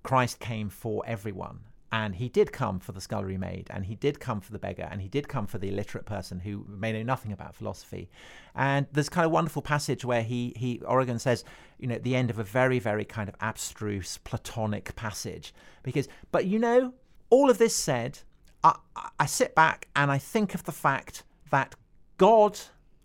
Christ 0.02 0.40
came 0.40 0.68
for 0.68 1.04
everyone. 1.06 1.60
And 1.94 2.14
he 2.14 2.30
did 2.30 2.52
come 2.52 2.80
for 2.80 2.92
the 2.92 3.02
scullery 3.02 3.36
maid, 3.36 3.66
and 3.68 3.84
he 3.84 3.96
did 3.96 4.18
come 4.18 4.40
for 4.40 4.50
the 4.52 4.58
beggar, 4.58 4.88
and 4.90 5.02
he 5.02 5.08
did 5.08 5.28
come 5.28 5.46
for 5.46 5.58
the 5.58 5.68
illiterate 5.68 6.06
person 6.06 6.40
who 6.40 6.64
may 6.66 6.90
know 6.90 7.02
nothing 7.02 7.32
about 7.32 7.54
philosophy. 7.54 8.08
And 8.54 8.86
there's 8.90 9.10
kind 9.10 9.26
of 9.26 9.30
wonderful 9.30 9.60
passage 9.60 10.02
where 10.02 10.22
he, 10.22 10.54
he 10.56 10.80
Origen 10.86 11.18
says, 11.18 11.44
you 11.78 11.86
know, 11.86 11.96
at 11.96 12.02
the 12.02 12.16
end 12.16 12.30
of 12.30 12.38
a 12.38 12.44
very, 12.44 12.78
very 12.78 13.04
kind 13.04 13.28
of 13.28 13.34
abstruse 13.42 14.18
Platonic 14.24 14.96
passage, 14.96 15.52
because, 15.82 16.08
but 16.30 16.46
you 16.46 16.58
know, 16.58 16.94
all 17.28 17.50
of 17.50 17.58
this 17.58 17.76
said, 17.76 18.20
I, 18.64 18.76
I 19.20 19.26
sit 19.26 19.54
back 19.54 19.88
and 19.94 20.10
I 20.10 20.16
think 20.16 20.54
of 20.54 20.64
the 20.64 20.72
fact 20.72 21.24
that 21.50 21.74
God 22.16 22.58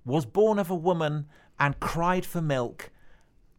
was 0.06 0.26
born 0.26 0.60
of 0.60 0.72
a 0.72 0.76
woman 0.76 1.28
and 1.60 1.78
cried 1.82 2.26
for 2.26 2.42
milk. 2.42 2.90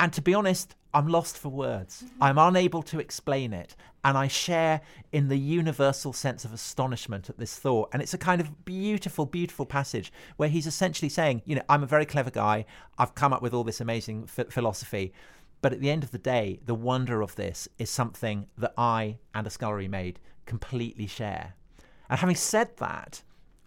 And 0.01 0.13
to 0.13 0.23
be 0.23 0.35
honest, 0.35 0.77
I'm 0.95 1.09
lost 1.09 1.37
for 1.37 1.49
words. 1.49 2.03
Mm-hmm. 2.03 2.23
I'm 2.23 2.39
unable 2.39 2.83
to 2.85 3.01
explain 3.01 3.53
it. 3.53 3.77
And 4.05 4.17
I 4.17 4.29
share 4.29 4.81
in 5.13 5.29
the 5.29 5.37
universal 5.37 6.13
sense 6.13 6.45
of 6.45 6.53
astonishment 6.53 7.29
at 7.29 7.39
this 7.39 7.57
thought. 7.57 7.91
And 7.93 8.01
it's 8.01 8.15
a 8.15 8.19
kind 8.19 8.41
of 8.41 8.65
beautiful, 8.65 9.27
beautiful 9.27 9.67
passage 9.67 10.13
where 10.37 10.49
he's 10.49 10.67
essentially 10.67 11.09
saying, 11.09 11.43
you 11.45 11.57
know, 11.57 11.63
I'm 11.69 11.83
a 11.83 11.87
very 11.87 12.07
clever 12.07 12.31
guy. 12.31 12.65
I've 12.97 13.15
come 13.15 13.33
up 13.33 13.43
with 13.43 13.53
all 13.53 13.65
this 13.65 13.81
amazing 13.81 14.29
f- 14.39 14.51
philosophy. 14.51 15.13
But 15.61 15.73
at 15.73 15.81
the 15.81 15.91
end 15.91 16.05
of 16.05 16.13
the 16.13 16.19
day, 16.19 16.61
the 16.65 16.75
wonder 16.75 17.21
of 17.21 17.35
this 17.35 17.69
is 17.79 17.91
something 17.91 18.47
that 18.57 18.73
I 18.79 19.19
and 19.35 19.47
a 19.47 19.51
scullery 19.51 19.89
maid 19.89 20.21
completely 20.47 21.09
share. 21.09 21.55
And 22.09 22.21
having 22.21 22.37
said 22.37 22.77
that, 22.79 23.23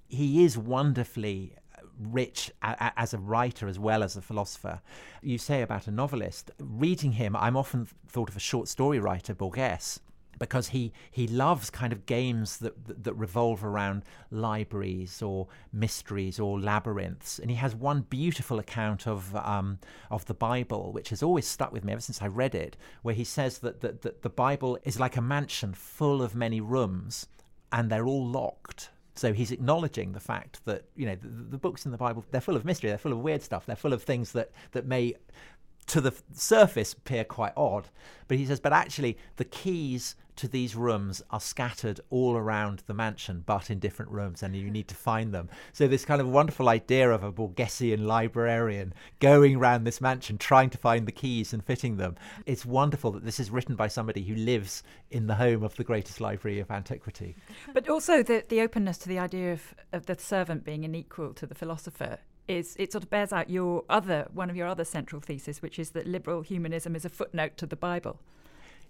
he 0.07 0.43
is 0.43 0.57
wonderfully 0.57 1.55
rich 2.01 2.51
a, 2.61 2.91
as 2.97 3.13
a 3.13 3.17
writer 3.17 3.67
as 3.67 3.79
well 3.79 4.03
as 4.03 4.15
a 4.15 4.21
philosopher. 4.21 4.81
You 5.21 5.37
say 5.37 5.61
about 5.61 5.87
a 5.87 5.91
novelist, 5.91 6.51
reading 6.59 7.13
him, 7.13 7.35
I'm 7.35 7.57
often 7.57 7.87
thought 8.07 8.29
of 8.29 8.35
a 8.35 8.39
short 8.39 8.67
story 8.67 8.99
writer, 8.99 9.33
Borges, 9.33 9.99
because 10.39 10.69
he 10.69 10.91
he 11.11 11.27
loves 11.27 11.69
kind 11.69 11.93
of 11.93 12.07
games 12.07 12.57
that, 12.57 12.87
that, 12.87 13.03
that 13.03 13.13
revolve 13.13 13.63
around 13.63 14.03
libraries 14.31 15.21
or 15.21 15.47
mysteries 15.71 16.39
or 16.39 16.59
labyrinths, 16.59 17.37
and 17.37 17.51
he 17.51 17.57
has 17.57 17.75
one 17.75 18.01
beautiful 18.01 18.57
account 18.57 19.07
of 19.07 19.35
um, 19.35 19.77
of 20.09 20.25
the 20.25 20.33
Bible, 20.33 20.91
which 20.93 21.09
has 21.09 21.21
always 21.21 21.45
stuck 21.45 21.71
with 21.71 21.83
me 21.83 21.93
ever 21.93 22.01
since 22.01 22.23
I 22.23 22.27
read 22.27 22.55
it, 22.55 22.75
where 23.03 23.13
he 23.13 23.23
says 23.23 23.59
that, 23.59 23.81
that, 23.81 24.01
that 24.01 24.23
the 24.23 24.29
Bible 24.29 24.79
is 24.83 24.99
like 24.99 25.15
a 25.15 25.21
mansion 25.21 25.75
full 25.75 26.23
of 26.23 26.33
many 26.33 26.59
rooms, 26.59 27.27
and 27.71 27.91
they're 27.91 28.07
all 28.07 28.25
locked. 28.25 28.89
So 29.15 29.33
he's 29.33 29.51
acknowledging 29.51 30.13
the 30.13 30.19
fact 30.19 30.63
that 30.65 30.83
you 30.95 31.05
know 31.05 31.15
the, 31.15 31.27
the, 31.27 31.57
books 31.57 31.85
in 31.85 31.91
the 31.91 31.97
Bible 31.97 32.23
they're 32.31 32.41
full 32.41 32.55
of 32.55 32.63
mystery, 32.63 32.89
they're 32.89 32.97
full 32.97 33.11
of 33.11 33.19
weird 33.19 33.41
stuff, 33.41 33.65
they're 33.65 33.75
full 33.75 33.93
of 33.93 34.03
things 34.03 34.31
that 34.31 34.51
that 34.71 34.85
may 34.85 35.15
to 35.91 35.99
the 35.99 36.13
surface 36.33 36.93
appear 36.93 37.25
quite 37.25 37.51
odd. 37.57 37.89
But 38.29 38.37
he 38.37 38.45
says, 38.45 38.61
but 38.61 38.71
actually 38.71 39.17
the 39.35 39.43
keys 39.43 40.15
to 40.37 40.47
these 40.47 40.73
rooms 40.73 41.21
are 41.31 41.41
scattered 41.41 41.99
all 42.09 42.37
around 42.37 42.81
the 42.87 42.93
mansion, 42.93 43.43
but 43.45 43.69
in 43.69 43.77
different 43.77 44.09
rooms, 44.09 44.41
and 44.41 44.55
you 44.55 44.71
need 44.71 44.87
to 44.87 44.95
find 44.95 45.33
them. 45.33 45.49
So, 45.73 45.89
this 45.89 46.05
kind 46.05 46.21
of 46.21 46.29
wonderful 46.29 46.69
idea 46.69 47.11
of 47.11 47.25
a 47.25 47.31
Borgesian 47.31 48.05
librarian 48.05 48.93
going 49.19 49.57
around 49.57 49.83
this 49.83 49.99
mansion 49.99 50.37
trying 50.37 50.69
to 50.69 50.77
find 50.77 51.05
the 51.05 51.11
keys 51.11 51.51
and 51.51 51.61
fitting 51.61 51.97
them. 51.97 52.15
It's 52.45 52.65
wonderful 52.65 53.11
that 53.11 53.25
this 53.25 53.39
is 53.39 53.51
written 53.51 53.75
by 53.75 53.89
somebody 53.89 54.23
who 54.23 54.35
lives 54.35 54.83
in 55.09 55.27
the 55.27 55.35
home 55.35 55.61
of 55.61 55.75
the 55.75 55.83
greatest 55.83 56.21
library 56.21 56.61
of 56.61 56.71
antiquity. 56.71 57.35
But 57.73 57.89
also 57.89 58.23
the, 58.23 58.45
the 58.47 58.61
openness 58.61 58.97
to 58.99 59.09
the 59.09 59.19
idea 59.19 59.51
of, 59.51 59.75
of 59.91 60.05
the 60.05 60.17
servant 60.17 60.63
being 60.63 60.85
an 60.85 60.95
equal 60.95 61.33
to 61.33 61.45
the 61.45 61.53
philosopher 61.55 62.19
is 62.51 62.75
it 62.77 62.91
sort 62.91 63.03
of 63.03 63.09
bears 63.09 63.33
out 63.33 63.49
your 63.49 63.83
other 63.89 64.27
one 64.33 64.49
of 64.49 64.55
your 64.55 64.67
other 64.67 64.85
central 64.85 65.21
theses, 65.21 65.61
which 65.61 65.79
is 65.79 65.91
that 65.91 66.05
liberal 66.07 66.41
humanism 66.41 66.95
is 66.95 67.05
a 67.05 67.09
footnote 67.09 67.57
to 67.57 67.65
the 67.65 67.75
Bible. 67.75 68.19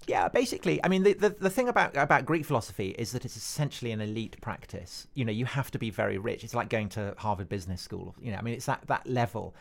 Yeah, 0.07 0.29
basically. 0.29 0.83
I 0.83 0.87
mean, 0.87 1.03
the, 1.03 1.13
the, 1.13 1.29
the 1.29 1.49
thing 1.49 1.69
about 1.69 1.95
about 1.95 2.25
Greek 2.25 2.45
philosophy 2.45 2.95
is 2.97 3.11
that 3.11 3.23
it's 3.23 3.37
essentially 3.37 3.91
an 3.91 4.01
elite 4.01 4.39
practice. 4.41 5.07
You 5.13 5.25
know, 5.25 5.31
you 5.31 5.45
have 5.45 5.69
to 5.71 5.79
be 5.79 5.89
very 5.89 6.17
rich. 6.17 6.43
It's 6.43 6.55
like 6.55 6.69
going 6.69 6.89
to 6.89 7.13
Harvard 7.17 7.49
Business 7.49 7.81
School. 7.81 8.15
You 8.19 8.31
know, 8.31 8.37
I 8.37 8.41
mean, 8.41 8.55
it's 8.55 8.65
that 8.65 8.81
that 8.87 9.05
level. 9.07 9.53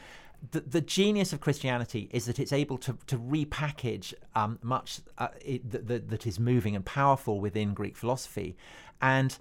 The, 0.53 0.61
the 0.61 0.81
genius 0.81 1.35
of 1.35 1.41
Christianity 1.41 2.09
is 2.13 2.25
that 2.25 2.39
it's 2.39 2.55
able 2.55 2.79
to, 2.79 2.97
to 3.09 3.19
repackage 3.19 4.15
um, 4.35 4.59
much 4.63 5.01
uh, 5.19 5.29
that 5.69 6.27
is 6.27 6.41
moving 6.41 6.75
and 6.75 6.83
powerful 6.87 7.41
within 7.41 7.75
Greek 7.75 7.95
philosophy, 7.95 8.57
and 9.03 9.37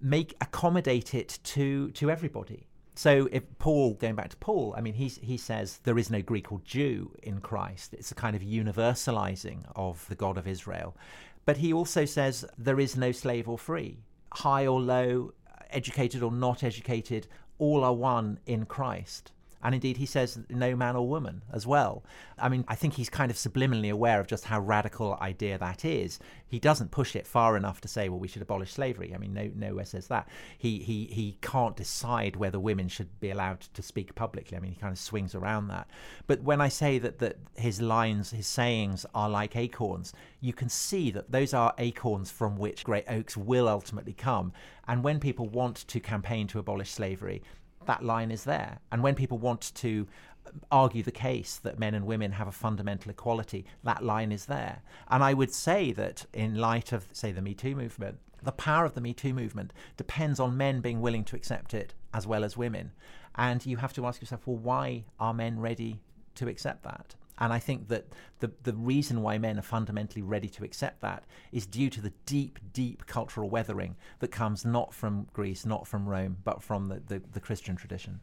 make 0.00 0.36
accommodate 0.40 1.14
it 1.14 1.40
to 1.42 1.90
to 1.92 2.10
everybody. 2.10 2.65
So 2.96 3.28
if 3.30 3.42
Paul, 3.58 3.92
going 3.94 4.14
back 4.14 4.30
to 4.30 4.36
Paul, 4.38 4.74
I 4.76 4.80
mean, 4.80 4.94
he 4.94 5.08
he 5.08 5.36
says 5.36 5.80
there 5.84 5.98
is 5.98 6.10
no 6.10 6.22
Greek 6.22 6.50
or 6.50 6.60
Jew 6.64 7.12
in 7.22 7.40
Christ. 7.40 7.92
It's 7.92 8.10
a 8.10 8.14
kind 8.14 8.34
of 8.34 8.40
universalizing 8.42 9.64
of 9.76 10.08
the 10.08 10.14
God 10.14 10.38
of 10.38 10.48
Israel. 10.48 10.96
But 11.44 11.58
he 11.58 11.72
also 11.74 12.06
says 12.06 12.46
there 12.56 12.80
is 12.80 12.96
no 12.96 13.12
slave 13.12 13.48
or 13.48 13.58
free, 13.58 13.98
high 14.32 14.66
or 14.66 14.80
low, 14.80 15.32
educated 15.70 16.22
or 16.22 16.32
not 16.32 16.64
educated, 16.64 17.28
all 17.58 17.84
are 17.84 17.94
one 17.94 18.38
in 18.46 18.64
Christ. 18.64 19.30
And 19.62 19.74
indeed, 19.74 19.96
he 19.96 20.06
says 20.06 20.38
no 20.48 20.76
man 20.76 20.96
or 20.96 21.08
woman 21.08 21.42
as 21.52 21.66
well. 21.66 22.04
I 22.38 22.48
mean, 22.48 22.64
I 22.68 22.74
think 22.74 22.94
he's 22.94 23.08
kind 23.08 23.30
of 23.30 23.36
subliminally 23.36 23.90
aware 23.90 24.20
of 24.20 24.26
just 24.26 24.44
how 24.44 24.60
radical 24.60 25.18
idea 25.20 25.58
that 25.58 25.84
is. 25.84 26.18
He 26.46 26.60
doesn't 26.60 26.90
push 26.90 27.16
it 27.16 27.26
far 27.26 27.56
enough 27.56 27.80
to 27.80 27.88
say, 27.88 28.08
well, 28.08 28.20
we 28.20 28.28
should 28.28 28.42
abolish 28.42 28.72
slavery. 28.72 29.12
I 29.14 29.18
mean, 29.18 29.34
no, 29.34 29.50
nowhere 29.54 29.84
says 29.84 30.06
that. 30.08 30.28
He, 30.56 30.78
he, 30.78 31.06
he 31.06 31.38
can't 31.40 31.74
decide 31.76 32.36
whether 32.36 32.60
women 32.60 32.88
should 32.88 33.18
be 33.18 33.30
allowed 33.30 33.60
to 33.60 33.82
speak 33.82 34.14
publicly. 34.14 34.56
I 34.56 34.60
mean, 34.60 34.72
he 34.72 34.80
kind 34.80 34.92
of 34.92 34.98
swings 34.98 35.34
around 35.34 35.68
that. 35.68 35.88
But 36.26 36.42
when 36.42 36.60
I 36.60 36.68
say 36.68 36.98
that, 36.98 37.18
that 37.18 37.38
his 37.56 37.80
lines, 37.80 38.30
his 38.30 38.46
sayings 38.46 39.04
are 39.14 39.28
like 39.28 39.56
acorns, 39.56 40.12
you 40.40 40.52
can 40.52 40.68
see 40.68 41.10
that 41.10 41.32
those 41.32 41.52
are 41.52 41.74
acorns 41.78 42.30
from 42.30 42.56
which 42.56 42.84
great 42.84 43.04
oaks 43.08 43.36
will 43.36 43.68
ultimately 43.68 44.12
come. 44.12 44.52
And 44.86 45.02
when 45.02 45.18
people 45.18 45.48
want 45.48 45.76
to 45.88 45.98
campaign 45.98 46.46
to 46.48 46.60
abolish 46.60 46.90
slavery, 46.90 47.42
that 47.86 48.04
line 48.04 48.30
is 48.30 48.44
there. 48.44 48.78
And 48.92 49.02
when 49.02 49.14
people 49.14 49.38
want 49.38 49.72
to 49.76 50.06
um, 50.46 50.60
argue 50.70 51.02
the 51.02 51.10
case 51.10 51.56
that 51.56 51.78
men 51.78 51.94
and 51.94 52.06
women 52.06 52.32
have 52.32 52.48
a 52.48 52.52
fundamental 52.52 53.10
equality, 53.10 53.64
that 53.84 54.04
line 54.04 54.32
is 54.32 54.46
there. 54.46 54.82
And 55.08 55.22
I 55.22 55.34
would 55.34 55.52
say 55.52 55.92
that 55.92 56.26
in 56.32 56.56
light 56.56 56.92
of, 56.92 57.06
say, 57.12 57.32
the 57.32 57.42
Me 57.42 57.54
Too 57.54 57.74
movement, 57.74 58.18
the 58.42 58.52
power 58.52 58.84
of 58.84 58.94
the 58.94 59.00
Me 59.00 59.12
Too 59.12 59.32
movement 59.32 59.72
depends 59.96 60.38
on 60.38 60.56
men 60.56 60.80
being 60.80 61.00
willing 61.00 61.24
to 61.24 61.36
accept 61.36 61.74
it 61.74 61.94
as 62.12 62.26
well 62.26 62.44
as 62.44 62.56
women. 62.56 62.92
And 63.34 63.64
you 63.66 63.76
have 63.78 63.92
to 63.94 64.06
ask 64.06 64.20
yourself, 64.20 64.46
well, 64.46 64.56
why 64.56 65.04
are 65.18 65.34
men 65.34 65.60
ready 65.60 66.00
to 66.36 66.48
accept 66.48 66.84
that? 66.84 67.14
And 67.38 67.52
I 67.52 67.58
think 67.58 67.88
that 67.88 68.06
the, 68.40 68.50
the 68.62 68.72
reason 68.72 69.22
why 69.22 69.38
men 69.38 69.58
are 69.58 69.62
fundamentally 69.62 70.22
ready 70.22 70.48
to 70.48 70.64
accept 70.64 71.00
that 71.02 71.24
is 71.52 71.66
due 71.66 71.90
to 71.90 72.00
the 72.00 72.12
deep, 72.24 72.58
deep 72.72 73.06
cultural 73.06 73.50
weathering 73.50 73.96
that 74.20 74.30
comes 74.30 74.64
not 74.64 74.94
from 74.94 75.26
Greece, 75.32 75.66
not 75.66 75.86
from 75.86 76.08
Rome, 76.08 76.38
but 76.44 76.62
from 76.62 76.86
the, 76.88 77.02
the, 77.06 77.22
the 77.32 77.40
Christian 77.40 77.76
tradition. 77.76 78.20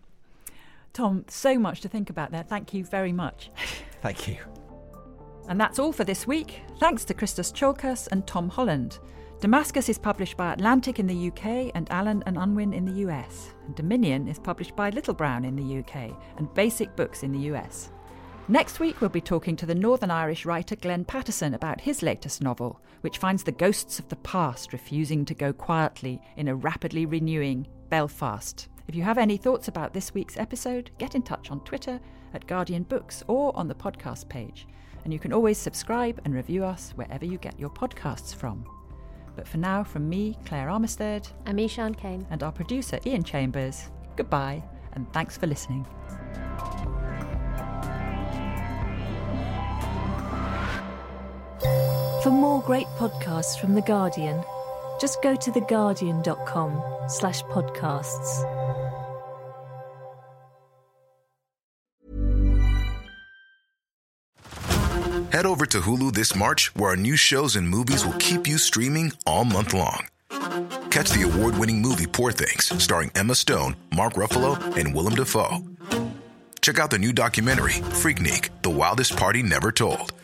Tom, 0.94 1.26
so 1.28 1.58
much 1.58 1.82
to 1.82 1.90
think 1.90 2.10
about 2.10 2.32
there. 2.32 2.44
Thank 2.44 2.74
you 2.74 2.86
very 2.86 3.12
much. 3.12 3.52
Thank 4.02 4.28
you. 4.28 4.38
And 5.48 5.60
that's 5.60 5.80
all 5.80 5.92
for 5.92 6.04
this 6.04 6.26
week. 6.26 6.62
Thanks 6.80 7.04
to 7.06 7.14
Christos 7.14 7.52
Tsiolkas 7.52 8.08
and 8.12 8.26
Tom 8.26 8.50
Holland. 8.50 9.00
Damascus 9.40 9.90
is 9.90 9.98
published 9.98 10.38
by 10.38 10.54
Atlantic 10.54 11.00
in 11.00 11.08
the 11.08 11.28
UK 11.28 11.72
and 11.76 11.92
Allen 11.92 12.24
and 12.26 12.38
Unwin 12.38 12.72
in 12.72 12.86
the 12.86 13.10
US. 13.10 13.50
And 13.66 13.76
Dominion 13.76 14.28
is 14.28 14.40
published 14.40 14.76
by 14.76 14.90
Little 14.92 15.14
Brown 15.14 15.44
in 15.44 15.56
the 15.56 15.80
UK 15.80 16.18
and 16.38 16.54
Basic 16.54 16.96
Books 16.96 17.24
in 17.24 17.34
the 17.34 17.52
US. 17.54 17.92
Next 18.50 18.82
week, 18.82 19.00
we'll 19.00 19.10
be 19.10 19.22
talking 19.22 19.56
to 19.56 19.66
the 19.66 19.74
Northern 19.74 20.12
Irish 20.12 20.46
writer 20.46 20.76
Glenn 20.76 21.06
Patterson 21.06 21.54
about 21.54 21.80
his 21.80 22.04
latest 22.04 22.42
novel, 22.42 22.82
which 23.00 23.18
finds 23.18 23.42
the 23.42 23.54
ghosts 23.54 24.00
of 24.00 24.10
the 24.10 24.18
past 24.18 24.74
refusing 24.74 25.24
to 25.24 25.34
go 25.34 25.54
quietly 25.54 26.22
in 26.36 26.50
a 26.50 26.56
rapidly 26.56 27.06
renewing 27.06 27.66
Belfast. 27.88 28.68
If 28.90 28.96
you 28.96 29.04
have 29.04 29.18
any 29.18 29.38
thoughts 29.38 29.70
about 29.70 29.94
this 29.94 30.14
week's 30.14 30.36
episode, 30.36 30.92
get 30.98 31.16
in 31.16 31.22
touch 31.22 31.52
on 31.52 31.62
Twitter 31.62 32.02
at 32.34 32.46
Guardian 32.46 32.84
Books 32.84 33.24
or 33.28 33.56
on 33.56 33.70
the 33.70 33.76
podcast 33.76 34.28
page. 34.28 34.68
And 35.06 35.14
you 35.14 35.20
can 35.20 35.32
always 35.32 35.58
subscribe 35.58 36.20
and 36.26 36.34
review 36.34 36.66
us 36.66 36.92
wherever 36.96 37.24
you 37.24 37.38
get 37.38 37.58
your 37.58 37.70
podcasts 37.70 38.36
from. 38.36 38.66
But 39.38 39.48
for 39.48 39.58
now, 39.58 39.86
from 39.86 40.10
me, 40.10 40.38
Claire 40.46 40.68
Armistead, 40.68 41.32
and 41.46 41.56
me, 41.56 41.70
Sian 41.70 41.96
Cain, 41.96 42.28
and 42.30 42.44
our 42.44 42.52
producer, 42.52 43.00
Ian 43.06 43.24
Chambers, 43.24 43.90
goodbye 44.18 44.62
and 44.94 45.12
thanks 45.14 45.38
for 45.38 45.48
listening. 45.48 45.86
For 52.24 52.32
more 52.32 52.62
great 52.62 52.88
podcasts 52.98 53.60
from 53.60 53.76
The 53.76 53.82
Guardian, 53.82 54.44
Just 55.00 55.22
go 55.22 55.36
to 55.36 55.52
theguardian.com 55.52 56.82
slash 57.08 57.42
podcasts. 57.44 58.44
Head 65.34 65.46
over 65.46 65.66
to 65.66 65.82
Hulu 65.82 66.14
this 66.14 66.36
March, 66.36 66.74
where 66.76 66.92
our 66.92 66.96
new 66.96 67.18
shows 67.18 67.58
and 67.58 67.68
movies 67.68 68.06
will 68.06 68.14
keep 68.14 68.48
you 68.48 68.58
streaming 68.58 69.12
all 69.26 69.44
month 69.44 69.74
long. 69.74 70.08
Catch 70.92 71.10
the 71.10 71.24
award 71.30 71.58
winning 71.58 71.82
movie 71.82 72.08
Poor 72.08 72.32
Things, 72.32 72.72
starring 72.82 73.12
Emma 73.16 73.36
Stone, 73.36 73.76
Mark 73.94 74.14
Ruffalo, 74.14 74.78
and 74.78 74.96
Willem 74.96 75.16
Dafoe. 75.16 75.58
Check 76.62 76.80
out 76.80 76.92
the 76.92 77.00
new 77.00 77.12
documentary, 77.12 77.74
Freaknik 77.74 78.50
The 78.62 78.70
Wildest 78.70 79.18
Party 79.18 79.44
Never 79.44 79.72
Told, 79.72 80.14